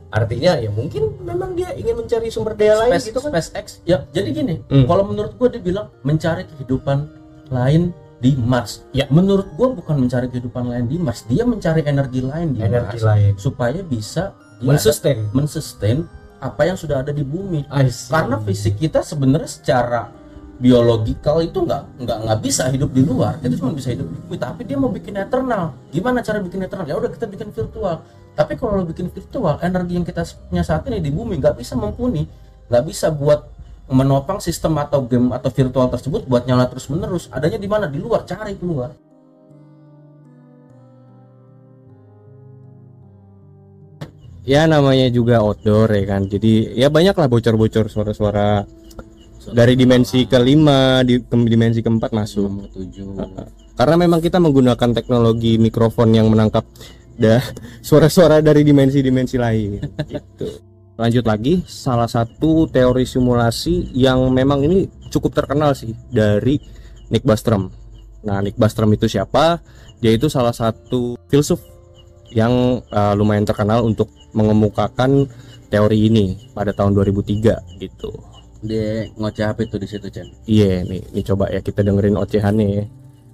Artinya 0.09 0.57
ya 0.57 0.69
mungkin 0.69 1.21
memang 1.21 1.53
dia 1.53 1.69
ingin 1.71 1.93
mencari 1.95 2.29
sumber 2.29 2.53
daya 2.53 2.79
lain 2.79 2.93
Space, 2.93 3.07
gitu 3.07 3.19
kan. 3.19 3.29
SpaceX 3.31 3.65
ya 3.83 4.09
jadi 4.09 4.29
gini 4.31 4.55
Hmm. 4.65 4.85
kalau 4.85 5.05
menurut 5.05 5.37
gua 5.37 5.47
dia 5.47 5.61
bilang 5.61 5.93
mencari 6.01 6.47
kehidupan 6.47 7.05
lain 7.47 7.93
di 8.17 8.33
Mars 8.33 8.89
Ya. 8.89 9.05
menurut 9.07 9.53
gua 9.53 9.69
bukan 9.69 10.01
mencari 10.01 10.25
kehidupan 10.27 10.65
lain 10.65 10.85
di 10.85 10.97
Mars 10.97 11.23
dia 11.23 11.45
mencari 11.45 11.85
energi 11.85 12.21
lain 12.21 12.51
di 12.51 12.59
Energi 12.59 12.97
Mars 12.97 13.05
lain. 13.05 13.33
supaya 13.35 13.79
bisa 13.79 14.33
Men-sustain. 14.59 15.29
mensustain 15.29 16.09
apa 16.39 16.61
yang 16.65 16.79
sudah 16.79 17.03
ada 17.03 17.11
di 17.11 17.21
bumi. 17.21 17.67
Karena 18.09 18.39
fisik 18.41 18.79
kita 18.79 19.03
sebenarnya 19.03 19.51
secara 19.51 20.01
biologikal 20.59 21.39
itu 21.39 21.63
nggak 21.63 22.03
nggak 22.03 22.17
nggak 22.27 22.39
bisa 22.43 22.67
hidup 22.71 22.91
di 22.91 23.03
luar. 23.03 23.39
Kita 23.39 23.55
cuma 23.59 23.71
bisa 23.75 23.91
hidup 23.91 24.07
di 24.07 24.17
bumi 24.23 24.37
tapi 24.39 24.61
dia 24.67 24.75
mau 24.79 24.91
bikin 24.91 25.15
eternal. 25.19 25.75
Gimana 25.91 26.23
cara 26.23 26.39
bikin 26.39 26.59
eternal? 26.63 26.87
Ya 26.87 26.95
udah 26.95 27.11
kita 27.11 27.27
bikin 27.27 27.51
virtual. 27.51 28.03
Tapi 28.35 28.55
kalau 28.55 28.79
lo 28.79 28.83
bikin 28.87 29.11
virtual 29.11 29.59
energi 29.59 29.99
yang 29.99 30.07
kita 30.07 30.23
punya 30.47 30.63
saat 30.63 30.87
ini 30.87 31.03
di 31.03 31.11
bumi 31.11 31.39
nggak 31.39 31.59
bisa 31.59 31.75
mumpuni. 31.75 32.27
Nggak 32.71 32.83
bisa 32.87 33.11
buat 33.11 33.51
menopang 33.89 34.37
sistem 34.37 34.77
atau 34.77 35.01
game 35.03 35.33
atau 35.33 35.49
virtual 35.49 35.89
tersebut 35.89 36.29
buat 36.29 36.45
nyala 36.45 36.69
terus 36.69 36.87
menerus 36.87 37.27
adanya 37.33 37.57
di 37.59 37.67
mana? 37.67 37.85
Di 37.89 37.97
luar 37.97 38.23
cari 38.23 38.53
keluar 38.55 39.08
ya 44.49 44.65
namanya 44.65 45.13
juga 45.13 45.45
outdoor 45.45 45.93
ya 45.93 46.03
kan? 46.09 46.25
Jadi 46.25 46.73
ya 46.73 46.89
banyak 46.89 47.13
lah 47.13 47.29
bocor-bocor 47.29 47.85
suara-suara 47.85 48.65
dari 49.53 49.77
dimensi 49.77 50.25
kelima 50.25 51.05
di 51.05 51.21
ke 51.21 51.35
dimensi 51.45 51.85
keempat 51.85 52.09
masuk. 52.09 52.73
Tujuh. 52.73 53.13
Karena 53.77 53.95
memang 53.95 54.19
kita 54.19 54.41
menggunakan 54.41 54.89
teknologi 54.91 55.61
mikrofon 55.61 56.17
yang 56.17 56.33
menangkap 56.33 56.65
dah 57.21 57.45
suara-suara 57.87 58.41
dari 58.41 58.65
dimensi-dimensi 58.65 59.37
lain. 59.37 59.85
Gitu. 60.09 60.65
Lanjut 60.97 61.23
lagi 61.23 61.61
salah 61.69 62.09
satu 62.09 62.67
teori 62.67 63.05
simulasi 63.05 63.93
yang 63.93 64.33
memang 64.33 64.65
ini 64.65 64.89
cukup 65.13 65.31
terkenal 65.31 65.77
sih 65.77 65.93
dari 66.11 66.59
Nick 67.07 67.23
Bostrom 67.23 67.71
nah 68.19 68.43
Nick 68.43 68.59
Bostrom 68.59 68.91
itu 68.91 69.07
siapa? 69.07 69.63
Dia 69.99 70.15
itu 70.15 70.31
salah 70.31 70.55
satu 70.55 71.15
filsuf 71.27 71.59
yang 72.31 72.83
uh, 72.91 73.13
lumayan 73.15 73.43
terkenal 73.47 73.83
untuk 73.83 74.11
mengemukakan 74.33 75.29
teori 75.69 76.09
ini 76.09 76.49
pada 76.53 76.73
tahun 76.73 76.97
2003 76.97 77.81
gitu 77.81 78.11
dia 78.59 79.07
ngoceh 79.15 79.45
apa 79.47 79.63
itu 79.63 79.79
di 79.79 79.87
situ 79.87 80.07
Chen 80.11 80.27
Iya 80.43 80.83
nih, 80.83 81.15
nih 81.15 81.23
coba 81.23 81.47
ya 81.47 81.63
kita 81.63 81.79
dengerin 81.79 82.19
ocehannya 82.19 82.67
ya. 82.67 82.83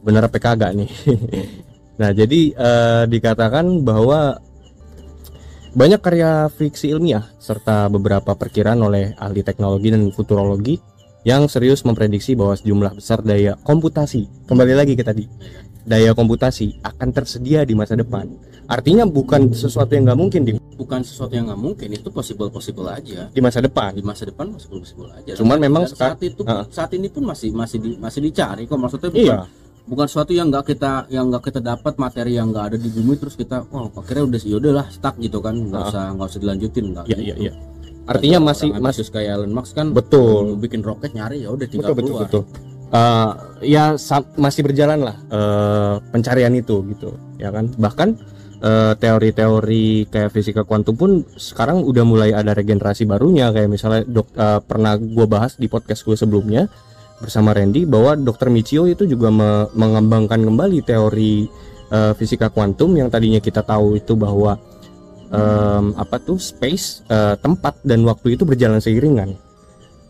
Bener 0.05 0.21
apa 0.29 0.37
kagak 0.37 0.73
nih? 0.77 0.89
Nah, 1.95 2.11
jadi 2.11 2.51
eh, 2.51 3.03
dikatakan 3.07 3.87
bahwa 3.87 4.35
banyak 5.75 5.99
karya 6.03 6.51
fiksi 6.51 6.91
ilmiah 6.91 7.23
serta 7.39 7.87
beberapa 7.87 8.35
perkiraan 8.35 8.83
oleh 8.83 9.15
ahli 9.15 9.47
teknologi 9.47 9.95
dan 9.95 10.11
futurologi 10.11 10.75
yang 11.23 11.47
serius 11.47 11.87
memprediksi 11.87 12.35
bahwa 12.35 12.51
sejumlah 12.59 12.99
besar 12.99 13.23
daya 13.23 13.55
komputasi, 13.63 14.27
kembali 14.43 14.75
lagi 14.75 14.93
ke 14.99 15.07
tadi, 15.07 15.23
daya 15.87 16.11
komputasi 16.11 16.83
akan 16.83 17.09
tersedia 17.15 17.63
di 17.63 17.73
masa 17.79 17.95
depan. 17.95 18.27
Artinya 18.65 19.05
bukan 19.05 19.51
sesuatu 19.51 19.91
yang 19.91 20.05
nggak 20.05 20.17
mungkin 20.17 20.41
di, 20.41 20.51
bukan 20.73 20.99
sesuatu 20.99 21.31
yang 21.31 21.45
nggak 21.47 21.61
mungkin 21.61 21.87
itu 21.87 22.09
possible 22.09 22.49
possible 22.49 22.87
aja 22.87 23.29
di 23.29 23.37
masa 23.37 23.59
depan. 23.59 23.93
di 23.93 24.01
masa 24.01 24.25
depan 24.25 24.49
possible 24.49 24.81
possible 24.81 25.09
aja 25.11 25.33
Cuman 25.35 25.55
Dan 25.55 25.63
memang 25.63 25.83
saat 25.85 26.17
sekarang- 26.17 26.25
itu 26.25 26.41
Ah. 26.43 26.65
saat 26.67 26.91
ini 26.91 27.07
pun 27.07 27.23
masih 27.23 27.49
masih 27.51 27.77
di, 27.77 27.89
masih 27.95 28.19
dicari 28.21 28.65
kok 28.65 28.75
maksudnya 28.75 29.09
bukan 29.09 29.21
Iya, 29.23 29.37
bukan 29.85 30.05
sesuatu 30.05 30.31
yang 30.31 30.49
nggak 30.49 30.65
kita 30.67 30.91
yang 31.07 31.29
nggak 31.29 31.43
kita 31.45 31.59
dapat 31.61 31.93
materi 31.95 32.31
yang 32.33 32.49
nggak 32.49 32.65
ada 32.67 32.77
di 32.77 32.89
bumi 32.89 33.13
terus 33.15 33.35
kita 33.35 33.63
wah 33.65 33.85
akhirnya 33.87 34.25
udah 34.25 34.39
ya 34.41 34.55
udahlah 34.57 34.87
stuck 34.89 35.15
gitu 35.17 35.37
kan 35.39 35.53
nggak 35.55 35.79
Ah. 35.79 35.87
usah 35.87 36.03
nggak 36.11 36.27
usah 36.27 36.39
dilanjutin 36.41 36.85
nggak 36.91 37.05
iya, 37.05 37.15
gitu. 37.15 37.21
iya, 37.23 37.35
iya. 37.39 37.53
Artinya 38.05 38.37
Orang 38.37 38.47
masih 38.47 38.67
masih 38.75 39.03
kayak 39.07 39.29
Elon 39.35 39.49
Musk 39.51 39.73
kan 39.73 39.87
betul. 39.89 40.57
bikin 40.57 40.81
roket 40.81 41.09
nyari 41.11 41.41
ya 41.41 41.49
udah 41.49 41.65
tinggal 41.65 41.89
betul 41.91 42.01
betul 42.01 42.09
keluar 42.11 42.25
betul 42.25 42.43
Eh, 42.87 43.31
ya 43.67 43.97
sa- 43.97 44.29
masih 44.35 44.61
berjalan 44.61 45.01
lah 45.01 45.17
eh, 45.27 45.95
pencarian 46.07 46.53
itu 46.53 46.85
gitu 46.87 47.13
ya 47.35 47.49
kan 47.49 47.65
bahkan 47.75 48.13
eh, 48.65 48.93
teori-teori 48.97 50.09
kayak 50.09 50.33
fisika 50.33 50.65
kuantum 50.65 50.97
pun 50.97 51.21
sekarang 51.37 51.85
udah 51.85 52.01
mulai 52.01 52.33
ada 52.33 52.57
regenerasi 52.57 53.05
barunya 53.05 53.53
kayak 53.53 53.69
misalnya 53.69 54.01
dok 54.09 54.33
eh, 54.33 54.59
pernah 54.65 54.97
gue 54.97 55.25
bahas 55.29 55.53
di 55.61 55.69
podcast 55.69 56.01
gue 56.01 56.17
sebelumnya 56.17 56.65
bersama 57.21 57.55
Randy 57.55 57.87
bahwa 57.87 58.17
Dr. 58.19 58.51
Michio 58.51 58.89
itu 58.89 59.07
juga 59.07 59.31
me- 59.31 59.69
mengembangkan 59.71 60.41
kembali 60.41 60.81
teori 60.83 61.45
eh, 61.93 62.13
fisika 62.17 62.49
kuantum 62.49 62.97
yang 62.97 63.07
tadinya 63.13 63.39
kita 63.39 63.61
tahu 63.61 64.01
itu 64.01 64.17
bahwa 64.17 64.57
em, 65.31 65.95
apa 65.95 66.17
tuh 66.19 66.41
space 66.41 67.05
eh, 67.07 67.35
tempat 67.39 67.79
dan 67.87 68.03
waktu 68.03 68.35
itu 68.35 68.43
berjalan 68.43 68.83
seiringan 68.83 69.37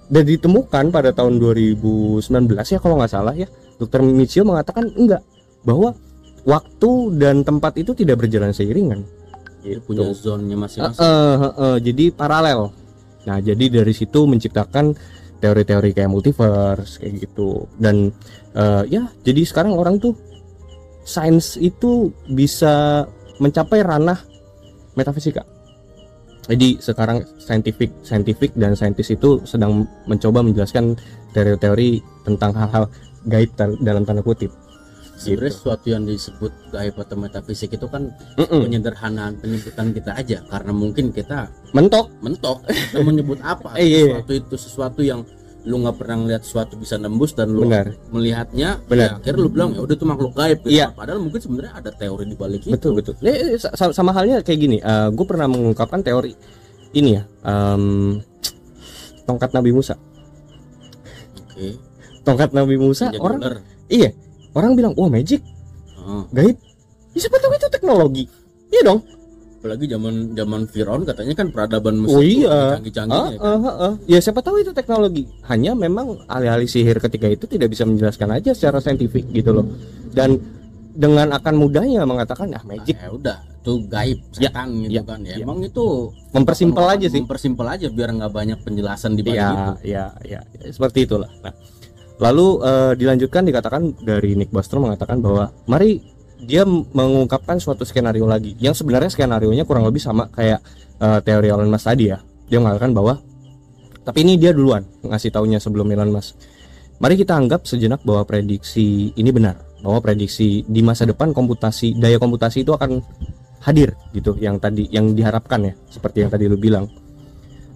dan 0.06 0.24
ditemukan 0.26 0.93
pada 0.93 1.10
tahun 1.14 1.41
2019 1.41 2.26
ya 2.53 2.80
kalau 2.82 2.95
nggak 3.01 3.12
salah 3.14 3.34
ya 3.34 3.49
Dr. 3.82 4.01
Michio 4.06 4.45
mengatakan 4.45 4.86
enggak 4.93 5.22
bahwa 5.66 5.97
waktu 6.45 7.17
dan 7.17 7.41
tempat 7.41 7.73
itu 7.81 7.91
tidak 7.97 8.23
berjalan 8.23 8.53
seiringan 8.53 9.03
Dia 9.65 9.81
punya 9.81 10.13
zonnya 10.13 10.53
masing-masing. 10.53 11.01
Eh, 11.01 11.35
eh, 11.41 11.53
eh, 11.57 11.77
jadi 11.81 12.05
paralel. 12.13 12.69
Nah 13.25 13.41
jadi 13.41 13.81
dari 13.81 13.93
situ 13.97 14.29
menciptakan 14.29 14.93
teori-teori 15.41 15.89
kayak 15.89 16.13
multiverse 16.13 17.01
kayak 17.01 17.25
gitu. 17.25 17.65
Dan 17.81 18.13
eh, 18.53 18.83
ya 18.93 19.09
jadi 19.25 19.41
sekarang 19.41 19.73
orang 19.73 19.97
tuh 19.97 20.13
sains 21.01 21.57
itu 21.57 22.13
bisa 22.29 23.09
mencapai 23.41 23.81
ranah 23.81 24.21
metafisika. 24.93 25.41
Jadi 26.45 26.77
sekarang 26.77 27.25
scientific 27.41 27.89
scientific 28.05 28.53
dan 28.53 28.77
saintis 28.77 29.09
itu 29.09 29.41
sedang 29.49 29.89
mencoba 30.05 30.45
menjelaskan 30.45 30.93
teori-teori 31.33 32.05
tentang 32.21 32.53
hal-hal 32.53 32.85
gaib 33.25 33.49
dalam 33.81 34.05
tanda 34.05 34.21
kutip 34.21 34.53
sebenarnya 35.16 35.47
gitu. 35.47 35.57
sesuatu 35.57 35.86
yang 35.88 36.03
disebut 36.03 36.51
gaib 36.70 36.95
atau 36.95 37.16
metafisik 37.16 37.70
itu 37.72 37.88
kan 37.88 38.11
Mm-mm. 38.36 38.59
penyederhanaan 38.61 39.36
penyebutan 39.36 39.89
kita 39.89 40.11
aja 40.13 40.38
karena 40.45 40.72
mungkin 40.72 41.09
kita 41.09 41.47
mentok 41.72 42.11
mentok 42.20 42.59
kita 42.68 42.99
menyebut 43.01 43.39
apa 43.39 43.76
Eh, 43.80 43.86
iya, 43.86 43.99
sesuatu 44.11 44.32
itu 44.34 44.55
sesuatu 44.55 45.01
yang 45.01 45.22
lu 45.63 45.82
nggak 45.82 45.97
pernah 45.97 46.16
ngeliat 46.20 46.41
sesuatu 46.41 46.76
bisa 46.76 46.93
nembus 46.95 47.34
dan 47.34 47.49
lu 47.49 47.66
benar 47.66 47.89
melihatnya 48.09 48.78
Benar. 48.86 49.01
ya, 49.01 49.09
akhirnya 49.18 49.39
lu 49.39 49.49
bilang 49.49 49.70
ya 49.72 49.82
udah 49.82 49.95
itu 49.95 50.05
makhluk 50.05 50.34
gaib 50.34 50.59
gitu. 50.61 50.70
Iya. 50.72 50.88
padahal 50.91 51.18
mungkin 51.18 51.41
sebenarnya 51.41 51.74
ada 51.74 51.89
teori 51.91 52.24
di 52.24 52.36
balik 52.36 52.61
itu 52.61 52.72
betul 52.72 52.91
betul 52.93 53.13
Eh, 53.20 53.34
eh, 53.34 53.57
sa- 53.57 53.89
sama 53.89 54.11
halnya 54.11 54.39
kayak 54.39 54.59
gini 54.59 54.78
gue 55.09 55.26
pernah 55.26 55.47
mengungkapkan 55.47 55.99
teori 55.99 56.38
ini 56.93 57.18
ya 57.18 57.24
em, 57.41 58.22
tongkat 59.26 59.51
Nabi 59.51 59.72
Musa 59.72 59.97
oke 61.41 61.68
tongkat 62.22 62.49
Nabi 62.51 62.76
Musa 62.76 63.09
Jadi 63.09 63.18
orang 63.18 63.39
ular. 63.39 63.55
iya 63.88 64.09
orang 64.56 64.72
bilang 64.74 64.93
wah 64.95 65.08
magic. 65.08 65.43
Oh, 65.97 66.24
gaib. 66.32 66.56
Ya, 67.12 67.20
siapa 67.20 67.38
tahu 67.38 67.51
itu 67.53 67.68
teknologi. 67.70 68.24
Iya 68.70 68.82
dong. 68.84 68.99
Apalagi 69.58 69.86
zaman 69.88 70.14
zaman 70.32 70.62
Firaun 70.70 71.01
katanya 71.03 71.34
kan 71.34 71.47
peradaban 71.49 71.97
Oh, 71.97 72.22
Mesir 72.22 72.22
tuh 72.22 72.22
iya. 72.45 72.58
canggih-canggihnya 72.78 73.18
Ah, 73.36 73.41
kan. 73.41 73.58
ah, 73.58 73.66
ah, 73.66 73.86
ah. 73.89 73.93
ya 74.06 74.20
siapa 74.20 74.39
tahu 74.39 74.62
itu 74.62 74.72
teknologi. 74.72 75.26
Hanya 75.43 75.74
memang 75.74 76.22
alih-alih 76.26 76.70
sihir 76.70 77.01
ketika 77.01 77.26
itu 77.26 77.45
tidak 77.45 77.74
bisa 77.74 77.82
menjelaskan 77.82 78.30
aja 78.32 78.53
secara 78.53 78.78
saintifik 78.78 79.26
gitu 79.28 79.49
loh. 79.51 79.66
Dan 80.14 80.38
dengan 80.93 81.34
akan 81.34 81.53
mudahnya 81.58 82.06
mengatakan 82.06 82.53
ah 82.53 82.62
magic. 82.62 82.93
Ya 82.95 83.10
udah. 83.10 83.38
Itu 83.66 83.82
gaib 83.89 84.22
Ya, 84.38 84.53
setan 84.53 84.70
gitu 84.78 84.93
ya, 84.93 85.01
kan. 85.01 85.20
Ya, 85.26 85.34
ya. 85.34 85.41
emang 85.41 85.58
itu 85.60 86.14
mempersimpel 86.30 86.86
aja 86.86 87.08
sih. 87.10 87.18
mempersimpel 87.18 87.66
aja 87.66 87.88
biar 87.89 88.14
nggak 88.14 88.30
banyak 88.30 88.60
penjelasan 88.62 89.18
di 89.18 89.26
balik 89.26 89.41
itu. 89.41 89.74
ya, 89.89 90.14
ya, 90.22 90.39
ya, 90.53 90.70
seperti 90.70 91.10
itulah. 91.10 91.26
Nah, 91.41 91.49
lalu 92.20 92.47
eh, 92.63 92.93
dilanjutkan 92.95 93.43
dikatakan 93.43 93.82
dari 94.03 94.39
Nick 94.39 94.51
Bostrom 94.51 94.88
mengatakan 94.88 95.20
bahwa 95.20 95.51
mari 95.68 95.99
dia 96.45 96.68
mengungkapkan 96.68 97.57
suatu 97.57 97.88
skenario 97.88 98.28
lagi 98.28 98.53
yang 98.59 98.76
sebenarnya 98.76 99.09
skenario 99.09 99.49
nya 99.51 99.63
kurang 99.63 99.88
lebih 99.88 100.03
sama 100.03 100.28
kayak 100.32 100.59
eh, 100.99 101.20
teori 101.24 101.47
Elon 101.51 101.72
Musk 101.72 101.88
tadi 101.88 102.11
ya. 102.11 102.20
Dia 102.45 102.61
mengatakan 102.61 102.93
bahwa 102.93 103.18
tapi 104.05 104.22
ini 104.22 104.38
dia 104.38 104.53
duluan 104.53 104.86
ngasih 105.01 105.34
taunya 105.34 105.57
sebelum 105.57 105.89
Elon 105.89 106.13
Musk. 106.13 106.38
Mari 106.95 107.20
kita 107.20 107.36
anggap 107.36 107.68
sejenak 107.68 108.07
bahwa 108.07 108.24
prediksi 108.24 109.11
ini 109.20 109.28
benar, 109.36 109.59
bahwa 109.84 109.99
prediksi 109.99 110.63
di 110.63 110.80
masa 110.80 111.03
depan 111.03 111.36
komputasi 111.36 111.99
daya 111.99 112.16
komputasi 112.16 112.63
itu 112.63 112.72
akan 112.72 113.03
hadir 113.59 113.91
gitu 114.16 114.38
yang 114.39 114.61
tadi 114.61 114.88
yang 114.93 115.11
diharapkan 115.11 115.59
ya, 115.68 115.74
seperti 115.91 116.24
yang 116.24 116.32
tadi 116.32 116.47
lu 116.47 116.55
bilang. 116.55 116.88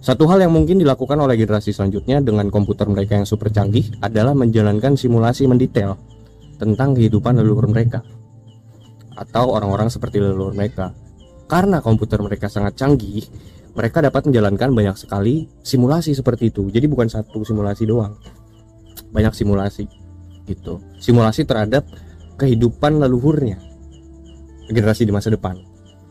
Satu 0.00 0.24
hal 0.32 0.40
yang 0.40 0.56
mungkin 0.56 0.80
dilakukan 0.80 1.20
oleh 1.20 1.36
generasi 1.36 1.76
selanjutnya 1.76 2.24
dengan 2.24 2.48
komputer 2.48 2.88
mereka 2.88 3.20
yang 3.20 3.28
super 3.28 3.52
canggih 3.52 3.84
adalah 4.00 4.32
menjalankan 4.32 4.96
simulasi 4.96 5.44
mendetail 5.44 6.00
tentang 6.56 6.96
kehidupan 6.96 7.36
leluhur 7.36 7.68
mereka 7.68 8.00
atau 9.12 9.52
orang-orang 9.52 9.92
seperti 9.92 10.24
leluhur 10.24 10.56
mereka. 10.56 10.96
Karena 11.44 11.84
komputer 11.84 12.16
mereka 12.24 12.48
sangat 12.48 12.80
canggih, 12.80 13.28
mereka 13.76 14.00
dapat 14.00 14.24
menjalankan 14.24 14.72
banyak 14.72 14.96
sekali 14.96 15.44
simulasi 15.60 16.16
seperti 16.16 16.48
itu. 16.48 16.72
Jadi 16.72 16.88
bukan 16.88 17.12
satu 17.12 17.44
simulasi 17.44 17.84
doang. 17.84 18.16
Banyak 19.12 19.36
simulasi 19.36 19.84
gitu. 20.48 20.80
Simulasi 20.96 21.44
terhadap 21.44 21.84
kehidupan 22.40 22.96
leluhurnya. 22.96 23.60
Generasi 24.72 25.04
di 25.04 25.12
masa 25.12 25.28
depan. 25.28 25.60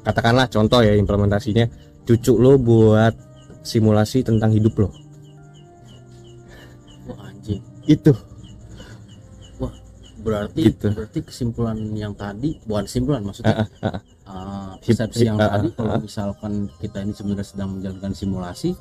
Katakanlah 0.05 0.45
contoh 0.45 0.85
ya 0.85 0.93
implementasinya 0.93 1.65
cucu 2.05 2.37
lo 2.37 2.59
buat 2.61 3.28
simulasi 3.69 4.25
tentang 4.25 4.49
hidup 4.49 4.73
lo. 4.81 4.89
Wah 7.05 7.29
anjing. 7.29 7.61
Itu. 7.85 8.17
Berarti 10.19 10.67
Gitu. 10.67 10.91
berarti 10.91 11.19
kesimpulan 11.23 11.79
yang 11.95 12.11
tadi 12.11 12.59
bukan 12.67 12.83
kesimpulan 12.89 13.23
maksudnya. 13.23 13.69
Uh, 14.29 14.75
Hip- 14.83 14.93
persepsi 14.93 15.25
yang 15.25 15.39
tadi 15.39 15.71
kalau 15.73 15.95
misalkan 15.97 16.67
kita 16.77 17.01
ini 17.01 17.15
sebenarnya 17.15 17.47
sedang 17.47 17.79
menjalankan 17.79 18.13
simulasi 18.13 18.75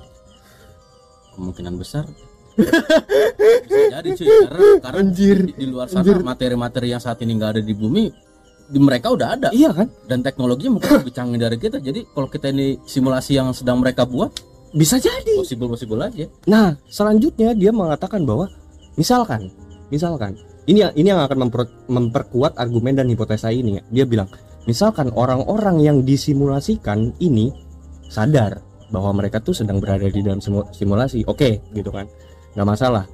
kemungkinan 1.38 1.78
besar 1.78 2.04
bisa 3.64 3.84
jadi 3.94 4.08
cuy. 4.18 4.26
Karena 4.26 4.66
karena 4.82 4.98
Anjir. 4.98 5.36
di, 5.46 5.52
di 5.54 5.66
luar 5.70 5.86
sana 5.86 6.10
materi-materi 6.20 6.90
yang 6.90 6.98
saat 6.98 7.22
ini 7.22 7.38
nggak 7.38 7.50
ada 7.54 7.62
di 7.62 7.70
bumi 7.72 8.10
di 8.68 8.78
mereka 8.82 9.14
udah 9.14 9.28
ada. 9.38 9.48
Iya 9.54 9.70
kan? 9.72 9.88
Dan 10.10 10.20
teknologinya 10.26 10.76
mungkin 10.76 10.90
lebih 11.00 11.14
canggih 11.14 11.40
dari 11.40 11.56
kita. 11.56 11.78
Jadi 11.78 12.02
kalau 12.12 12.28
kita 12.28 12.50
ini 12.50 12.82
simulasi 12.84 13.38
yang 13.38 13.54
sedang 13.54 13.78
mereka 13.80 14.04
buat 14.04 14.34
bisa 14.74 14.96
jadi. 15.00 15.34
Possible 15.40 15.68
possible 15.70 16.00
aja. 16.02 16.26
Nah 16.48 16.76
selanjutnya 16.88 17.54
dia 17.56 17.72
mengatakan 17.72 18.24
bahwa 18.24 18.48
misalkan 18.98 19.48
misalkan 19.88 20.36
ini 20.68 20.84
yang 20.84 20.92
ini 20.96 21.08
yang 21.08 21.20
akan 21.24 21.48
memper- 21.48 21.74
memperkuat 21.88 22.60
argumen 22.60 22.96
dan 22.96 23.08
hipotesa 23.08 23.48
ini. 23.48 23.80
Ya. 23.80 23.82
dia 24.02 24.04
bilang 24.04 24.28
misalkan 24.68 25.08
orang-orang 25.16 25.80
yang 25.80 26.04
disimulasikan 26.04 27.16
ini 27.22 27.52
sadar 28.12 28.60
bahwa 28.88 29.16
mereka 29.20 29.40
tuh 29.40 29.52
sedang 29.56 29.80
berada 29.80 30.08
di 30.08 30.20
dalam 30.20 30.40
simu- 30.40 30.68
simulasi. 30.72 31.24
Oke 31.24 31.64
gitu 31.72 31.88
kan. 31.88 32.04
Nggak 32.56 32.68
masalah. 32.68 33.04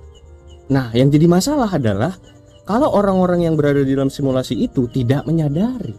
Nah 0.71 0.91
yang 0.97 1.11
jadi 1.13 1.27
masalah 1.31 1.71
adalah 1.71 2.17
kalau 2.65 2.89
orang-orang 2.97 3.45
yang 3.45 3.55
berada 3.55 3.85
di 3.85 3.93
dalam 3.93 4.09
simulasi 4.09 4.57
itu 4.65 4.89
tidak 4.89 5.29
menyadari 5.29 5.93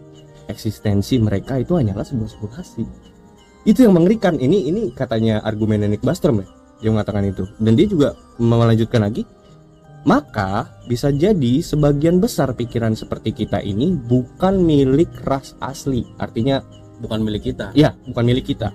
eksistensi 0.49 1.17
mereka 1.21 1.57
itu 1.57 1.77
hanyalah 1.77 2.05
sebuah 2.05 2.29
simulasi 2.29 2.83
itu 3.65 3.83
yang 3.83 3.97
mengerikan. 3.97 4.37
Ini 4.37 4.69
ini 4.69 4.81
katanya 4.93 5.41
argumen 5.41 5.83
Nick 5.89 6.05
Bostrom 6.05 6.41
ya 6.41 6.47
dia 6.79 6.89
mengatakan 6.93 7.25
itu. 7.25 7.43
Dan 7.57 7.73
dia 7.73 7.87
juga 7.89 8.13
melanjutkan 8.37 9.03
lagi 9.03 9.25
maka 10.05 10.69
bisa 10.85 11.09
jadi 11.09 11.65
sebagian 11.65 12.21
besar 12.21 12.53
pikiran 12.53 12.93
seperti 12.93 13.33
kita 13.33 13.57
ini 13.65 13.97
bukan 13.97 14.61
milik 14.61 15.09
ras 15.25 15.57
asli. 15.57 16.05
Artinya 16.21 16.61
bukan 17.01 17.25
milik 17.25 17.49
kita. 17.51 17.73
Ya 17.73 17.97
bukan 18.05 18.21
milik 18.21 18.53
kita. 18.53 18.69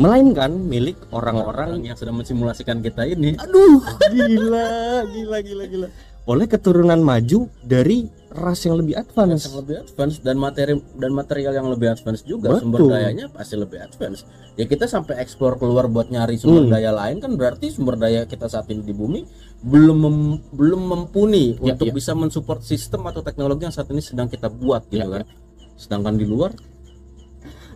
Melainkan 0.00 0.56
milik 0.56 0.96
orang-orang 1.12 1.76
orang 1.76 1.84
yang 1.84 1.96
sedang 2.00 2.16
mensimulasikan 2.16 2.80
kita 2.80 3.04
ini. 3.04 3.36
Aduh 3.36 3.84
gila 4.08 5.04
gila 5.04 5.38
gila 5.44 5.64
gila. 5.68 5.88
Oleh 6.24 6.48
keturunan 6.48 7.04
maju 7.04 7.52
dari 7.60 8.08
ras 8.30 8.62
yang 8.62 8.78
lebih 8.78 8.94
advance. 8.94 9.42
yang 9.44 9.58
lebih 9.58 9.76
advance 9.82 10.16
dan 10.18 10.38
materi 10.38 10.78
dan 10.94 11.10
material 11.10 11.52
yang 11.52 11.66
lebih 11.66 11.90
advance 11.90 12.22
juga 12.22 12.54
Betul. 12.54 12.60
sumber 12.62 12.80
dayanya 12.88 13.26
pasti 13.26 13.54
lebih 13.54 13.82
advance 13.82 14.22
ya 14.54 14.64
kita 14.64 14.86
sampai 14.86 15.18
eksplor 15.18 15.58
keluar 15.58 15.90
buat 15.90 16.08
nyari 16.08 16.38
sumber 16.38 16.64
Hmm. 16.64 16.72
daya 16.72 16.94
lain 16.94 17.18
kan 17.18 17.34
berarti 17.34 17.74
sumber 17.74 17.98
daya 17.98 18.24
kita 18.24 18.46
saat 18.46 18.70
ini 18.70 18.80
di 18.80 18.94
bumi 18.94 19.26
belum 19.60 19.98
mem- 19.98 20.40
belum 20.50 20.80
mumpuni 20.80 21.58
Ya, 21.58 21.74
untuk 21.74 21.90
ya. 21.90 21.92
bisa 21.92 22.14
mensupport 22.14 22.62
sistem 22.62 23.02
atau 23.04 23.18
teknologi 23.20 23.66
yang 23.66 23.74
saat 23.74 23.90
ini 23.90 23.98
sedang 23.98 24.30
kita 24.30 24.46
buat 24.46 24.86
gitu 24.86 25.02
Ya, 25.02 25.10
kan 25.10 25.26
sedangkan 25.74 26.14
di 26.14 26.24
luar 26.24 26.54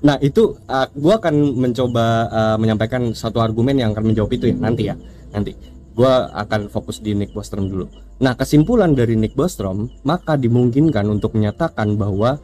Nah 0.04 0.20
itu 0.20 0.52
uh, 0.68 0.84
gue 0.92 1.14
akan 1.16 1.32
mencoba 1.56 2.04
uh, 2.28 2.56
menyampaikan 2.60 3.16
satu 3.16 3.40
argumen 3.40 3.72
yang 3.74 3.96
akan 3.96 4.12
menjawab 4.12 4.28
itu 4.30 4.52
ya 4.52 4.56
nanti 4.60 4.84
ya 4.84 4.94
nanti. 5.32 5.56
Gue 5.96 6.10
akan 6.10 6.68
fokus 6.68 7.00
di 7.00 7.16
Nick 7.16 7.32
Bostrom 7.32 7.72
dulu. 7.72 7.88
Nah 8.22 8.38
kesimpulan 8.38 8.94
dari 8.94 9.18
Nick 9.18 9.34
Bostrom 9.34 9.90
maka 10.06 10.38
dimungkinkan 10.38 11.06
untuk 11.10 11.34
menyatakan 11.34 11.98
bahwa 11.98 12.38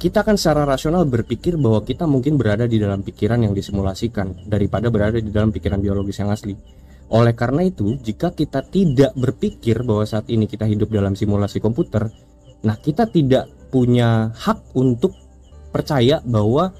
kita 0.00 0.24
kan 0.24 0.40
secara 0.40 0.64
rasional 0.64 1.04
berpikir 1.04 1.60
bahwa 1.60 1.84
kita 1.84 2.08
mungkin 2.08 2.40
berada 2.40 2.64
di 2.64 2.80
dalam 2.80 3.04
pikiran 3.04 3.44
yang 3.44 3.52
disimulasikan 3.52 4.48
daripada 4.48 4.88
berada 4.88 5.20
di 5.20 5.28
dalam 5.28 5.52
pikiran 5.52 5.76
biologis 5.76 6.24
yang 6.24 6.32
asli. 6.32 6.56
Oleh 7.12 7.36
karena 7.36 7.66
itu, 7.66 8.00
jika 8.00 8.32
kita 8.32 8.64
tidak 8.64 9.12
berpikir 9.12 9.82
bahwa 9.84 10.08
saat 10.08 10.30
ini 10.32 10.48
kita 10.48 10.64
hidup 10.64 10.88
dalam 10.88 11.12
simulasi 11.12 11.60
komputer, 11.60 12.08
nah 12.64 12.80
kita 12.80 13.12
tidak 13.12 13.52
punya 13.68 14.32
hak 14.32 14.72
untuk 14.72 15.12
percaya 15.68 16.24
bahwa 16.24 16.72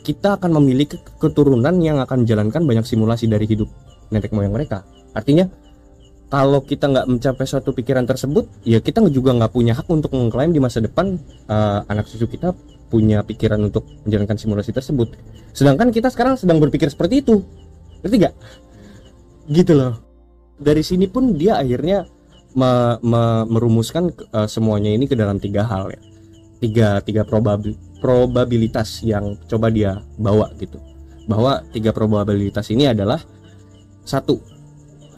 kita 0.00 0.40
akan 0.40 0.56
memiliki 0.62 0.96
keturunan 1.20 1.76
yang 1.84 2.00
akan 2.00 2.24
menjalankan 2.24 2.64
banyak 2.64 2.86
simulasi 2.88 3.28
dari 3.28 3.44
hidup 3.44 3.68
nenek 4.08 4.32
moyang 4.32 4.56
mereka. 4.56 4.88
Artinya 5.12 5.44
kalau 6.28 6.60
kita 6.60 6.92
nggak 6.92 7.06
mencapai 7.08 7.44
suatu 7.48 7.72
pikiran 7.72 8.04
tersebut, 8.04 8.48
ya 8.68 8.84
kita 8.84 9.00
juga 9.08 9.32
nggak 9.32 9.52
punya 9.52 9.72
hak 9.72 9.88
untuk 9.88 10.12
mengklaim 10.12 10.52
di 10.52 10.60
masa 10.60 10.84
depan 10.84 11.16
eh, 11.48 11.80
anak 11.88 12.04
cucu 12.04 12.28
kita 12.36 12.52
punya 12.88 13.24
pikiran 13.24 13.60
untuk 13.68 13.84
menjalankan 14.04 14.36
simulasi 14.36 14.72
tersebut. 14.72 15.16
Sedangkan 15.56 15.88
kita 15.88 16.12
sekarang 16.12 16.36
sedang 16.36 16.60
berpikir 16.60 16.88
seperti 16.92 17.24
itu, 17.24 17.40
ngerti 18.04 18.16
nggak? 18.20 18.34
Gitu 19.52 19.72
loh. 19.72 19.96
Dari 20.60 20.84
sini 20.84 21.08
pun 21.08 21.32
dia 21.32 21.56
akhirnya 21.60 22.04
me- 22.52 22.98
me- 23.00 23.46
merumuskan 23.48 24.12
eh, 24.12 24.48
semuanya 24.48 24.92
ini 24.92 25.08
ke 25.08 25.16
dalam 25.16 25.40
tiga 25.40 25.64
hal 25.64 25.88
ya, 25.92 26.00
tiga 26.60 26.88
tiga 27.00 27.24
probabil 27.24 27.72
probabilitas 27.98 29.02
yang 29.02 29.34
coba 29.50 29.72
dia 29.74 29.98
bawa 30.20 30.54
gitu 30.60 30.78
bahwa 31.28 31.60
tiga 31.74 31.92
probabilitas 31.92 32.70
ini 32.72 32.88
adalah 32.88 33.20
satu 34.06 34.40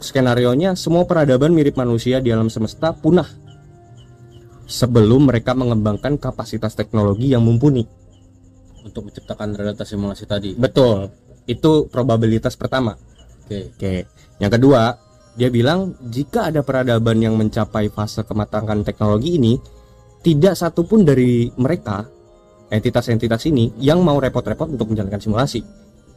skenario 0.01 0.51
nya 0.57 0.73
semua 0.73 1.05
peradaban 1.05 1.53
mirip 1.53 1.77
manusia 1.77 2.19
di 2.19 2.33
alam 2.33 2.49
semesta 2.49 2.91
punah 2.91 3.29
sebelum 4.65 5.27
mereka 5.27 5.51
mengembangkan 5.53 6.15
kapasitas 6.17 6.73
teknologi 6.73 7.29
yang 7.31 7.43
mumpuni. 7.43 7.83
Untuk 8.81 9.11
menciptakan 9.11 9.53
realitas 9.53 9.87
simulasi 9.91 10.25
tadi. 10.25 10.57
Betul. 10.57 11.11
Itu 11.45 11.91
probabilitas 11.91 12.57
pertama. 12.57 12.97
Oke. 13.45 13.75
Oke. 13.75 13.93
Yang 14.41 14.51
kedua 14.57 14.97
dia 15.37 15.47
bilang 15.47 15.95
jika 16.11 16.51
ada 16.51 16.65
peradaban 16.65 17.21
yang 17.21 17.39
mencapai 17.39 17.87
fase 17.87 18.25
kematangan 18.27 18.83
teknologi 18.83 19.39
ini 19.39 19.55
tidak 20.21 20.59
satupun 20.59 21.07
dari 21.07 21.47
mereka 21.55 22.03
entitas-entitas 22.71 23.43
ini 23.51 23.75
yang 23.83 23.99
mau 24.01 24.17
repot-repot 24.17 24.71
untuk 24.71 24.91
menjalankan 24.95 25.19
simulasi. 25.19 25.61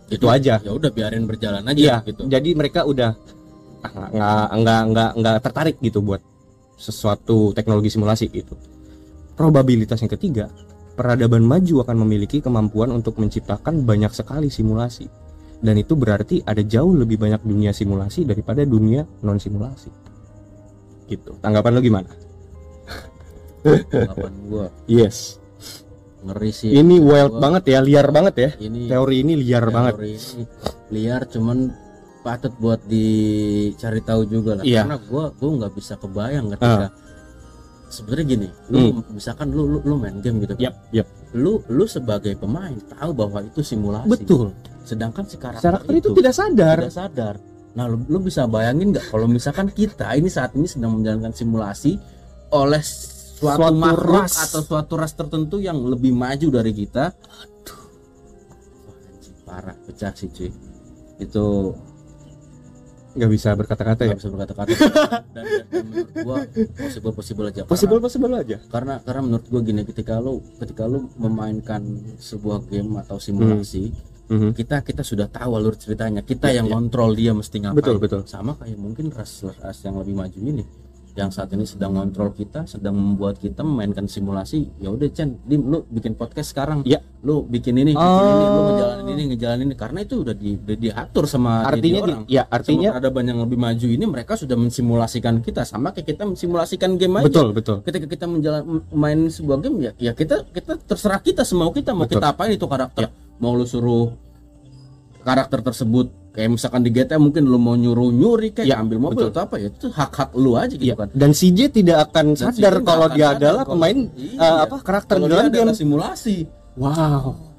Itu 0.04 0.28
aja. 0.28 0.60
ya 0.60 0.70
udah 0.70 0.92
biarin 0.92 1.24
berjalan 1.24 1.64
aja 1.64 1.80
Iya, 1.80 1.96
gitu. 2.06 2.22
Jadi 2.28 2.50
mereka 2.54 2.84
udah 2.84 3.16
ah, 3.16 3.43
nggak 3.84 4.46
nggak 4.56 4.82
nggak 4.90 5.10
nggak 5.20 5.36
tertarik 5.40 5.76
gitu 5.78 6.00
buat 6.00 6.20
sesuatu 6.74 7.52
teknologi 7.52 7.88
simulasi 7.88 8.26
gitu. 8.28 8.56
Probabilitas 9.34 10.00
yang 10.00 10.10
ketiga, 10.10 10.46
peradaban 10.94 11.42
maju 11.42 11.82
akan 11.82 11.96
memiliki 12.02 12.38
kemampuan 12.38 12.90
untuk 12.90 13.18
menciptakan 13.18 13.82
banyak 13.82 14.10
sekali 14.10 14.48
simulasi. 14.48 15.06
Dan 15.58 15.80
itu 15.80 15.96
berarti 15.96 16.44
ada 16.44 16.60
jauh 16.60 16.92
lebih 16.92 17.16
banyak 17.16 17.40
dunia 17.40 17.72
simulasi 17.72 18.22
daripada 18.22 18.62
dunia 18.62 19.02
non 19.22 19.40
simulasi. 19.40 19.88
Gitu. 21.04 21.36
Tanggapan 21.40 21.72
lo 21.72 21.80
gimana? 21.80 22.10
Tanggapan 23.64 24.32
gua 24.46 24.68
Yes. 24.84 25.40
ngeri 26.24 26.52
sih 26.52 26.72
Ini 26.72 27.00
wild 27.00 27.36
Gua- 27.36 27.40
banget 27.40 27.64
ya, 27.68 27.78
liar 27.80 28.08
banget 28.08 28.34
ya. 28.36 28.50
ini 28.58 28.88
Teori 28.88 29.16
ini 29.20 29.32
liar 29.36 29.68
banget. 29.68 29.94
teori 30.00 30.12
ini 30.16 30.42
liar 30.90 31.22
cuman 31.28 31.58
patut 32.24 32.50
buat 32.56 32.80
dicari 32.84 34.00
tahu 34.00 34.24
juga 34.24 34.56
lah 34.56 34.64
Iya. 34.64 34.82
karena 34.82 34.96
gua 35.04 35.24
gua 35.30 35.50
nggak 35.60 35.72
bisa 35.76 35.94
kebayang 35.94 36.48
ketika 36.50 36.88
sebenarnya 37.86 38.26
gini 38.26 38.48
lu 38.66 38.80
misalkan 39.12 39.52
lu, 39.52 39.68
lu 39.68 39.78
lu 39.84 39.94
main 39.94 40.18
game 40.18 40.40
gitu 40.40 40.56
kan. 40.56 40.62
Yap, 40.64 40.74
yap. 40.90 41.06
lu 41.32 41.60
lu 41.68 41.84
sebagai 41.84 42.34
pemain 42.34 42.72
tahu 42.90 43.10
bahwa 43.12 43.38
itu 43.40 43.60
simulasi 43.60 44.08
Betul. 44.10 44.50
sedangkan 44.82 45.22
si 45.24 45.36
karakter, 45.36 45.78
Karakter 45.78 45.92
itu 45.92 46.08
tidak 46.12 46.34
sadar. 46.34 46.76
tidak 46.80 46.96
sadar 46.96 47.34
nah 47.74 47.84
lu, 47.84 48.00
lu 48.08 48.18
bisa 48.18 48.46
bayangin 48.46 48.90
nggak 48.90 49.10
kalau 49.10 49.26
misalkan 49.26 49.68
kita 49.68 50.10
ini 50.14 50.26
saat 50.26 50.54
ini 50.54 50.64
sedang 50.64 50.96
menjalankan 50.96 51.30
simulasi 51.30 51.98
oleh 52.50 52.80
suatu, 52.80 53.66
Suatu 53.66 53.74
makhluk 53.74 54.24
ras. 54.24 54.34
atau 54.48 54.60
suatu 54.64 54.94
ras 54.94 55.12
tertentu 55.12 55.58
yang 55.58 55.76
lebih 55.76 56.10
maju 56.10 56.48
dari 56.50 56.70
kita 56.70 57.10
Wah, 57.10 57.44
anjing, 59.10 59.36
parah 59.44 59.76
pecah 59.80 60.14
sih 60.14 60.30
cuy 60.30 60.50
itu 61.16 61.46
nggak 63.14 63.30
bisa 63.30 63.48
berkata-kata 63.52 64.00
ya. 64.00 64.06
nggak 64.08 64.18
bisa 64.18 64.30
berkata-kata 64.30 64.72
dan, 64.74 64.84
dan, 65.32 65.44
dan 65.70 65.84
menurut 65.84 66.10
gua 66.18 66.36
possible 66.76 67.12
possible 67.12 67.46
aja 67.46 67.62
Possible 67.64 67.98
possible 67.98 68.32
aja. 68.34 68.58
karena 68.66 68.98
karena 69.00 69.20
menurut 69.22 69.46
gua 69.46 69.60
gini 69.60 69.82
ketika 69.84 70.18
lu 70.18 70.42
ketika 70.56 70.84
lu 70.84 71.06
memainkan 71.16 71.82
sebuah 72.16 72.66
game 72.66 72.98
atau 72.98 73.16
simulasi 73.16 73.94
Mhm. 74.24 74.52
kita 74.52 74.80
kita 74.80 75.04
sudah 75.04 75.28
tahu 75.28 75.52
alur 75.52 75.76
ceritanya 75.76 76.20
kita 76.20 76.48
Iya, 76.48 76.58
yang 76.58 76.66
iya. 76.66 76.74
kontrol 76.74 77.12
dia 77.12 77.30
mesti 77.30 77.60
ngapain 77.60 77.76
Betul, 77.76 77.96
betul. 77.98 78.20
sama 78.24 78.56
kayak 78.56 78.74
mungkin 78.74 79.12
ras 79.12 79.28
ras 79.54 79.78
yang 79.80 80.00
lebih 80.00 80.16
maju 80.16 80.38
ini 80.40 80.64
yang 81.14 81.30
saat 81.30 81.46
ini 81.48 81.62
sedang 81.62 81.94
kontrol 81.94 82.30
kita 82.30 82.66
sedang 82.66 82.92
membuat 82.92 83.38
kita 83.38 83.62
memainkan 83.62 84.04
simulasi 84.04 84.66
ya 84.76 84.90
udah 84.90 85.06
Chen 85.08 85.38
dim 85.42 85.62
lu 85.64 85.86
bikin 85.86 86.12
podcast 86.12 86.50
sekarang 86.50 86.82
Iya. 86.82 86.98
lu 87.22 87.46
bikin 87.46 87.74
ini 87.76 87.94
bikin 87.94 88.02
ini 88.26 88.44
lu 88.44 88.50
Oh. 88.52 88.64
ngejalanin 88.68 89.06
ini 89.08 89.22
ngejalanin 89.30 89.64
ini 89.64 89.76
karena 89.76 89.98
itu 90.00 90.14
udah 90.20 90.34
di 90.34 90.58
udah 90.58 90.74
diatur 90.76 91.24
sama 91.24 91.62
Artinya 91.62 92.00
di- 92.00 92.04
orang 92.10 92.22
ya 92.26 92.42
artinya 92.44 92.50
artinya 92.50 92.88
peradaban 92.90 93.24
yang 93.24 93.38
lebih 93.40 93.54
maju 93.56 93.86
ini 93.86 94.04
mereka 94.04 94.34
sudah 94.34 94.56
mensimulasikan 94.56 95.38
kita 95.38 95.62
sama 95.62 95.90
kayak 95.90 96.06
kita 96.08 96.22
mensimulasikan 96.24 96.90
game 96.94 97.14
aja 97.16 97.24
betul 97.24 97.48
betul. 97.52 97.76
ketika 97.80 98.06
kita 98.10 98.26
menjalan 98.26 98.62
main 98.90 99.30
sebuah 99.30 99.58
game 99.60 99.76
ya 99.80 99.92
ya 99.96 100.12
kita 100.12 100.50
kita 100.50 100.82
terserah 100.82 101.20
kita 101.20 101.42
semau 101.42 101.70
kita 101.70 101.90
mau 101.90 102.04
Betul. 102.04 102.18
kita 102.18 102.26
apain 102.28 102.50
itu 102.50 102.66
karakter 102.66 103.06
mau 103.36 103.54
lu 103.54 103.62
suruh 103.64 104.10
karakter 105.20 105.62
tersebut 105.62 106.10
kayak 106.34 106.50
misalkan 106.50 106.82
di 106.82 106.90
GTA 106.90 107.14
mungkin 107.16 107.46
lu 107.46 107.56
mau 107.56 107.72
nyuruh 107.72 108.10
nyuri 108.10 108.50
kayak 108.50 108.66
Ya, 108.66 108.76
ambil 108.76 108.98
mobil 108.98 109.22
betul. 109.22 109.30
atau 109.30 109.42
apa 109.44 109.56
ya 109.56 109.68
itu 109.68 109.86
hak 109.88 110.10
hak 110.12 110.30
lu 110.34 110.52
aja 110.54 110.74
gitu 110.74 110.82
Iya. 110.84 110.94
kan 110.96 111.08
Dan 111.08 111.30
CJ 111.30 111.58
tidak 111.70 111.98
akan 112.04 112.26
Dan 112.28 112.38
sadar 112.50 112.74
CJ 112.74 112.84
kalau 112.84 113.06
akan 113.06 113.14
dia 113.14 113.26
adalah 113.30 113.62
kalau- 113.62 113.72
pemain 113.72 113.98
Iya. 114.12 114.34
eh, 114.36 114.58
apa 114.60 114.76
karakter 114.80 115.14
kalau 115.16 115.26
di 115.26 115.32
dalam 115.32 115.48
game. 115.48 115.70
simulasi 115.72 116.36
Wow. 116.74 117.54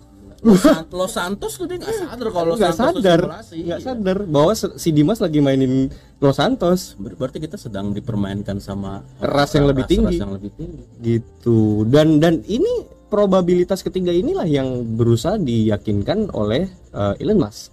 Los, 0.45 0.61
San- 0.61 0.85
Los 0.93 1.11
Santos 1.11 1.53
tuh 1.55 1.65
dia 1.65 1.79
nggak 1.79 1.95
sadar 2.05 2.27
kalau 2.29 2.47
Los 2.51 2.59
Nggak 2.59 2.75
Santos 2.75 3.01
sadar, 3.01 3.19
simulasi 3.23 3.55
nggak 3.63 3.79
Iya. 3.79 3.87
sadar 3.87 4.17
bahwa 4.27 4.51
si 4.53 4.89
Dimas 4.91 5.17
lagi 5.17 5.39
mainin 5.39 5.73
Los 6.19 6.35
Santos 6.35 6.79
Ber- 6.95 7.15
berarti 7.15 7.39
kita 7.39 7.55
sedang 7.55 7.89
dipermainkan 7.91 8.59
sama 8.59 9.01
Ras 9.17 9.51
yang 9.51 9.65
lebih 9.65 9.81
ras- 9.81 9.89
tinggi. 9.89 10.05
ras 10.11 10.21
yang 10.21 10.33
lebih 10.33 10.51
tinggi 10.53 10.83
gitu. 11.01 11.59
Dan 11.85 12.19
dan 12.19 12.45
ini 12.45 12.69
probabilitas 13.07 13.79
ketiga 13.79 14.11
inilah 14.11 14.45
yang 14.45 14.67
berusaha 14.91 15.39
diyakinkan 15.39 16.29
oleh 16.29 16.67
eh, 16.91 17.13
Elon 17.17 17.39
Musk. 17.39 17.71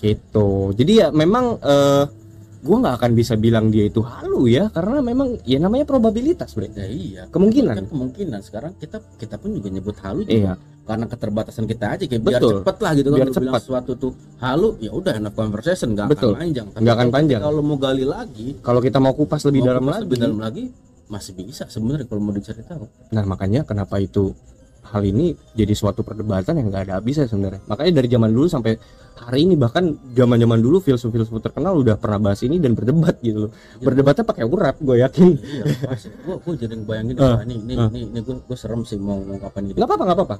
Gitu. 0.00 0.48
Jadi 0.74 0.92
ya 0.96 1.08
memang 1.10 1.56
eh 1.56 2.04
gua 2.60 2.76
nggak 2.78 2.96
akan 2.96 3.10
bisa 3.12 3.34
bilang 3.36 3.68
dia 3.68 3.84
itu 3.84 4.00
halu 4.00 4.44
ya 4.44 4.68
karena 4.68 5.00
memang 5.00 5.40
ya 5.44 5.56
namanya 5.56 5.84
probabilitas, 5.84 6.52
Bre. 6.52 6.68
ya 6.70 6.84
iya 6.84 7.22
Kemungkinan. 7.26 7.72
kan 7.74 7.86
kemungkinan 7.86 8.40
sekarang 8.42 8.72
kita 8.76 9.00
kita 9.16 9.36
pun 9.36 9.52
juga 9.54 9.68
nyebut 9.70 9.96
halu 9.98 10.20
juga 10.22 10.36
Iya. 10.36 10.54
karena 10.84 11.04
keterbatasan 11.06 11.64
kita 11.64 11.86
aja 11.90 12.04
kayak 12.04 12.20
biar 12.20 12.36
Betul. 12.36 12.52
cepet 12.60 12.76
lah 12.78 12.92
gitu 12.92 13.08
kan 13.08 13.16
Biar 13.16 13.28
lu 13.28 13.32
bilang 13.34 13.56
sesuatu 13.56 13.92
tuh 13.94 14.12
halu 14.38 14.76
ya 14.76 14.90
udah 14.90 15.12
enough 15.14 15.32
conversation 15.34 15.88
nggak 15.90 16.12
akan 16.12 16.36
panjang 16.36 16.66
Tapi 16.68 16.80
Nggak 16.84 16.94
akan 16.94 17.08
panjang. 17.10 17.40
kalau 17.40 17.62
mau 17.62 17.78
gali 17.78 18.04
lagi 18.04 18.48
Kalau 18.58 18.80
kita 18.82 18.98
mau 18.98 19.14
kupas 19.14 19.40
lebih 19.42 19.60
mau 19.60 19.68
dalam 19.70 19.80
kupas 19.82 19.94
lagi. 19.94 20.04
lebih 20.04 20.18
dalam 20.20 20.38
lagi 20.38 20.64
masih 21.06 21.32
bisa 21.34 21.64
sebenarnya 21.66 22.06
kalau 22.06 22.20
mau 22.20 22.32
dicari 22.32 22.60
tahu 22.62 22.84
Nah 23.08 23.24
makanya 23.24 23.60
kenapa 23.62 23.96
itu 23.96 24.36
hal 24.80 25.02
ini 25.04 25.36
jadi 25.52 25.70
suatu 25.72 26.00
perdebatan 26.00 26.56
yang 26.56 26.72
nggak 26.72 26.82
ada 26.88 26.94
habisnya 26.98 27.28
sebenarnya. 27.28 27.60
Makanya 27.68 27.92
dari 27.94 28.08
zaman 28.08 28.30
dulu 28.32 28.46
sampai 28.46 28.74
hari 29.14 29.44
ini 29.44 29.54
bahkan 29.54 29.92
zaman-zaman 30.10 30.58
dulu 30.58 30.80
filsuf-filsuf 30.80 31.36
terkenal 31.38 31.76
udah 31.76 32.00
pernah 32.00 32.30
bahas 32.30 32.40
ini 32.40 32.56
dan 32.56 32.72
berdebat 32.72 33.20
gitu 33.20 33.46
loh. 33.46 33.50
Berdebatnya 33.78 34.24
pakai 34.24 34.44
urap, 34.44 34.80
gue 34.80 34.96
yakin. 34.98 35.28
iya 35.36 35.64
gua 36.24 36.36
gua 36.40 36.54
jadi 36.56 36.74
ngebayangin 36.74 37.14
Ah, 37.16 37.36
wah, 37.36 37.40
ini 37.44 37.54
ini 37.60 37.74
ah. 37.76 37.88
ini, 37.92 38.00
ini 38.08 38.18
gua, 38.20 38.36
gua 38.40 38.56
serem 38.56 38.82
sih 38.82 38.96
mau 38.96 39.20
ngungkapin 39.20 39.68
gitu 39.68 39.76
Nggak 39.76 39.88
apa-apa, 39.88 40.04
nggak 40.08 40.18
apa-apa. 40.18 40.36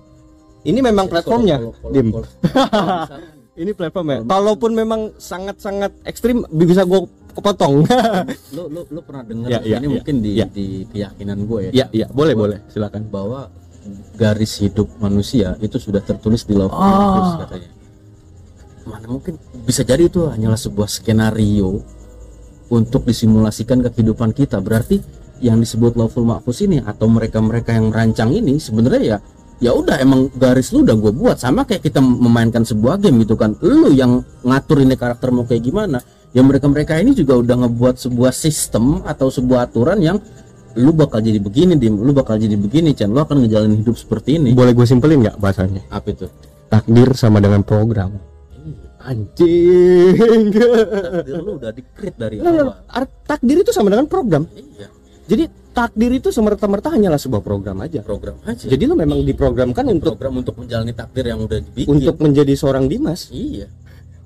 Ini 0.61 0.79
memang 0.81 1.07
platformnya, 1.09 1.57
Kalau- 1.57 1.75
kalau- 1.77 1.93
Dim. 1.93 2.09
kalau- 2.11 2.29
kalau 2.33 3.39
Ini 3.51 3.71
platformnya. 3.77 4.19
Kalaupun 4.25 4.71
memang 4.73 5.01
sangat-sangat 5.17 5.93
ekstrim, 6.05 6.49
bisa 6.51 6.81
gue 6.83 7.05
kepotong 7.31 7.87
lu 8.51 8.63
lu 8.67 8.83
lu 8.91 9.01
pernah 9.01 9.23
dengar 9.23 9.49
Ya, 9.49 9.59
ya, 9.63 9.77
ini 9.79 9.87
ya, 9.87 9.91
mungkin 9.95 10.15
di 10.19 10.31
ya. 10.35 10.47
di 10.51 10.67
keyakinan 10.91 11.39
gue 11.47 11.61
ya 11.71 11.73
ya 11.73 11.87
ya 11.95 12.07
boleh 12.11 12.35
boleh 12.35 12.59
silakan 12.67 13.07
bahwa 13.07 13.47
garis 14.17 14.61
hidup 14.61 14.87
manusia 15.01 15.57
itu 15.65 15.81
sudah 15.81 16.05
tertulis 16.05 16.45
di 16.45 16.53
Love 16.53 16.73
Oh. 16.73 17.41
Katanya. 17.41 17.71
Mana 18.85 19.07
mungkin 19.07 19.35
bisa 19.65 19.85
jadi 19.85 20.09
itu 20.09 20.29
hanyalah 20.29 20.59
sebuah 20.59 20.89
skenario 20.89 21.81
untuk 22.71 23.07
disimulasikan 23.09 23.81
ke 23.85 23.89
kehidupan 23.95 24.33
kita. 24.33 24.61
Berarti 24.61 25.01
yang 25.41 25.59
disebut 25.61 25.97
Lawful 25.97 26.29
Mahfuz 26.29 26.61
ini 26.65 26.85
atau 26.85 27.09
mereka-mereka 27.09 27.73
yang 27.73 27.89
merancang 27.89 28.31
ini 28.31 28.61
sebenarnya 28.61 29.17
ya 29.17 29.19
ya 29.61 29.77
udah 29.77 30.01
emang 30.01 30.33
garis 30.37 30.73
lu 30.73 30.85
udah 30.85 30.97
gue 30.97 31.13
buat 31.13 31.37
sama 31.37 31.69
kayak 31.69 31.85
kita 31.85 32.01
memainkan 32.01 32.65
sebuah 32.65 32.97
game 32.97 33.25
gitu 33.25 33.37
kan 33.37 33.53
lu 33.61 33.93
yang 33.93 34.25
ngatur 34.41 34.81
ini 34.81 34.97
karakter 34.97 35.29
mau 35.33 35.45
kayak 35.45 35.65
gimana 35.65 36.01
ya 36.33 36.41
mereka-mereka 36.41 36.97
ini 36.97 37.13
juga 37.13 37.37
udah 37.37 37.69
ngebuat 37.69 38.01
sebuah 38.01 38.33
sistem 38.33 39.05
atau 39.05 39.29
sebuah 39.29 39.69
aturan 39.69 40.01
yang 40.01 40.17
lu 40.79 40.91
bakal 40.95 41.19
jadi 41.19 41.41
begini 41.43 41.75
dim. 41.75 41.99
Lu 41.99 42.15
bakal 42.15 42.39
jadi 42.39 42.55
begini 42.55 42.95
Chan. 42.95 43.11
Lu 43.11 43.19
akan 43.19 43.47
ngejalanin 43.47 43.83
hidup 43.83 43.97
seperti 43.99 44.39
ini. 44.39 44.55
Boleh 44.55 44.75
gue 44.75 44.87
simpelin 44.87 45.27
nggak 45.27 45.37
bahasanya? 45.43 45.83
Apa 45.91 46.15
itu? 46.15 46.27
Takdir 46.71 47.11
sama 47.19 47.43
dengan 47.43 47.67
program. 47.67 48.15
Anjing. 49.01 50.53
Takdir 51.17 51.39
lu 51.41 51.57
udah 51.57 51.73
di-create 51.73 52.17
dari 52.21 52.37
nggak, 52.39 52.53
awal. 52.93 53.07
takdir 53.25 53.57
itu 53.65 53.73
sama 53.73 53.89
dengan 53.89 54.07
program. 54.07 54.45
Iya. 54.53 54.89
Jadi 55.31 55.45
takdir 55.71 56.11
itu 56.21 56.29
semerta-merta 56.29 56.93
hanyalah 56.93 57.17
sebuah 57.17 57.43
program 57.43 57.81
aja. 57.81 58.05
Program 58.05 58.37
aja. 58.45 58.67
Jadi 58.69 58.83
lu 58.85 58.95
memang 58.95 59.25
diprogramkan 59.25 59.89
untuk 59.89 60.21
program 60.21 60.45
untuk 60.45 60.55
menjalani 60.61 60.93
takdir 60.93 61.33
yang 61.33 61.41
udah 61.43 61.59
dibikin. 61.65 61.89
untuk 61.89 62.21
menjadi 62.21 62.53
seorang 62.55 62.87
Dimas. 62.87 63.33
Iya 63.33 63.81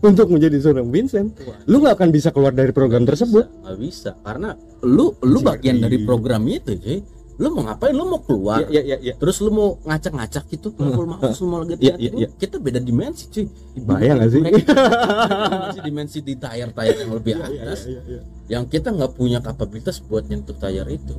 untuk 0.04 0.28
menjadi 0.28 0.56
seorang 0.60 0.88
Vincent 0.92 1.32
lu 1.64 1.80
nggak 1.80 1.96
akan 1.96 2.08
bisa 2.12 2.28
keluar 2.30 2.52
dari 2.52 2.70
program 2.70 3.08
tersebut. 3.08 3.48
Nggak 3.64 3.78
bisa 3.80 4.10
karena 4.20 4.52
lu 4.84 5.16
lu 5.24 5.40
Jadi- 5.40 5.48
bagian 5.48 5.76
dari 5.80 5.98
program 6.04 6.44
itu 6.46 6.76
cuy 6.76 7.00
lu 7.34 7.50
mau 7.50 7.66
ngapain? 7.66 7.90
Lu 7.90 8.06
mau 8.06 8.22
keluar. 8.22 8.62
Ya 8.70 8.78
ya 8.78 8.94
ya, 8.94 8.96
ya. 9.10 9.14
terus 9.18 9.42
lu 9.42 9.50
mau 9.50 9.74
ngacak-ngacak 9.82 10.54
gitu 10.54 10.70
lu 10.78 11.02
mau 11.02 11.18
lu 11.18 11.46
mau 11.50 11.66
lagi 11.66 11.74
iya. 11.82 12.30
kita 12.38 12.62
beda 12.62 12.78
dimensi 12.78 13.26
cuy. 13.26 13.46
Bayang 13.82 14.22
nggak 14.22 14.30
sih? 14.30 14.40
Dimensi 14.44 15.80
dimensi 15.90 16.18
di 16.22 16.34
tayar-tayar 16.38 16.94
yang 16.94 17.10
lebih 17.10 17.34
atas. 17.42 17.90
Iya, 17.90 18.22
yang 18.46 18.64
kita 18.70 18.94
nggak 18.94 19.18
punya 19.18 19.42
kapabilitas 19.42 19.98
buat 20.04 20.30
nyentuh 20.30 20.54
tayar 20.54 20.86
itu 20.86 21.16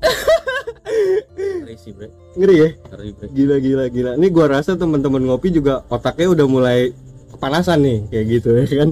ngeri 0.84 1.76
sih 1.76 1.92
bre. 1.92 2.08
Ngeri 2.34 2.54
ya? 2.56 2.68
Ngeri 2.90 3.10
bre. 3.12 3.26
Gila 3.30 3.56
gila 3.60 3.84
gila. 3.88 4.10
Ini 4.16 4.26
gua 4.28 4.46
rasa 4.50 4.74
teman-teman 4.74 5.22
ngopi 5.22 5.52
juga 5.52 5.84
otaknya 5.86 6.32
udah 6.32 6.46
mulai 6.46 6.78
kepanasan 7.30 7.78
nih 7.80 7.98
kayak 8.08 8.24
gitu 8.28 8.48
ya 8.54 8.64
kan. 8.84 8.90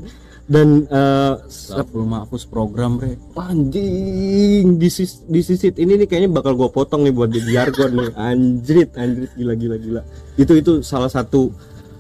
Dan 0.49 0.89
eh, 0.89 1.33
Laful 1.77 2.09
Mahfuz 2.09 2.49
program 2.49 2.97
bre. 2.97 3.17
Anjing 3.37 4.81
di 4.81 4.89
sis 4.89 5.21
di 5.25 5.41
sisit 5.45 5.77
ini 5.77 6.01
nih 6.01 6.07
kayaknya 6.09 6.31
bakal 6.33 6.57
gua 6.57 6.69
potong 6.69 7.05
nih 7.05 7.13
buat 7.13 7.29
jadi 7.29 7.65
jargon 7.65 7.93
nih. 7.97 8.11
Anjrit 8.29 8.91
anjrit. 8.97 9.31
Gila 9.37 9.55
gila 9.55 9.77
gila. 9.77 10.03
Itu 10.37 10.53
itu 10.57 10.73
salah 10.81 11.13
satu 11.13 11.53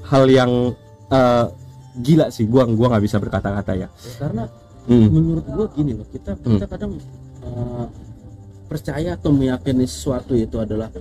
hal 0.08 0.24
yang 0.28 0.72
eh, 1.12 1.44
gila 2.00 2.32
sih. 2.32 2.48
Gua 2.48 2.64
gua 2.68 2.96
nggak 2.96 3.04
bisa 3.04 3.16
berkata-kata 3.20 3.72
ya. 3.76 3.88
Ya, 3.88 4.14
karena 4.16 4.44
Hmm. 4.88 5.04
menurut 5.12 5.44
gua 5.44 5.68
gini 5.76 5.92
loh 5.92 6.08
kita 6.08 6.32
kita 6.40 6.64
kadang 6.64 6.96
eh, 7.44 7.84
percaya 8.68 9.16
atau 9.16 9.30
meyakini 9.30 9.84
sesuatu 9.84 10.32
itu 10.32 10.56
adalah 10.56 10.92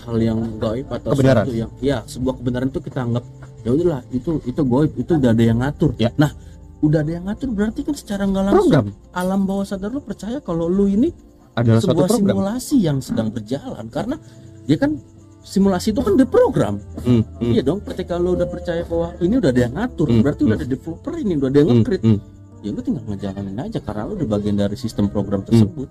hal 0.00 0.16
yang 0.16 0.38
gaib 0.56 0.86
atau 0.88 1.10
Kebenaran. 1.12 1.42
sesuatu 1.42 1.52
yang 1.56 1.70
ya 1.80 1.98
sebuah 2.02 2.34
kebenaran 2.38 2.68
itu 2.68 2.80
kita 2.80 2.98
anggap 3.02 3.24
ya 3.60 3.70
udahlah 3.70 4.00
itu 4.08 4.30
itu 4.44 4.60
gaib 4.62 4.92
itu 4.94 5.10
udah 5.12 5.30
ada 5.30 5.44
yang 5.44 5.58
ngatur. 5.58 5.90
Ya. 5.96 6.10
nah 6.14 6.30
udah 6.78 6.98
ada 7.00 7.12
yang 7.12 7.24
ngatur 7.24 7.48
berarti 7.50 7.80
kan 7.82 7.94
secara 7.94 8.22
nggak 8.24 8.44
langsung 8.44 8.70
program. 8.70 8.86
alam 9.12 9.40
bawah 9.42 9.64
sadar 9.64 9.90
lu 9.90 9.98
percaya 9.98 10.38
kalau 10.38 10.66
lu 10.66 10.86
ini 10.86 11.10
adalah 11.52 11.80
sebuah 11.80 12.06
program. 12.06 12.30
simulasi 12.30 12.76
yang 12.78 12.98
sedang 13.00 13.28
berjalan. 13.28 13.84
Karena 13.88 14.16
dia 14.62 14.76
kan 14.76 14.94
simulasi 15.42 15.90
itu 15.90 16.00
kan 16.00 16.14
diprogram 16.14 16.74
Hmm, 17.00 17.22
hmm, 17.38 17.50
iya 17.50 17.62
dong 17.62 17.78
ketika 17.80 18.14
lu 18.14 18.34
udah 18.34 18.44
percaya 18.44 18.82
bahwa 18.82 19.14
ini 19.16 19.34
udah 19.36 19.50
ada 19.50 19.60
yang 19.60 19.74
ngatur 19.74 20.06
Hmm, 20.06 20.20
berarti 20.20 20.42
udah 20.42 20.56
ada 20.56 20.66
developer 20.66 21.14
ini 21.16 21.32
udah 21.34 21.48
ada 21.48 21.58
yang 21.58 21.68
hmm, 21.68 21.78
nge-create. 21.80 22.02
hmm. 22.04 22.18
ya 22.58 22.70
lu 22.70 22.80
tinggal 22.82 23.04
ngejalanin 23.06 23.56
aja 23.56 23.78
karena 23.78 24.02
lu 24.04 24.12
udah 24.16 24.28
bagian 24.28 24.56
dari 24.56 24.74
sistem 24.74 25.06
program 25.06 25.40
tersebut 25.40 25.86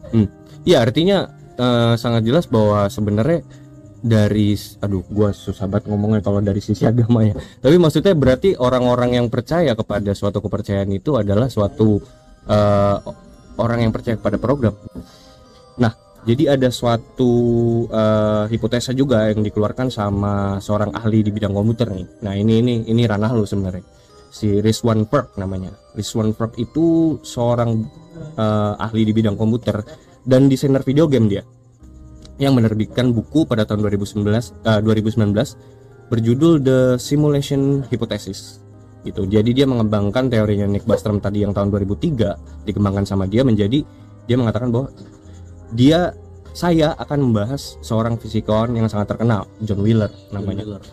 Ya 0.65 0.81
artinya 0.81 1.29
eh, 1.55 1.93
sangat 1.95 2.25
jelas 2.25 2.49
bahwa 2.49 2.89
sebenarnya 2.89 3.45
dari 4.05 4.53
aduh 4.85 5.01
gua 5.09 5.33
susah 5.33 5.65
banget 5.65 5.89
ngomongnya 5.89 6.21
kalau 6.21 6.37
dari 6.37 6.61
sisi 6.61 6.85
agama 6.91 7.25
ya. 7.25 7.33
Tapi 7.37 7.75
maksudnya 7.81 8.13
berarti 8.13 8.53
orang-orang 8.57 9.17
yang 9.17 9.27
percaya 9.33 9.73
kepada 9.73 10.13
suatu 10.13 10.41
kepercayaan 10.45 10.89
itu 10.93 11.17
adalah 11.17 11.49
suatu 11.49 11.97
eh, 12.45 12.97
orang 13.57 13.79
yang 13.87 13.91
percaya 13.93 14.19
kepada 14.19 14.37
program. 14.37 14.75
Nah, 15.81 15.91
jadi 16.25 16.57
ada 16.57 16.69
suatu 16.69 17.33
eh, 17.89 18.45
hipotesa 18.53 18.93
juga 18.93 19.29
yang 19.29 19.41
dikeluarkan 19.41 19.89
sama 19.89 20.61
seorang 20.61 20.93
ahli 20.93 21.25
di 21.25 21.33
bidang 21.33 21.53
komputer 21.53 21.89
nih. 21.89 22.07
Nah, 22.21 22.33
ini 22.37 22.61
ini 22.61 22.73
ini 22.85 23.03
ranah 23.09 23.33
lu 23.33 23.45
sebenarnya. 23.45 23.85
Si 24.35 24.59
Rizwan 24.61 25.07
Perk 25.07 25.39
namanya. 25.39 25.71
Rizwan 25.95 26.35
Perk 26.35 26.59
itu 26.61 27.17
seorang 27.25 27.85
eh, 28.37 28.73
ahli 28.85 29.01
di 29.01 29.13
bidang 29.17 29.33
komputer 29.33 30.04
dan 30.25 30.49
desainer 30.49 30.81
video 30.81 31.05
game 31.05 31.29
dia 31.29 31.45
yang 32.35 32.57
menerbitkan 32.57 33.15
buku 33.15 33.47
pada 33.47 33.63
tahun 33.63 33.85
2019 33.87 34.27
eh, 34.27 34.81
2019 34.83 36.11
berjudul 36.11 36.53
The 36.61 36.79
Simulation 37.01 37.81
Hypothesis 37.87 38.61
gitu. 39.05 39.29
Jadi 39.29 39.53
dia 39.53 39.69
mengembangkan 39.69 40.27
teorinya 40.33 40.65
Nick 40.65 40.83
Bostrom 40.89 41.21
tadi 41.21 41.45
yang 41.45 41.53
tahun 41.53 41.69
2003 41.69 42.65
dikembangkan 42.65 43.05
sama 43.05 43.29
dia 43.29 43.45
menjadi 43.45 43.85
dia 44.25 44.35
mengatakan 44.35 44.73
bahwa 44.73 44.89
dia 45.73 46.17
saya 46.55 46.95
akan 46.97 47.29
membahas 47.29 47.77
seorang 47.85 48.17
fisikawan 48.17 48.73
yang 48.73 48.89
sangat 48.89 49.13
terkenal 49.13 49.45
John 49.61 49.83
Wheeler 49.85 50.09
namanya. 50.33 50.63
Miller. 50.65 50.83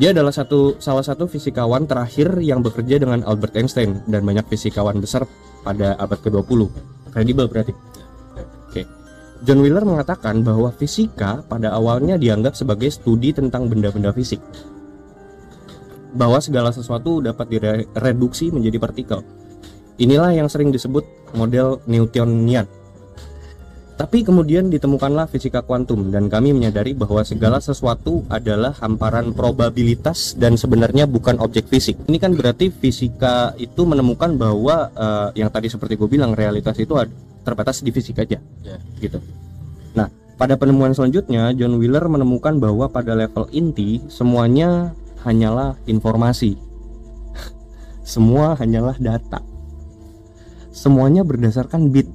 Dia 0.00 0.16
adalah 0.16 0.32
satu 0.32 0.80
salah 0.80 1.04
satu 1.04 1.28
fisikawan 1.28 1.84
terakhir 1.84 2.40
yang 2.40 2.64
bekerja 2.64 2.96
dengan 2.96 3.20
Albert 3.28 3.58
Einstein 3.60 4.00
dan 4.08 4.24
banyak 4.24 4.48
fisikawan 4.48 4.96
besar 4.96 5.28
pada 5.60 5.98
abad 6.00 6.16
ke-20. 6.16 6.72
Kredibel 7.12 7.44
berarti. 7.44 7.76
John 9.42 9.58
Wheeler 9.58 9.82
mengatakan 9.82 10.46
bahwa 10.46 10.70
fisika 10.70 11.42
pada 11.50 11.74
awalnya 11.74 12.14
dianggap 12.14 12.54
sebagai 12.54 12.94
studi 12.94 13.34
tentang 13.34 13.66
benda-benda 13.66 14.14
fisik. 14.14 14.38
Bahwa 16.14 16.38
segala 16.38 16.70
sesuatu 16.70 17.18
dapat 17.18 17.50
direduksi 17.50 18.54
menjadi 18.54 18.78
partikel. 18.78 19.20
Inilah 19.98 20.30
yang 20.30 20.46
sering 20.46 20.70
disebut 20.70 21.34
model 21.34 21.82
Newtonian. 21.90 22.70
Tapi 23.92 24.24
kemudian 24.26 24.66
ditemukanlah 24.66 25.30
fisika 25.30 25.62
kuantum 25.62 26.10
dan 26.10 26.26
kami 26.26 26.50
menyadari 26.50 26.90
bahwa 26.90 27.22
segala 27.22 27.62
sesuatu 27.62 28.26
adalah 28.30 28.74
hamparan 28.78 29.30
probabilitas 29.30 30.34
dan 30.34 30.58
sebenarnya 30.58 31.06
bukan 31.06 31.38
objek 31.38 31.70
fisik. 31.70 31.98
Ini 32.10 32.18
kan 32.18 32.34
berarti 32.34 32.72
fisika 32.72 33.54
itu 33.58 33.86
menemukan 33.86 34.34
bahwa 34.34 34.90
eh, 34.90 35.28
yang 35.44 35.50
tadi 35.54 35.70
seperti 35.70 35.98
gue 35.98 36.08
bilang 36.08 36.34
realitas 36.34 36.74
itu 36.82 36.98
ad- 36.98 37.31
terbatas 37.42 37.82
di 37.82 37.90
fisik 37.90 38.22
aja, 38.22 38.38
Ya. 38.62 38.76
gitu. 38.98 39.18
Nah, 39.92 40.08
pada 40.38 40.54
penemuan 40.56 40.94
selanjutnya 40.94 41.52
John 41.52 41.76
Wheeler 41.76 42.06
menemukan 42.08 42.56
bahwa 42.58 42.88
pada 42.88 43.12
level 43.14 43.46
inti 43.52 44.00
semuanya 44.08 44.94
hanyalah 45.22 45.78
informasi. 45.86 46.58
Semua 48.02 48.58
hanyalah 48.58 48.98
data. 48.98 49.42
Semuanya 50.72 51.22
berdasarkan 51.22 51.92
bit. 51.92 52.08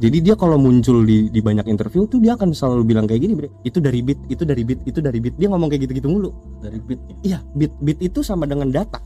Jadi 0.00 0.24
dia 0.24 0.32
kalau 0.32 0.56
muncul 0.56 1.04
di, 1.04 1.28
di 1.28 1.44
banyak 1.44 1.68
interview 1.68 2.08
tuh 2.08 2.24
dia 2.24 2.32
akan 2.32 2.56
selalu 2.56 2.88
bilang 2.88 3.04
kayak 3.04 3.20
gini, 3.20 3.36
Bre. 3.36 3.52
Itu 3.68 3.84
dari 3.84 4.00
bit, 4.00 4.16
itu 4.32 4.48
dari 4.48 4.64
bit, 4.64 4.80
itu 4.88 4.96
dari 5.04 5.20
bit. 5.20 5.36
Dia 5.36 5.52
ngomong 5.52 5.68
kayak 5.68 5.84
gitu-gitu 5.84 6.08
mulu. 6.08 6.32
dari 6.64 6.80
bitnya 6.80 7.14
Iya, 7.20 7.38
bit 7.52 7.76
bit 7.84 8.00
itu 8.00 8.24
sama 8.24 8.48
dengan 8.48 8.72
data. 8.72 8.96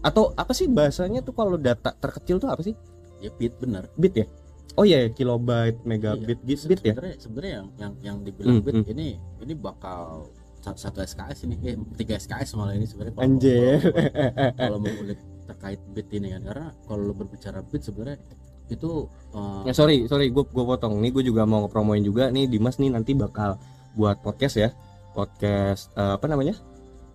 Atau 0.00 0.32
apa 0.32 0.56
sih 0.56 0.64
bahasanya 0.64 1.20
tuh 1.20 1.36
kalau 1.36 1.60
data 1.60 1.92
terkecil 1.92 2.40
tuh 2.40 2.48
apa 2.48 2.64
sih? 2.64 2.72
ya 3.18 3.34
bit 3.34 3.50
benar 3.58 3.90
Bit 3.98 4.14
ya? 4.14 4.26
Oh 4.78 4.86
iya, 4.86 4.98
ya, 5.02 5.08
kilobyte, 5.10 5.82
megabit, 5.82 6.38
Iya. 6.38 6.54
bit, 6.54 6.60
bit 6.70 6.80
ya. 6.80 6.94
sebenarnya 7.18 7.52
yang 7.52 7.66
yang 7.74 7.92
yang 7.98 8.16
dibilang 8.22 8.56
Hmm, 8.56 8.64
bit 8.64 8.74
hmm. 8.78 8.92
ini 8.94 9.08
ini 9.42 9.52
bakal 9.52 10.30
sa- 10.58 10.78
satu 10.78 11.02
SKS 11.02 11.44
ini 11.44 11.54
eh 11.64 11.74
tiga 11.96 12.14
SKS 12.14 12.54
malah 12.54 12.72
ini 12.72 12.86
sebenarnya 12.86 13.12
kalau- 13.12 13.26
Anjir. 13.26 13.78
kalau- 13.82 14.54
kalau 14.54 14.78
mau 14.78 14.90
ngulik 14.96 15.18
terkait 15.44 15.80
bit 15.90 16.06
ini 16.12 16.30
kan 16.30 16.42
karena 16.44 16.66
kalau 16.84 17.02
lo 17.02 17.12
berbicara 17.12 17.58
bit 17.64 17.82
sebenarnya 17.82 18.18
itu 18.68 18.90
eh, 19.32 19.62
Ya 19.64 19.72
sorry, 19.72 20.06
sorry, 20.06 20.28
gue 20.28 20.44
gue 20.44 20.64
potong. 20.64 20.94
Nih 20.96 21.10
gue 21.10 21.24
juga 21.24 21.42
mau 21.42 21.64
ngepromoin 21.64 22.00
juga 22.00 22.28
nih 22.28 22.46
Dimas 22.46 22.76
nih 22.76 22.88
nanti 22.88 23.12
bakal 23.12 23.58
buat 23.92 24.20
podcast 24.20 24.56
ya, 24.56 24.70
podcast 25.10 25.90
eh, 25.92 26.14
apa 26.14 26.26
namanya? 26.26 26.54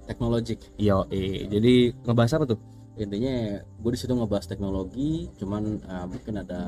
teknologi 0.04 0.60
Yo, 0.76 1.08
eh. 1.08 1.48
jadi 1.48 1.96
ngebahas 2.04 2.36
apa 2.36 2.46
tuh? 2.46 2.60
intinya 2.94 3.34
gue 3.58 3.90
di 3.90 3.98
situ 3.98 4.12
ngebahas 4.12 4.46
teknologi 4.46 5.26
cuman 5.34 5.64
eh, 5.80 6.06
mungkin 6.06 6.34
ada 6.38 6.62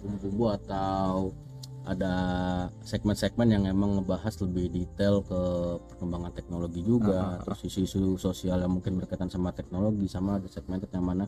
bumbu-bumbu 0.00 0.44
atau 0.56 1.30
ada 1.88 2.14
segmen-segmen 2.84 3.48
yang 3.48 3.64
emang 3.64 3.98
ngebahas 3.98 4.36
lebih 4.44 4.68
detail 4.68 5.24
ke 5.24 5.40
perkembangan 5.90 6.32
teknologi 6.36 6.84
juga 6.84 7.16
ah, 7.16 7.28
ah. 7.34 7.42
terus 7.42 7.72
isu-isu 7.72 8.20
sosial 8.20 8.60
yang 8.60 8.72
mungkin 8.76 9.00
berkaitan 9.00 9.32
sama 9.32 9.48
teknologi 9.56 10.04
sama 10.04 10.36
ada 10.36 10.46
segmented 10.46 10.92
yang 10.92 11.08
mana 11.08 11.24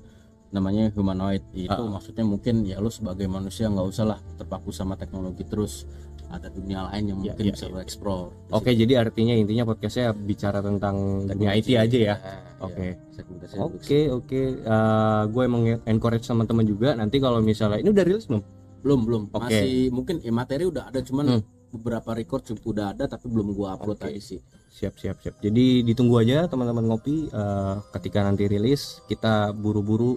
namanya 0.53 0.93
humanoid 0.93 1.41
itu 1.57 1.73
ah. 1.73 1.89
maksudnya 1.89 2.29
mungkin 2.29 2.69
ya 2.69 2.77
lu 2.85 2.93
sebagai 2.93 3.25
manusia 3.25 3.73
nggak 3.73 3.89
usah 3.89 4.05
lah 4.13 4.19
terpaku 4.37 4.69
sama 4.69 4.93
teknologi 5.01 5.43
terus 5.49 5.89
ada 6.33 6.49
dunia 6.49 6.89
lain 6.89 7.13
yang 7.13 7.19
Ya, 7.21 7.37
mungkin 7.37 7.45
ya, 7.45 7.53
bisa 7.53 7.67
ya. 7.69 7.73
lu 7.73 7.79
explore 7.81 8.33
Oke, 8.53 8.73
jadi 8.73 9.05
artinya 9.05 9.37
intinya 9.37 9.69
podcastnya 9.69 10.17
bicara 10.17 10.65
tentang 10.65 11.29
dunia 11.29 11.53
IT 11.53 11.69
aja 11.77 11.99
ya. 12.13 12.17
Oke. 12.57 12.97
Segmentasi 13.13 13.61
Oke, 13.61 14.01
oke. 14.09 14.41
Eh, 14.65 15.23
gue 15.29 15.43
emang 15.45 15.63
encourage 15.85 16.25
teman-teman 16.25 16.65
juga 16.65 16.97
nanti 16.97 17.21
kalau 17.21 17.45
misalnya 17.45 17.85
ini 17.85 17.93
udah 17.93 18.05
rilis 18.09 18.25
belum? 18.33 18.62
Belum 18.83 19.01
belum 19.03 19.23
Oke. 19.29 19.39
masih 19.41 19.73
mungkin 19.89 20.19
ya, 20.19 20.31
materi 20.31 20.67
udah 20.67 20.91
ada 20.91 21.01
cuman 21.01 21.27
Hmm. 21.33 21.43
beberapa 21.71 22.13
record 22.13 22.43
udah 22.61 22.93
ada 22.93 23.07
tapi 23.07 23.27
belum 23.27 23.51
gua 23.53 23.75
upload 23.75 23.97
Oke. 23.97 24.11
aja 24.11 24.21
sih 24.21 24.41
Siap, 24.73 24.97
siap, 24.97 25.21
siap. 25.21 25.37
Jadi 25.39 25.81
ditunggu 25.83 26.17
aja 26.17 26.45
teman-teman 26.47 26.87
ngopi 26.87 27.29
eh, 27.29 27.75
ketika 27.93 28.21
nanti 28.21 28.45
rilis 28.47 29.05
kita 29.05 29.53
buru-buru 29.53 30.17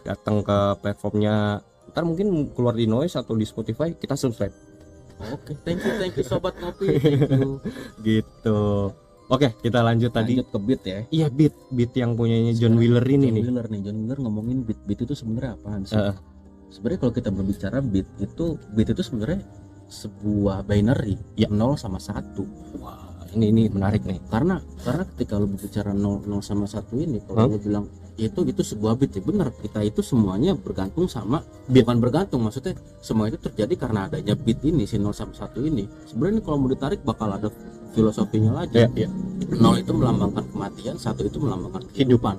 datang 0.00 0.40
ke 0.40 0.56
platformnya. 0.78 1.58
Ntar 1.86 2.02
mungkin 2.02 2.28
keluar 2.50 2.72
di 2.72 2.86
Noise 2.86 3.16
atau 3.16 3.34
di 3.34 3.42
Spotify 3.42 3.92
kita 3.92 4.14
subscribe 4.14 4.54
oke 5.18 5.48
thank 5.62 5.80
you 5.80 5.92
thank 5.96 6.12
you 6.12 6.20
sobat 6.22 6.52
ngopi 6.56 6.86
thank 7.00 7.32
you 7.32 7.56
gitu. 8.06 8.92
Oke, 9.26 9.58
kita 9.58 9.82
lanjut 9.82 10.12
tadi. 10.12 10.38
lanjut 10.38 10.48
ke 10.48 10.58
beat 10.60 10.82
ya 10.84 10.98
Iya 11.10 11.26
beat, 11.28 11.54
beat 11.68 11.90
yang 11.92 12.14
punyanya 12.14 12.52
John 12.52 12.76
Wheeler 12.76 13.02
ini 13.02 13.26
John 13.26 13.34
nih. 13.34 13.42
Wheeler 13.42 13.66
nih 13.66 13.80
John 13.82 13.96
Wheeler 13.98 14.18
ngomongin 14.22 14.62
beat 14.62 14.78
beat 14.84 15.00
itu 15.00 15.14
sebenarnya 15.14 15.56
apaan 15.56 15.82
sih 15.82 15.98
Heeh. 15.98 16.14
Sebenarnya 16.68 17.00
kalau 17.00 17.14
kita 17.14 17.30
berbicara 17.30 17.78
beat 17.80 18.06
itu 18.18 18.56
beat 18.72 18.88
itu 18.90 19.02
sebenarnya 19.02 19.40
sebuah 19.86 20.66
binary 20.66 21.14
Ya. 21.34 21.46
0 21.46 21.78
sama 21.78 22.02
1 22.02 22.42
Wah, 22.82 23.06
ini 23.32 23.54
ini 23.54 23.62
menarik 23.70 24.02
nih. 24.02 24.18
karena 24.26 24.58
karena 24.82 25.06
ketika 25.14 25.38
lu 25.38 25.46
berbicara 25.46 25.94
0, 25.94 26.26
0 26.26 26.42
sama 26.42 26.66
1 26.66 26.98
ini 26.98 27.22
kalau 27.22 27.46
lu 27.48 27.58
bilang 27.60 27.86
itu 28.16 28.40
itu 28.42 28.64
sebuah 28.64 28.96
beat 28.96 29.12
ya 29.12 29.20
benar 29.20 29.52
kita 29.52 29.84
itu 29.84 30.00
semuanya 30.00 30.56
bergantung 30.56 31.04
sama 31.06 31.44
Beat. 31.68 31.84
bukan 31.84 31.96
bergantung 32.00 32.40
maksudnya 32.42 32.72
semua 32.98 33.28
itu 33.28 33.36
terjadi 33.36 33.76
karena 33.76 34.08
adanya 34.08 34.32
beat 34.34 34.58
ini 34.64 34.88
si 34.88 34.96
0 34.96 35.12
sama 35.12 35.36
1 35.36 35.52
ini 35.62 35.84
sebenarnya 36.08 36.40
kalau 36.40 36.56
mau 36.58 36.70
ditarik 36.72 37.04
bakal 37.04 37.28
ada 37.30 37.52
filosofinya 37.92 38.64
lagi 38.64 38.74
Ya, 38.74 38.88
ya. 38.96 39.08
0 39.46 39.78
itu 39.78 39.92
melambangkan 39.92 40.44
kematian 40.50 40.96
satu 40.96 41.22
itu 41.22 41.38
melambangkan 41.38 41.84
kehidupan 41.92 42.36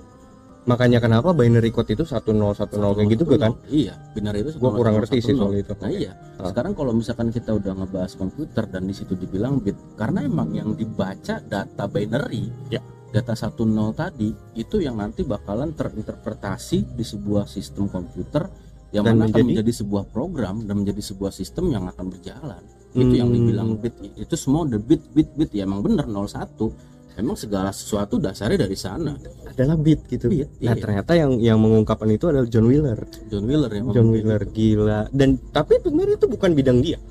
Makanya 0.67 0.99
kenapa 0.99 1.31
binary 1.31 1.71
code 1.71 1.87
itu 1.89 2.03
1010 2.03 2.67
kayak 2.91 3.07
gitu 3.07 3.23
kan? 3.39 3.55
iya 3.71 3.95
benar 4.11 4.35
itu 4.35 4.51
Gua 4.59 4.75
kurang 4.75 4.99
ngerti 4.99 5.23
sih 5.23 5.31
1010. 5.31 5.39
soal 5.39 5.53
itu. 5.55 5.73
Nah 5.79 5.87
iya, 5.89 6.11
Ah. 6.35 6.51
sekarang 6.51 6.75
kalau 6.75 6.91
misalkan 6.91 7.31
kita 7.31 7.55
udah 7.55 7.71
ngebahas 7.73 8.13
komputer 8.13 8.67
dan 8.67 8.83
di 8.83 8.91
situ 8.91 9.15
dibilang 9.15 9.57
bit, 9.57 9.79
karena 9.95 10.27
emang 10.27 10.51
yang 10.51 10.75
dibaca 10.75 11.39
data 11.39 11.83
binary, 11.87 12.51
Ya. 12.67 12.83
data 13.07 13.31
1-0 13.31 13.95
tadi 13.95 14.35
itu 14.53 14.75
yang 14.77 14.99
nanti 14.99 15.23
bakalan 15.23 15.71
terinterpretasi 15.71 16.93
di 16.93 17.03
sebuah 17.05 17.47
sistem 17.47 17.87
komputer 17.87 18.51
yang 18.91 19.07
Dan 19.07 19.15
mana 19.15 19.23
akan 19.23 19.31
menjadi- 19.31 19.47
menjadi 19.47 19.71
sebuah 19.73 20.03
program 20.11 20.55
dan 20.63 20.75
menjadi 20.77 21.01
sebuah 21.05 21.31
sistem 21.31 21.71
yang 21.71 21.87
akan 21.87 22.11
berjalan. 22.11 22.63
Itu 22.91 23.13
yang 23.13 23.31
Hmm. 23.31 23.35
dibilang 23.39 23.69
bit, 23.77 23.95
itu 23.99 24.35
semua 24.35 24.63
the 24.65 24.75
bit 24.77 24.99
bit 25.11 25.31
bit 25.31 25.51
ya 25.51 25.63
emang 25.63 25.79
bener 25.79 26.07
01. 26.07 26.75
Emang 27.17 27.33
segala 27.33 27.73
sesuatu 27.73 28.21
dasarnya 28.21 28.63
dari 28.63 28.77
sana. 28.77 29.17
adalah 29.49 29.73
beat 29.73 30.05
gitu. 30.05 30.29
Beat, 30.29 30.61
Nah 30.61 30.77
iya. 30.77 30.81
ternyata 30.81 31.17
yang 31.17 31.41
yang 31.41 31.57
mengungkapkan 31.57 32.05
itu 32.13 32.29
adalah 32.29 32.45
John 32.45 32.69
Wheeler. 32.69 33.09
John 33.25 33.49
Wheeler 33.49 33.71
yang 33.73 33.85
John 33.89 34.13
Wheeler 34.13 34.41
gila. 34.45 35.09
Dan 35.09 35.41
tapi 35.49 35.81
sebenarnya 35.81 36.21
itu 36.21 36.29
bukan 36.29 36.53
bidang 36.53 36.77
dia. 36.85 37.01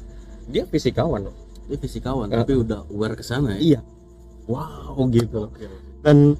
Dia 0.46 0.62
fisikawan. 0.62 1.26
loh. 1.26 1.34
Dia 1.66 1.74
fisikawan 1.74 2.30
Ah. 2.30 2.46
tapi 2.46 2.54
udah 2.54 2.86
aware 2.86 3.18
ke 3.18 3.26
sana 3.26 3.58
ya. 3.58 3.74
Iya. 3.74 3.80
Wow 4.46 4.94
gitu. 5.10 5.50
Dan 6.06 6.38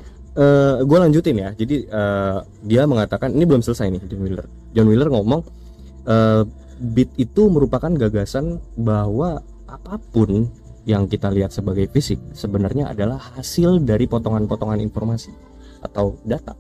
gue 0.78 0.98
lanjutin 1.00 1.34
ya. 1.34 1.50
Jadi 1.58 1.90
eh, 1.90 2.38
dia 2.62 2.86
mengatakan 2.86 3.34
ini 3.34 3.42
belum 3.42 3.66
selesai 3.66 3.90
nih 3.90 4.02
John 4.06 4.20
Wheeler. 4.22 4.46
John 4.78 4.86
Wheeler 4.86 5.10
ngomong 5.10 5.42
eh, 6.06 6.42
beat 6.78 7.10
itu 7.18 7.50
merupakan 7.50 7.90
gagasan 7.90 8.62
bahwa 8.78 9.42
apa 9.66 9.98
pun 10.14 10.46
yang 10.86 11.10
kita 11.10 11.34
lihat 11.34 11.50
sebagai 11.50 11.90
fisik 11.90 12.22
sebenarnya 12.30 12.94
adalah 12.94 13.18
hasil 13.34 13.82
dari 13.82 14.06
potongan-potongan 14.06 14.78
informasi 14.78 15.34
atau 15.82 16.14
data 16.22 16.54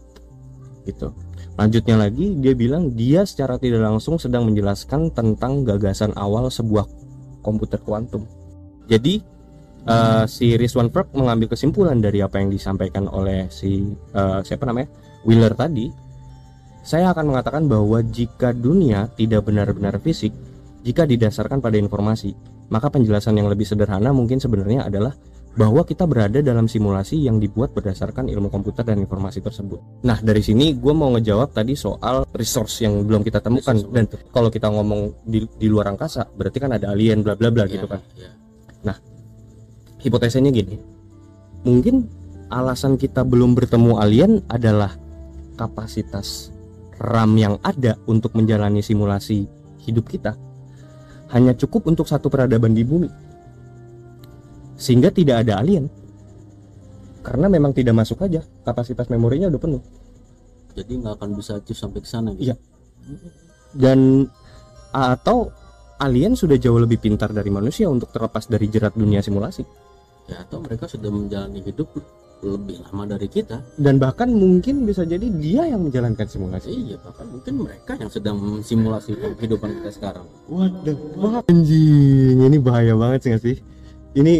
gitu. 0.82 1.14
Lanjutnya 1.56 1.96
lagi 1.96 2.34
dia 2.36 2.52
bilang 2.52 2.92
dia 2.92 3.22
secara 3.22 3.56
tidak 3.56 3.86
langsung 3.86 4.18
sedang 4.18 4.44
menjelaskan 4.50 5.14
tentang 5.14 5.62
gagasan 5.62 6.12
awal 6.18 6.50
sebuah 6.50 6.84
komputer 7.40 7.78
kuantum. 7.80 8.26
Jadi 8.90 9.22
eh, 9.86 10.24
si 10.26 10.58
Rizwan 10.58 10.90
Perk 10.90 11.14
mengambil 11.14 11.54
kesimpulan 11.54 12.02
dari 12.02 12.18
apa 12.20 12.42
yang 12.42 12.50
disampaikan 12.50 13.06
oleh 13.06 13.46
si 13.48 13.94
eh, 13.94 14.40
siapa 14.42 14.66
namanya 14.66 14.90
Wheeler 15.22 15.54
tadi. 15.54 15.86
Saya 16.86 17.10
akan 17.10 17.34
mengatakan 17.34 17.66
bahwa 17.66 17.98
jika 17.98 18.54
dunia 18.54 19.10
tidak 19.18 19.42
benar-benar 19.42 19.98
fisik, 19.98 20.30
jika 20.86 21.02
didasarkan 21.02 21.58
pada 21.58 21.74
informasi, 21.82 22.30
maka 22.68 22.90
penjelasan 22.90 23.38
yang 23.38 23.48
lebih 23.50 23.66
sederhana 23.66 24.10
mungkin 24.10 24.38
sebenarnya 24.42 24.86
adalah 24.86 25.14
bahwa 25.56 25.88
kita 25.88 26.04
berada 26.04 26.44
dalam 26.44 26.68
simulasi 26.68 27.24
yang 27.24 27.40
dibuat 27.40 27.72
berdasarkan 27.72 28.28
ilmu 28.28 28.52
komputer 28.52 28.84
dan 28.84 29.00
informasi 29.00 29.40
tersebut. 29.40 30.04
Nah 30.04 30.20
dari 30.20 30.44
sini 30.44 30.76
gue 30.76 30.92
mau 30.92 31.08
ngejawab 31.16 31.56
tadi 31.56 31.72
soal 31.72 32.28
resource 32.36 32.84
yang 32.84 33.08
belum 33.08 33.24
kita 33.24 33.40
temukan 33.40 33.72
Resource, 33.72 33.94
dan 33.96 34.04
kalau 34.28 34.52
kita 34.52 34.68
ngomong 34.68 35.24
di, 35.24 35.48
di 35.56 35.66
luar 35.72 35.88
angkasa 35.88 36.28
berarti 36.28 36.60
kan 36.60 36.76
ada 36.76 36.92
alien 36.92 37.24
bla 37.24 37.32
bla 37.32 37.48
bla 37.48 37.64
gitu 37.64 37.88
kan. 37.88 38.04
Iya. 38.14 38.30
Hipotesanya 39.96 40.54
gini, 40.54 40.78
mungkin 41.66 42.06
alasan 42.52 42.94
kita 42.94 43.26
belum 43.26 43.58
bertemu 43.58 43.98
alien 43.98 44.38
adalah 44.46 44.94
kapasitas 45.58 46.54
RAM 47.02 47.34
yang 47.34 47.58
ada 47.66 47.98
untuk 48.06 48.36
menjalani 48.38 48.86
simulasi 48.86 49.50
hidup 49.82 50.06
kita 50.06 50.38
hanya 51.34 51.52
cukup 51.58 51.90
untuk 51.90 52.06
satu 52.06 52.30
peradaban 52.30 52.76
di 52.76 52.86
bumi 52.86 53.10
sehingga 54.76 55.10
tidak 55.10 55.46
ada 55.46 55.58
alien 55.58 55.88
karena 57.24 57.50
memang 57.50 57.74
tidak 57.74 57.96
masuk 57.96 58.22
aja 58.22 58.44
kapasitas 58.62 59.10
memorinya 59.10 59.50
udah 59.50 59.60
penuh 59.60 59.82
jadi 60.76 60.92
nggak 61.00 61.14
akan 61.16 61.30
bisa 61.32 61.56
achieve 61.56 61.80
sampai 61.80 62.00
ke 62.04 62.08
sana 62.08 62.30
gitu. 62.36 62.52
Iya. 62.52 62.56
dan 63.74 64.28
atau 64.92 65.50
alien 65.98 66.36
sudah 66.36 66.60
jauh 66.60 66.76
lebih 66.76 67.00
pintar 67.00 67.32
dari 67.32 67.48
manusia 67.48 67.88
untuk 67.88 68.12
terlepas 68.12 68.46
dari 68.46 68.68
jerat 68.68 68.94
dunia 68.94 69.24
simulasi 69.24 69.64
ya 70.28 70.44
atau 70.44 70.60
mereka 70.60 70.86
sudah 70.86 71.08
menjalani 71.08 71.64
hidup 71.64 71.88
lebih 72.44 72.84
lama 72.84 73.08
dari 73.08 73.28
kita. 73.32 73.64
Dan 73.80 73.96
bahkan 73.96 74.28
mungkin 74.28 74.84
bisa 74.84 75.08
jadi 75.08 75.24
dia 75.40 75.72
yang 75.72 75.88
menjalankan 75.88 76.28
simulasi. 76.28 76.68
Iya 76.68 76.96
bahkan 77.00 77.26
mungkin 77.32 77.54
mereka 77.64 77.96
yang 77.96 78.12
sedang 78.12 78.36
mensimulasi 78.36 79.16
kehidupan 79.40 79.80
kita 79.80 79.90
sekarang. 79.96 80.26
Waduh, 80.52 80.98
wah 81.16 81.40
anjing, 81.48 82.36
ini 82.44 82.58
bahaya 82.60 82.92
banget 82.92 83.18
sih 83.24 83.30
nggak 83.32 83.42
sih? 83.42 83.56
Ini 84.16 84.34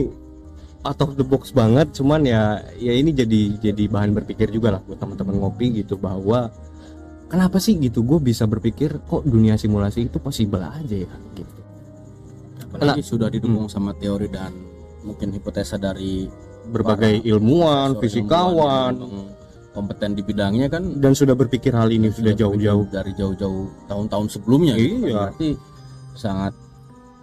out 0.84 1.00
of 1.02 1.16
the 1.16 1.24
box 1.24 1.50
banget, 1.50 1.90
cuman 1.96 2.28
ya 2.28 2.60
ya 2.76 2.92
ini 2.92 3.16
jadi 3.16 3.56
jadi 3.58 3.84
bahan 3.88 4.12
berpikir 4.12 4.52
juga 4.52 4.76
lah 4.76 4.80
buat 4.84 5.00
teman-teman 5.00 5.40
ngopi 5.40 5.80
gitu 5.80 5.96
bahwa 5.96 6.52
kenapa 7.32 7.56
sih 7.58 7.80
gitu? 7.80 8.04
Gue 8.04 8.20
bisa 8.20 8.44
berpikir 8.44 9.00
kok 9.08 9.24
dunia 9.24 9.56
simulasi 9.56 10.12
itu 10.12 10.20
possible 10.20 10.60
aja 10.62 10.96
ya 11.08 11.12
gitu. 11.34 11.54
apalagi 12.66 13.00
sudah 13.00 13.32
didukung 13.32 13.72
sama 13.72 13.96
teori 13.96 14.28
dan 14.28 14.52
mungkin 15.00 15.32
hipotesa 15.32 15.80
dari 15.80 16.28
Berbagai 16.66 17.22
Para 17.22 17.28
ilmuwan, 17.28 17.88
fisikawan 17.98 18.92
ilmuwan 18.94 19.34
kompeten 19.70 20.16
di 20.16 20.24
bidangnya 20.24 20.72
kan 20.72 20.96
dan 20.96 21.12
sudah 21.12 21.36
berpikir 21.36 21.68
hal 21.70 21.92
ini 21.92 22.08
sudah 22.08 22.32
jauh-jauh. 22.32 22.88
dari 22.88 23.12
jauh-jauh 23.12 23.68
tahun-tahun 23.84 24.26
sebelumnya 24.32 24.72
gitu. 24.72 25.04
Iya. 25.04 25.12
berarti 25.28 25.48
sangat 26.16 26.56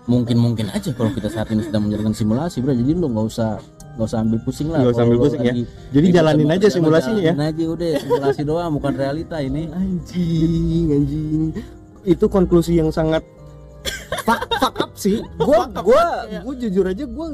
mungkin-mungkin 0.05 0.69
aja 0.69 0.93
kalau 0.93 1.09
kita 1.09 1.33
saat 1.33 1.49
ini 1.49 1.65
sedang 1.65 1.89
menjalankan 1.89 2.13
simulasi 2.13 2.61
bro 2.61 2.77
jadi 2.77 2.93
lu 2.93 3.09
nggak 3.09 3.25
usah 3.25 3.57
nggak 3.97 4.05
usah 4.05 4.19
ambil 4.21 4.39
pusing 4.45 4.69
lah 4.69 4.85
Nggak 4.85 4.93
usah 4.93 5.03
ambil 5.03 5.17
pusing 5.17 5.41
ya. 5.41 5.49
lagi 5.49 5.63
Jadi 5.89 6.07
jalanin 6.13 6.49
aja 6.49 6.67
simulasinya 6.69 7.21
ya. 7.21 7.33
jalanin 7.33 7.49
aja 7.49 7.63
udah 7.73 7.89
simulasi 7.97 8.41
doang 8.53 8.71
bukan 8.77 8.93
realita 8.93 9.37
ini 9.41 9.61
Anjing, 9.73 10.85
anjing. 10.93 11.43
Itu 12.05 12.25
konklusi 12.27 12.77
yang 12.77 12.93
sangat 12.93 13.25
fuck, 14.29 14.41
fuck 14.53 14.75
up 14.77 14.91
sih. 14.93 15.25
Gua 15.39 15.65
gua 15.73 16.03
gua 16.29 16.53
jujur 16.53 16.85
aja 16.85 17.05
gua 17.05 17.33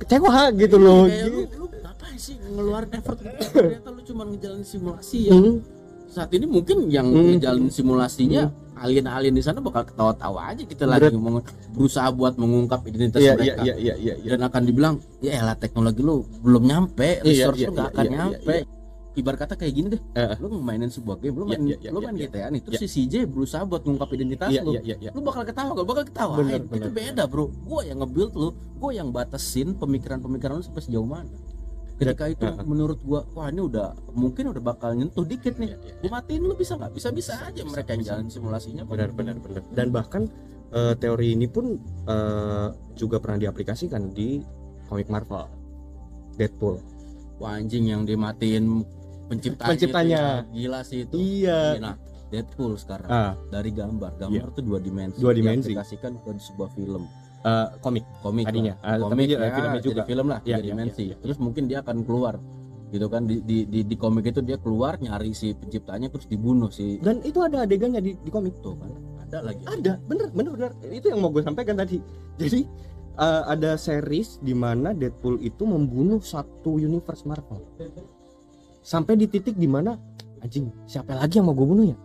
kecewa 0.00 0.32
gitu 0.54 0.76
loh. 0.76 1.04
kayak 1.04 1.28
lu, 1.28 1.40
lu 1.46 1.66
ngapain 1.76 2.16
sih 2.16 2.34
ngeluarin 2.40 2.90
effort 2.90 3.18
ternyata 3.20 3.88
lu 3.88 4.00
cuma 4.02 4.22
ngejalanin 4.24 4.64
simulasi 4.64 5.18
ya 5.28 5.34
Hmm. 5.34 5.60
saat 6.08 6.30
ini 6.32 6.44
mungkin 6.44 6.88
yang 6.88 7.06
Hmm. 7.06 7.36
ngejalanin 7.36 7.68
simulasinya 7.68 8.42
alien-alien 8.74 9.30
di 9.30 9.44
sana 9.44 9.60
bakal 9.60 9.84
ketawa-tawa 9.84 10.40
aja 10.50 10.64
kita 10.64 10.88
lagi 10.88 11.12
ngomong 11.12 11.44
berusaha 11.70 12.08
buat 12.10 12.34
mengungkap 12.34 12.80
identitas 12.82 13.20
Iya 13.20 13.36
iya 13.36 13.36
mereka 13.36 13.60
iya 13.60 13.74
iya 13.76 13.94
iya. 13.94 14.14
iya. 14.16 14.28
dan 14.32 14.40
akan 14.42 14.62
dibilang 14.64 14.94
ya 15.20 15.32
elah 15.36 15.52
teknologi 15.54 16.00
lu 16.00 16.24
belum 16.40 16.64
nyampe 16.64 17.20
Iya, 17.20 17.52
resource 17.52 17.60
iya, 17.60 17.68
lu 17.68 17.72
nggak 17.76 17.84
iya, 17.84 17.92
akan 17.92 18.04
iya, 18.04 18.14
nyampe 18.16 18.56
iya, 18.56 18.79
ibarat 19.10 19.42
kata 19.42 19.54
kayak 19.54 19.74
gini 19.74 19.86
deh 19.90 20.02
Eh, 20.14 20.22
eh. 20.22 20.36
lu 20.38 20.60
mainin 20.60 20.86
sebuah 20.86 21.18
game 21.18 21.34
lu 21.34 21.44
Ya, 21.44 21.58
main 21.58 21.62
ya, 21.66 21.76
ya, 21.82 21.90
lu 21.90 21.98
ya, 21.98 22.06
main 22.06 22.16
ya. 22.16 22.22
GTA 22.30 22.48
nih 22.48 22.60
terus 22.62 22.78
si 22.78 22.88
CJ 22.88 23.26
berusaha 23.26 23.62
buat 23.64 23.82
ngungkap 23.82 24.08
identitas 24.14 24.48
Iya, 24.48 24.62
lu. 24.62 24.70
iya, 24.72 24.80
iya, 24.84 24.96
iya. 24.98 25.10
lu 25.10 25.20
bakal 25.20 25.42
ketawa 25.42 25.70
gak 25.74 25.86
bakal 25.86 26.04
ketawa. 26.06 26.34
Bener, 26.38 26.60
itu 26.62 26.70
bener. 26.70 26.90
beda 26.94 27.22
bro. 27.26 27.50
Gua 27.66 27.80
yang 27.82 27.98
nge-build 27.98 28.32
lu 28.32 28.48
gua 28.78 28.90
yang 28.92 29.08
batasin 29.10 29.74
pemikiran-pemikiran 29.74 30.54
lu 30.56 30.64
sampai 30.64 30.82
sejauh 30.82 31.02
mana. 31.04 31.26
Ketika 31.96 32.24
itu 32.26 32.46
Heeh. 32.46 32.64
menurut 32.64 32.96
gua 33.02 33.26
wah 33.34 33.50
ini 33.50 33.60
udah 33.60 33.92
mungkin 34.14 34.54
udah 34.54 34.62
bakal 34.62 34.94
nyentuh 34.94 35.26
dikit 35.26 35.58
nih. 35.58 35.74
Gua 36.00 36.10
matiin 36.16 36.40
lu 36.40 36.54
bisa 36.54 36.78
nggak? 36.78 36.94
Bisa 36.94 37.10
bisa 37.10 37.34
aja 37.40 37.60
mereka 37.60 37.92
yang 37.92 38.04
jalan 38.06 38.26
simulasinya 38.26 38.86
benar 38.86 39.10
benar 39.10 39.36
benar 39.36 39.60
dan 39.70 39.90
bahkan 39.90 40.22
eh, 40.70 40.94
teori 40.94 41.34
ini 41.34 41.44
pun 41.44 41.76
eh, 42.06 42.68
juga 42.94 43.18
pernah 43.18 43.42
diaplikasikan 43.42 44.14
di 44.14 44.38
komik 44.86 45.10
Marvel 45.10 45.44
Deadpool. 46.38 46.78
Wah 47.36 47.56
anjing 47.56 47.88
yang 47.88 48.04
dimatiin 48.04 48.84
penciptanya 49.30 49.70
Penciptanya. 49.70 50.18
itu 50.18 50.26
ya. 50.26 50.54
gila 50.58 50.80
sih 50.82 50.98
itu. 51.06 51.14
Iya. 51.14 51.60
Nah 51.78 51.94
Deadpool 52.30 52.78
sekarang. 52.78 53.10
Ah. 53.10 53.32
Dari 53.50 53.70
gambar. 53.74 54.18
Gambar 54.18 54.48
tuh 54.54 54.62
dua 54.62 54.78
dimensi. 54.78 55.18
Dua 55.18 55.34
dimensi. 55.34 55.70
diaplikasikan 55.74 56.18
ke 56.22 56.30
sebuah 56.38 56.70
film. 56.74 57.06
Eh, 57.40 57.68
komik. 57.82 58.04
Komik 58.22 58.46
Tadinya. 58.46 58.74
lah. 58.78 58.86
Ah, 58.86 58.96
tapi 59.02 59.10
komik 59.10 59.26
dia- 59.26 59.40
ya, 59.40 59.50
filmnya 59.50 59.80
jadi 59.80 59.86
juga. 59.90 60.02
film 60.06 60.26
lah 60.28 60.38
tiga 60.44 60.58
iya, 60.60 60.62
dimensi. 60.62 61.02
iya, 61.02 61.08
iya. 61.14 61.16
terus 61.18 61.38
mungkin 61.40 61.62
dia 61.66 61.78
akan 61.82 61.96
keluar 62.04 62.34
gitu 62.90 63.06
kan. 63.10 63.22
Di, 63.26 63.36
di, 63.42 63.58
di, 63.66 63.80
di 63.82 63.96
komik 63.98 64.24
itu 64.30 64.40
dia 64.44 64.58
keluar 64.60 65.00
nyari 65.00 65.32
si 65.34 65.56
penciptanya 65.56 66.06
terus 66.12 66.28
dibunuh 66.28 66.68
si 66.70 67.00
dan 67.00 67.18
itu 67.24 67.40
ada 67.42 67.64
adegannya 67.66 67.98
di, 67.98 68.12
di 68.14 68.30
komik. 68.30 68.60
Tuh 68.62 68.76
kan. 68.78 68.90
Ada 69.26 69.38
lagi. 69.46 69.62
Ada. 69.66 69.92
Bener 70.06 70.28
bener 70.30 70.52
bener. 70.54 70.72
Itu 70.86 71.10
yang 71.10 71.18
mau 71.24 71.32
gue 71.34 71.42
sampaikan 71.42 71.80
tadi. 71.80 71.98
Jadi 72.36 72.62
eh, 73.18 73.42
ada 73.48 73.74
series 73.74 74.38
di 74.38 74.54
mana 74.54 74.94
Deadpool 74.94 75.40
itu 75.42 75.64
membunuh 75.66 76.20
satu 76.22 76.76
universe 76.78 77.24
Marvel 77.26 77.58
sampai 78.80 79.14
di 79.14 79.26
titik 79.26 79.54
di 79.54 79.66
mana 79.66 79.96
anjing 80.40 80.68
siapa 80.84 81.12
lagi 81.12 81.38
yang 81.38 81.46
mau 81.46 81.54
gue 81.54 81.66
bunuh 81.66 81.86
ya? 81.86 81.98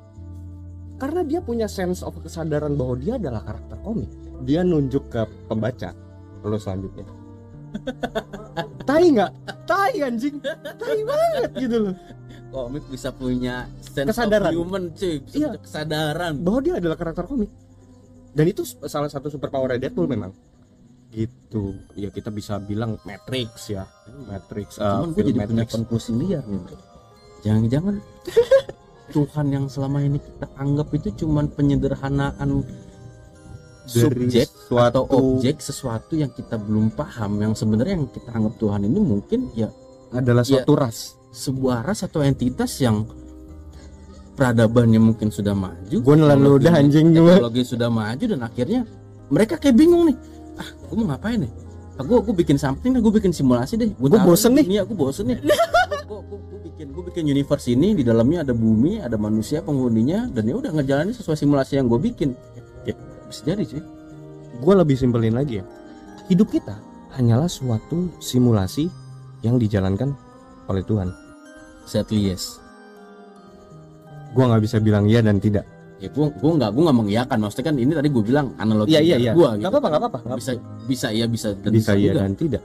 Karena 0.96 1.22
dia 1.22 1.40
punya 1.40 1.68
sense 1.68 2.00
of 2.00 2.16
kesadaran 2.20 2.74
bahwa 2.74 2.96
dia 2.96 3.20
adalah 3.20 3.44
karakter 3.44 3.76
komik. 3.84 4.08
Dia 4.44 4.64
nunjuk 4.64 5.12
ke 5.12 5.22
pembaca 5.46 5.92
lo 6.42 6.56
selanjutnya. 6.56 7.04
Tai 8.88 9.04
nggak? 9.04 9.32
Tai 9.66 9.94
anjing. 10.00 10.40
Tai 10.40 10.98
banget 11.04 11.52
gitu 11.60 11.78
loh. 11.90 11.96
Komik 12.48 12.88
bisa 12.88 13.12
punya 13.12 13.68
sense 13.82 14.08
Kesadaran. 14.16 14.52
of 14.52 14.56
human 14.56 14.84
cuy. 14.96 15.20
Bisa 15.20 15.36
Iya. 15.36 15.50
kesadaran. 15.60 16.34
Bahwa 16.40 16.60
dia 16.64 16.80
adalah 16.80 16.96
karakter 16.96 17.28
komik. 17.28 17.52
Dan 18.32 18.46
itu 18.48 18.64
salah 18.64 19.12
satu 19.12 19.28
superpower 19.28 19.76
Deadpool 19.76 20.08
memang 20.08 20.32
gitu. 21.16 21.72
Ya 21.96 22.12
kita 22.12 22.28
bisa 22.28 22.60
bilang 22.60 23.00
Matrix 23.02 23.72
ya. 23.72 23.88
Matrix 24.28 24.76
uh, 24.78 25.00
cuman 25.00 25.10
gue 25.12 25.24
jadi 25.26 25.40
punya 25.48 25.66
konklusi 25.66 26.12
liar 26.12 26.44
nih 26.44 26.60
bro. 26.60 26.78
Jangan-jangan 27.42 27.96
Tuhan 29.16 29.48
yang 29.48 29.66
selama 29.66 30.02
ini 30.02 30.18
kita 30.18 30.48
anggap 30.56 30.88
itu 30.92 31.24
cuman 31.24 31.48
penyederhanaan 31.48 32.66
subjek 33.86 34.50
atau 34.66 35.06
suatu- 35.06 35.06
objek 35.38 35.62
sesuatu 35.62 36.18
yang 36.18 36.34
kita 36.34 36.58
belum 36.58 36.90
paham 36.92 37.38
yang 37.38 37.54
sebenarnya 37.54 38.02
yang 38.02 38.10
kita 38.10 38.34
anggap 38.34 38.58
Tuhan 38.58 38.82
ini 38.84 38.98
mungkin 38.98 39.54
ya 39.54 39.70
adalah 40.10 40.42
Ya. 40.42 40.66
suatu 40.66 40.74
ras. 40.74 41.14
sebuah 41.30 41.84
ras 41.84 42.02
atau 42.02 42.24
entitas 42.24 42.80
yang 42.80 43.06
peradabannya 44.34 44.98
mungkin 44.98 45.30
sudah 45.30 45.54
maju 45.54 45.98
gue 46.00 46.16
nelan 46.16 46.42
udah 46.42 46.74
anjing 46.76 47.12
gue 47.12 47.28
teknologi 47.28 47.62
sudah 47.62 47.90
maju 47.92 48.24
dan 48.26 48.42
akhirnya 48.42 48.82
mereka 49.28 49.56
kayak 49.56 49.76
bingung 49.76 50.10
nih 50.10 50.18
ah 50.60 50.70
gue 50.70 50.96
mau 50.96 51.08
ngapain 51.12 51.40
nih? 51.42 51.52
Ah, 51.96 52.04
gue 52.04 52.18
gue 52.20 52.36
bikin 52.36 52.60
something 52.60 52.92
gue 52.92 53.14
bikin 53.14 53.32
simulasi 53.32 53.80
deh. 53.80 53.90
Gua 53.96 54.20
bosen 54.20 54.52
nih. 54.60 54.80
iya 54.80 54.82
gue 54.84 54.96
bosen 54.96 55.32
nih. 55.32 55.40
Gue 56.06 56.20
gue 56.22 56.60
bikin 56.72 56.92
gue 56.92 57.04
bikin 57.08 57.24
universe 57.26 57.72
ini 57.72 57.96
di 57.96 58.04
dalamnya 58.04 58.44
ada 58.44 58.54
bumi 58.54 59.00
ada 59.00 59.16
manusia 59.16 59.64
penghuninya 59.64 60.28
dan 60.30 60.44
ya 60.46 60.60
udah 60.60 60.76
ngejalanin 60.76 61.16
sesuai 61.16 61.40
simulasi 61.40 61.80
yang 61.80 61.88
gue 61.88 62.00
bikin. 62.00 62.36
Ya 62.84 62.94
bisa 63.32 63.42
jadi 63.48 63.64
sih. 63.64 63.82
Gue 64.60 64.74
lebih 64.76 65.00
simpelin 65.00 65.36
lagi 65.36 65.64
ya. 65.64 65.66
Hidup 66.28 66.52
kita 66.52 66.76
hanyalah 67.16 67.48
suatu 67.48 68.12
simulasi 68.20 68.92
yang 69.40 69.56
dijalankan 69.56 70.12
oleh 70.68 70.84
Tuhan. 70.84 71.16
Sadly 71.88 72.34
yes. 72.34 72.60
Gue 74.36 74.44
nggak 74.44 74.64
bisa 74.68 74.84
bilang 74.84 75.08
iya 75.08 75.24
dan 75.24 75.40
tidak 75.40 75.64
ya 75.96 76.12
gue 76.12 76.26
gue 76.28 76.52
nggak 76.60 76.72
gue 76.76 76.84
nggak 76.84 76.98
mengiyakan 76.98 77.38
maksudnya 77.40 77.66
kan 77.72 77.76
ini 77.80 77.92
tadi 77.96 78.10
gue 78.12 78.24
bilang 78.24 78.48
analogi 78.60 78.92
iya 78.92 79.02
iya 79.02 79.16
iya 79.16 79.32
gue 79.32 79.50
gitu. 79.60 79.68
apa-apa 79.72 79.88
nggak 79.88 80.02
apa-apa 80.04 80.20
bisa 80.36 80.52
bisa 80.84 81.08
iya 81.16 81.26
bisa 81.26 81.56
dan 81.56 81.72
bisa 81.72 81.92
iya 81.96 82.12
juga. 82.12 82.20
dan 82.20 82.32
tidak 82.36 82.64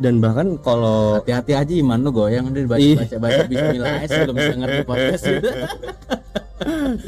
dan 0.00 0.14
bahkan 0.16 0.48
kalau 0.64 1.20
hati-hati 1.20 1.52
aja 1.52 1.72
iman 1.84 2.00
lu 2.00 2.08
goyang 2.08 2.48
udah 2.48 2.64
baca 2.64 2.88
baca 3.04 3.16
baca 3.20 3.42
bismillah 3.44 3.92
aja 4.00 4.08
sebelum 4.08 4.34
bisa 4.40 4.54
ngerti 4.56 4.80
podcast 4.88 5.24
gitu. 5.28 5.50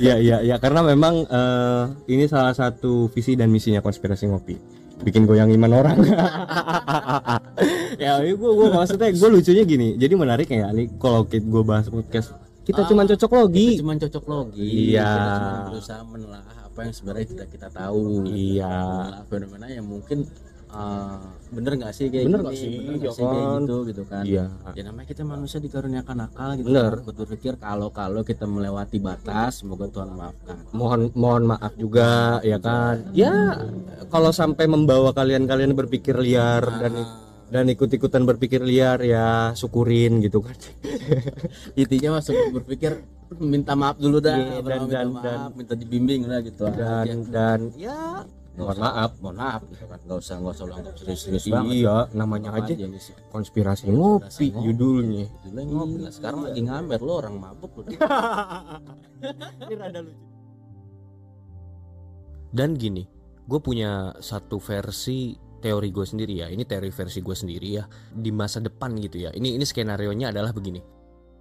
Iya 0.01 0.17
iya 0.17 0.37
ya 0.41 0.57
karena 0.57 0.81
memang 0.81 1.29
eh, 1.29 1.85
ini 2.09 2.25
salah 2.25 2.57
satu 2.57 3.13
visi 3.13 3.37
dan 3.37 3.53
misinya 3.53 3.85
konspirasi 3.85 4.25
ngopi 4.25 4.57
bikin 5.05 5.29
goyang 5.29 5.53
iman 5.53 5.73
orang. 5.77 5.99
ya 8.03 8.23
gue 8.23 8.39
gue 8.39 8.69
maksudnya 8.73 9.13
gue 9.13 9.29
lucunya 9.29 9.63
gini. 9.67 9.89
Jadi 10.01 10.15
menarik 10.17 10.49
ya 10.49 10.73
nih 10.73 10.89
kalau 10.97 11.29
gue 11.29 11.63
bahas 11.67 11.91
podcast 11.91 12.33
kita 12.63 12.81
Ah, 12.81 12.87
cuma 12.87 13.03
cocok 13.05 13.27
Kita 13.29 13.39
logi. 13.39 13.69
cuma 13.77 13.93
cocok 13.95 14.25
logi 14.27 14.71
Iya. 14.89 15.09
kita 15.09 15.31
cuma 15.37 15.59
berusaha 15.69 16.01
menelaah 16.05 16.57
apa 16.63 16.79
yang 16.81 16.93
sebenarnya 16.93 17.27
tidak 17.29 17.49
kita 17.51 17.69
tahu 17.69 18.03
Iya. 18.25 18.73
menelaah 18.73 19.25
fenomena 19.27 19.67
yang 19.69 19.85
mungkin 19.85 20.19
uh, 20.69 21.21
bener 21.51 21.73
nggak 21.77 21.93
sih 21.93 22.09
kayak 22.09 22.25
Bener 22.25 22.39
gini 22.39 22.47
nggak 22.47 22.57
sih? 22.57 22.73
bener 22.73 22.95
nggak 22.95 23.05
Ya 23.05 23.13
sih 23.13 23.23
kayak 23.23 23.45
kan? 23.45 23.61
gitu 23.61 23.77
gitu 23.85 24.03
kan 24.07 24.25
Iya. 24.25 24.45
ya 24.73 24.83
namanya 24.83 25.07
kita 25.07 25.23
manusia 25.23 25.59
dikaruniakan 25.59 26.19
akal 26.23 26.49
gitu 26.55 26.67
Bener. 26.67 26.93
Aku 26.97 27.13
berpikir 27.13 27.53
kalau 27.57 27.89
kalau 27.91 28.23
kita 28.23 28.45
melewati 28.47 28.97
batas 28.99 29.61
semoga 29.61 29.85
Tuhan 29.87 30.11
maafkan 30.11 30.57
Mohon 30.73 31.01
mohon 31.13 31.43
maaf 31.47 31.73
juga 31.77 32.41
ya 32.41 32.57
kan. 32.57 33.05
Ya 33.13 33.35
kalau 34.09 34.31
sampai 34.31 34.65
membawa 34.65 35.13
kalian-kalian 35.13 35.75
berpikir 35.75 36.17
liar 36.17 36.65
dan 36.81 36.95
dan 37.53 37.69
ikut-ikutan 37.69 38.25
berpikir 38.25 38.61
liar 38.61 38.97
ya 38.99 39.27
syukurin 39.53 40.19
gitu 40.19 40.41
kan. 40.41 40.57
intinya 41.77 42.17
masuk 42.17 42.33
berpikir 42.55 43.05
minta 43.35 43.73
maaf 43.73 43.97
dulu 43.97 44.19
dah 44.19 44.33
Iya, 44.35 44.59
pertama 44.59 44.89
dan- 44.89 44.89
minta 44.89 44.97
dan- 44.97 45.13
maaf 45.39 45.53
minta 45.53 45.75
dibimbing 45.75 46.23
lah 46.25 46.41
gitu 46.41 46.65
aja. 46.65 47.05
Dan 47.05 47.19
dan 47.29 47.61
ya 47.77 48.25
Nggak 48.53 48.69
mohon 48.69 48.79
maaf. 48.79 49.11
mohon 49.19 49.37
maaf 49.39 49.61
gitu 49.65 49.85
kan 49.87 49.97
nggak 49.99 50.19
usah 50.19 50.37
nggak 50.37 50.53
usah 50.53 50.65
anggap 50.71 50.95
serius-serius 50.95 51.45
banget 51.47 51.73
Iya, 51.79 51.97
namanya 52.13 52.49
Apa 52.51 52.61
aja 52.63 52.73
ini 52.75 52.99
sih? 52.99 53.15
konspirasi 53.29 53.83
ngopi 53.89 54.29
ngopi. 54.47 54.47
judulnya. 54.63 55.25
Judulnya 55.43 55.65
ngopi 55.71 55.97
lah. 55.99 56.13
Sekarang 56.13 56.41
lagi 56.43 56.61
ngamer 56.61 57.01
lo 57.01 57.13
orang 57.15 57.35
mabuk 57.35 57.73
lo. 57.75 57.85
Dan 62.53 62.77
gini, 62.77 63.09
gue 63.43 63.57
punya 63.59 63.91
satu 64.19 64.57
versi 64.59 65.33
teori 65.63 65.95
gue 65.95 66.03
sendiri 66.03 66.43
ya. 66.43 66.51
Ini 66.51 66.67
teori 66.67 66.91
versi 66.91 67.23
gue 67.23 67.37
sendiri 67.39 67.69
ya. 67.79 67.87
Di 68.11 68.35
masa 68.35 68.59
depan 68.59 68.99
gitu 68.99 69.23
ya. 69.23 69.31
Ini 69.31 69.55
ini 69.55 69.63
skenario 69.63 70.11
nya 70.11 70.35
adalah 70.35 70.51
begini. 70.51 70.83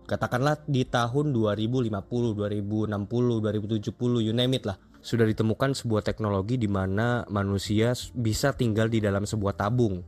Katakanlah 0.06 0.62
di 0.70 0.86
tahun 0.86 1.34
2050, 1.34 2.38
2060, 2.38 3.42
2070, 3.42 4.22
you 4.22 4.34
name 4.36 4.54
it 4.60 4.70
lah. 4.70 4.78
Sudah 5.02 5.26
ditemukan 5.26 5.74
sebuah 5.74 6.06
teknologi 6.06 6.62
di 6.62 6.70
mana 6.70 7.26
manusia 7.34 7.98
bisa 8.14 8.54
tinggal 8.54 8.92
di 8.92 9.02
dalam 9.02 9.26
sebuah 9.26 9.58
tabung. 9.58 10.04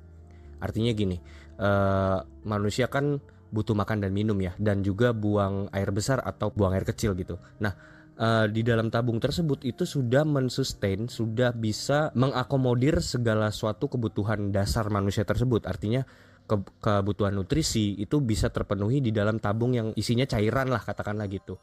Artinya 0.62 0.92
gini, 0.94 1.18
eh, 1.58 2.20
manusia 2.46 2.92
kan 2.92 3.18
butuh 3.54 3.78
makan 3.78 4.02
dan 4.02 4.12
minum 4.12 4.36
ya, 4.42 4.58
dan 4.58 4.82
juga 4.82 5.14
buang 5.14 5.70
air 5.70 5.94
besar 5.94 6.20
atau 6.26 6.50
buang 6.50 6.74
air 6.74 6.84
kecil 6.84 7.14
gitu. 7.14 7.38
Nah, 7.62 7.78
eh, 8.18 8.46
di 8.50 8.62
dalam 8.62 8.90
tabung 8.90 9.18
tersebut 9.22 9.64
itu 9.66 9.84
sudah 9.84 10.26
mensustain, 10.26 11.08
sudah 11.10 11.54
bisa 11.54 12.14
mengakomodir 12.18 13.00
segala 13.00 13.50
suatu 13.50 13.90
kebutuhan 13.90 14.50
dasar 14.50 14.90
manusia 14.90 15.24
tersebut. 15.24 15.66
Artinya 15.66 16.04
ke- 16.44 16.74
kebutuhan 16.82 17.34
nutrisi 17.34 17.96
itu 17.98 18.20
bisa 18.20 18.52
terpenuhi 18.52 19.00
di 19.00 19.12
dalam 19.16 19.40
tabung 19.40 19.74
yang 19.74 19.88
isinya 19.96 20.28
cairan 20.28 20.70
lah 20.70 20.82
katakanlah 20.84 21.30
gitu. 21.30 21.58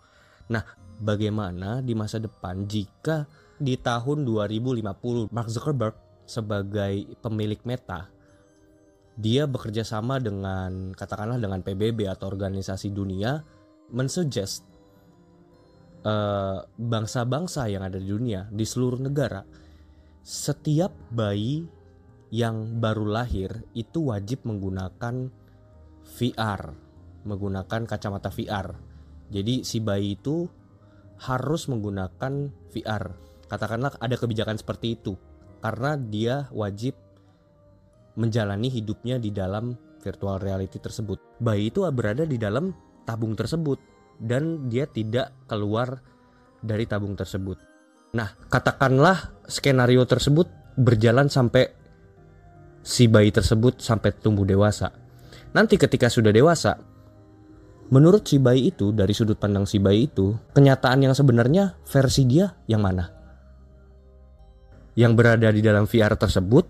Nah, 0.51 0.63
bagaimana 0.99 1.81
di 1.81 1.95
masa 1.95 2.19
depan 2.19 2.67
jika 2.67 3.29
di 3.61 3.77
tahun 3.77 4.25
2050 4.25 5.29
Mark 5.31 5.49
Zuckerberg 5.53 5.95
sebagai 6.25 7.19
pemilik 7.21 7.61
Meta 7.67 8.09
dia 9.21 9.45
bekerja 9.45 9.85
sama 9.85 10.17
dengan 10.17 10.97
katakanlah 10.97 11.37
dengan 11.37 11.61
PBB 11.61 12.09
atau 12.09 12.31
organisasi 12.31 12.95
dunia 12.95 13.43
mensuggest 13.93 14.70
eh, 16.05 16.59
bangsa-bangsa 16.65 17.69
yang 17.69 17.87
ada 17.87 17.97
di 17.97 18.09
dunia 18.09 18.47
di 18.51 18.65
seluruh 18.65 19.01
negara 19.01 19.45
setiap 20.21 20.93
bayi 21.11 21.65
yang 22.31 22.79
baru 22.79 23.09
lahir 23.09 23.67
itu 23.75 24.13
wajib 24.13 24.47
menggunakan 24.47 25.33
VR 26.17 26.63
menggunakan 27.27 27.81
kacamata 27.89 28.31
VR 28.31 28.77
jadi 29.31 29.67
si 29.67 29.83
bayi 29.83 30.15
itu 30.15 30.47
harus 31.21 31.69
menggunakan 31.69 32.49
VR 32.73 33.05
katakanlah 33.51 33.99
ada 33.99 34.17
kebijakan 34.17 34.57
seperti 34.57 34.97
itu 34.97 35.19
karena 35.61 35.99
dia 36.01 36.49
wajib 36.55 36.97
menjalani 38.17 38.69
hidupnya 38.73 39.21
di 39.21 39.31
dalam 39.31 39.77
virtual 40.01 40.41
reality 40.41 40.81
tersebut. 40.81 41.21
Bayi 41.39 41.69
itu 41.71 41.85
berada 41.93 42.25
di 42.25 42.41
dalam 42.41 42.73
tabung 43.05 43.37
tersebut 43.37 43.79
dan 44.21 44.68
dia 44.68 44.85
tidak 44.85 45.33
keluar 45.49 46.05
dari 46.61 46.85
tabung 46.85 47.16
tersebut. 47.16 47.57
Nah, 48.12 48.37
katakanlah 48.53 49.41
skenario 49.49 50.05
tersebut 50.05 50.47
berjalan 50.77 51.33
sampai 51.33 51.73
si 52.85 53.09
bayi 53.09 53.33
tersebut 53.33 53.81
sampai 53.81 54.12
tumbuh 54.16 54.45
dewasa. 54.45 54.93
Nanti 55.57 55.81
ketika 55.81 56.07
sudah 56.07 56.31
dewasa, 56.31 56.79
menurut 57.91 58.29
si 58.29 58.39
bayi 58.39 58.71
itu 58.71 58.93
dari 58.93 59.11
sudut 59.16 59.41
pandang 59.41 59.64
si 59.66 59.81
bayi 59.81 60.07
itu, 60.07 60.37
kenyataan 60.55 61.07
yang 61.07 61.14
sebenarnya 61.16 61.81
versi 61.89 62.23
dia 62.29 62.55
yang 62.68 62.85
mana? 62.85 63.09
Yang 64.95 65.12
berada 65.16 65.49
di 65.55 65.62
dalam 65.62 65.87
VR 65.87 66.14
tersebut 66.18 66.66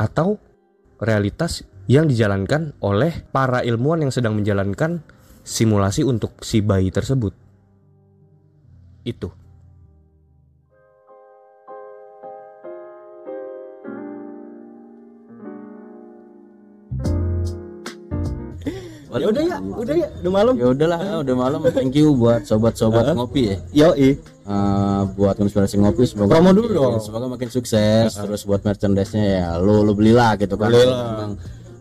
atau 0.00 0.34
realitas 1.00 1.62
yang 1.90 2.06
dijalankan 2.06 2.78
oleh 2.86 3.26
para 3.34 3.66
ilmuwan 3.66 4.06
yang 4.06 4.12
sedang 4.14 4.38
menjalankan 4.38 5.02
simulasi 5.50 6.06
untuk 6.06 6.38
si 6.40 6.62
bayi 6.62 6.88
tersebut. 6.88 7.34
Itu. 9.02 9.28
Ya 19.10 19.26
udah 19.26 19.42
ya, 19.42 19.56
udah 19.58 19.94
ya, 19.98 20.08
udah 20.22 20.30
malam. 20.32 20.54
Ya 20.54 20.66
udahlah, 20.70 21.00
ya 21.02 21.14
udah 21.18 21.34
malam. 21.34 21.60
Thank 21.74 21.98
you 21.98 22.14
buat 22.14 22.46
sobat-sobat 22.46 23.10
ngopi 23.10 23.58
ya. 23.74 23.90
Yo, 23.90 24.14
Eh, 24.50 25.02
buat 25.14 25.38
konspirasi 25.38 25.78
ngopi 25.78 26.10
semoga 26.10 26.34
Promo 26.34 26.50
dulu 26.50 26.66
makin- 26.66 26.74
dong. 26.74 26.94
semoga 26.98 27.26
makin 27.30 27.46
sukses 27.48 28.10
terus 28.10 28.42
buat 28.42 28.58
merchandise-nya 28.60 29.24
ya 29.38 29.48
lu 29.62 29.86
lu 29.86 29.94
belilah 29.94 30.34
gitu 30.34 30.58
kan 30.58 30.74
Belilah. 30.74 31.38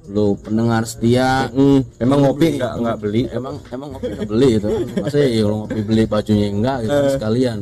Lu 0.10 0.36
pendengar 0.42 0.84
setia. 0.90 1.48
Hmm, 1.54 1.86
emang 2.02 2.26
ngopi 2.26 2.58
nggak 2.58 2.74
nggak 2.82 2.98
beli. 2.98 3.22
emang 3.30 3.56
emang 3.70 3.88
ngopi 3.94 4.08
nggak 4.18 4.30
beli 4.34 4.50
itu. 4.58 4.70
Masa 4.98 5.18
ya 5.22 5.44
lu 5.46 5.56
ngopi 5.66 5.80
beli 5.86 6.04
bajunya 6.10 6.48
enggak 6.50 6.78
gitu 6.86 6.96
kan 6.98 7.12
sekalian. 7.14 7.58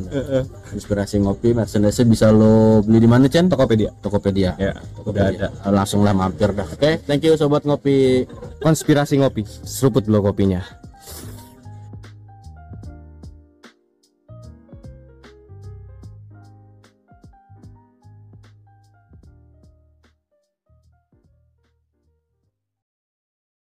Inspirasi 0.72 1.16
ngopi 1.20 1.48
merchandise 1.52 2.02
bisa 2.08 2.32
lo 2.32 2.80
beli 2.80 2.98
di 3.04 3.08
mana 3.08 3.28
Chen 3.28 3.52
Tokopedia. 3.52 3.92
Tokopedia. 4.00 4.56
Ya, 4.56 4.72
udah 5.04 5.24
ada. 5.28 5.48
langsung 5.68 6.00
lah 6.02 6.16
mampir 6.16 6.50
dah. 6.56 6.66
Oke 6.66 7.04
thank 7.04 7.22
you 7.24 7.36
sobat 7.36 7.68
ngopi. 7.68 8.24
Konspirasi 8.58 9.22
ngopi, 9.22 9.46
seruput 9.46 10.10
lo 10.10 10.18
kopinya. 10.18 10.77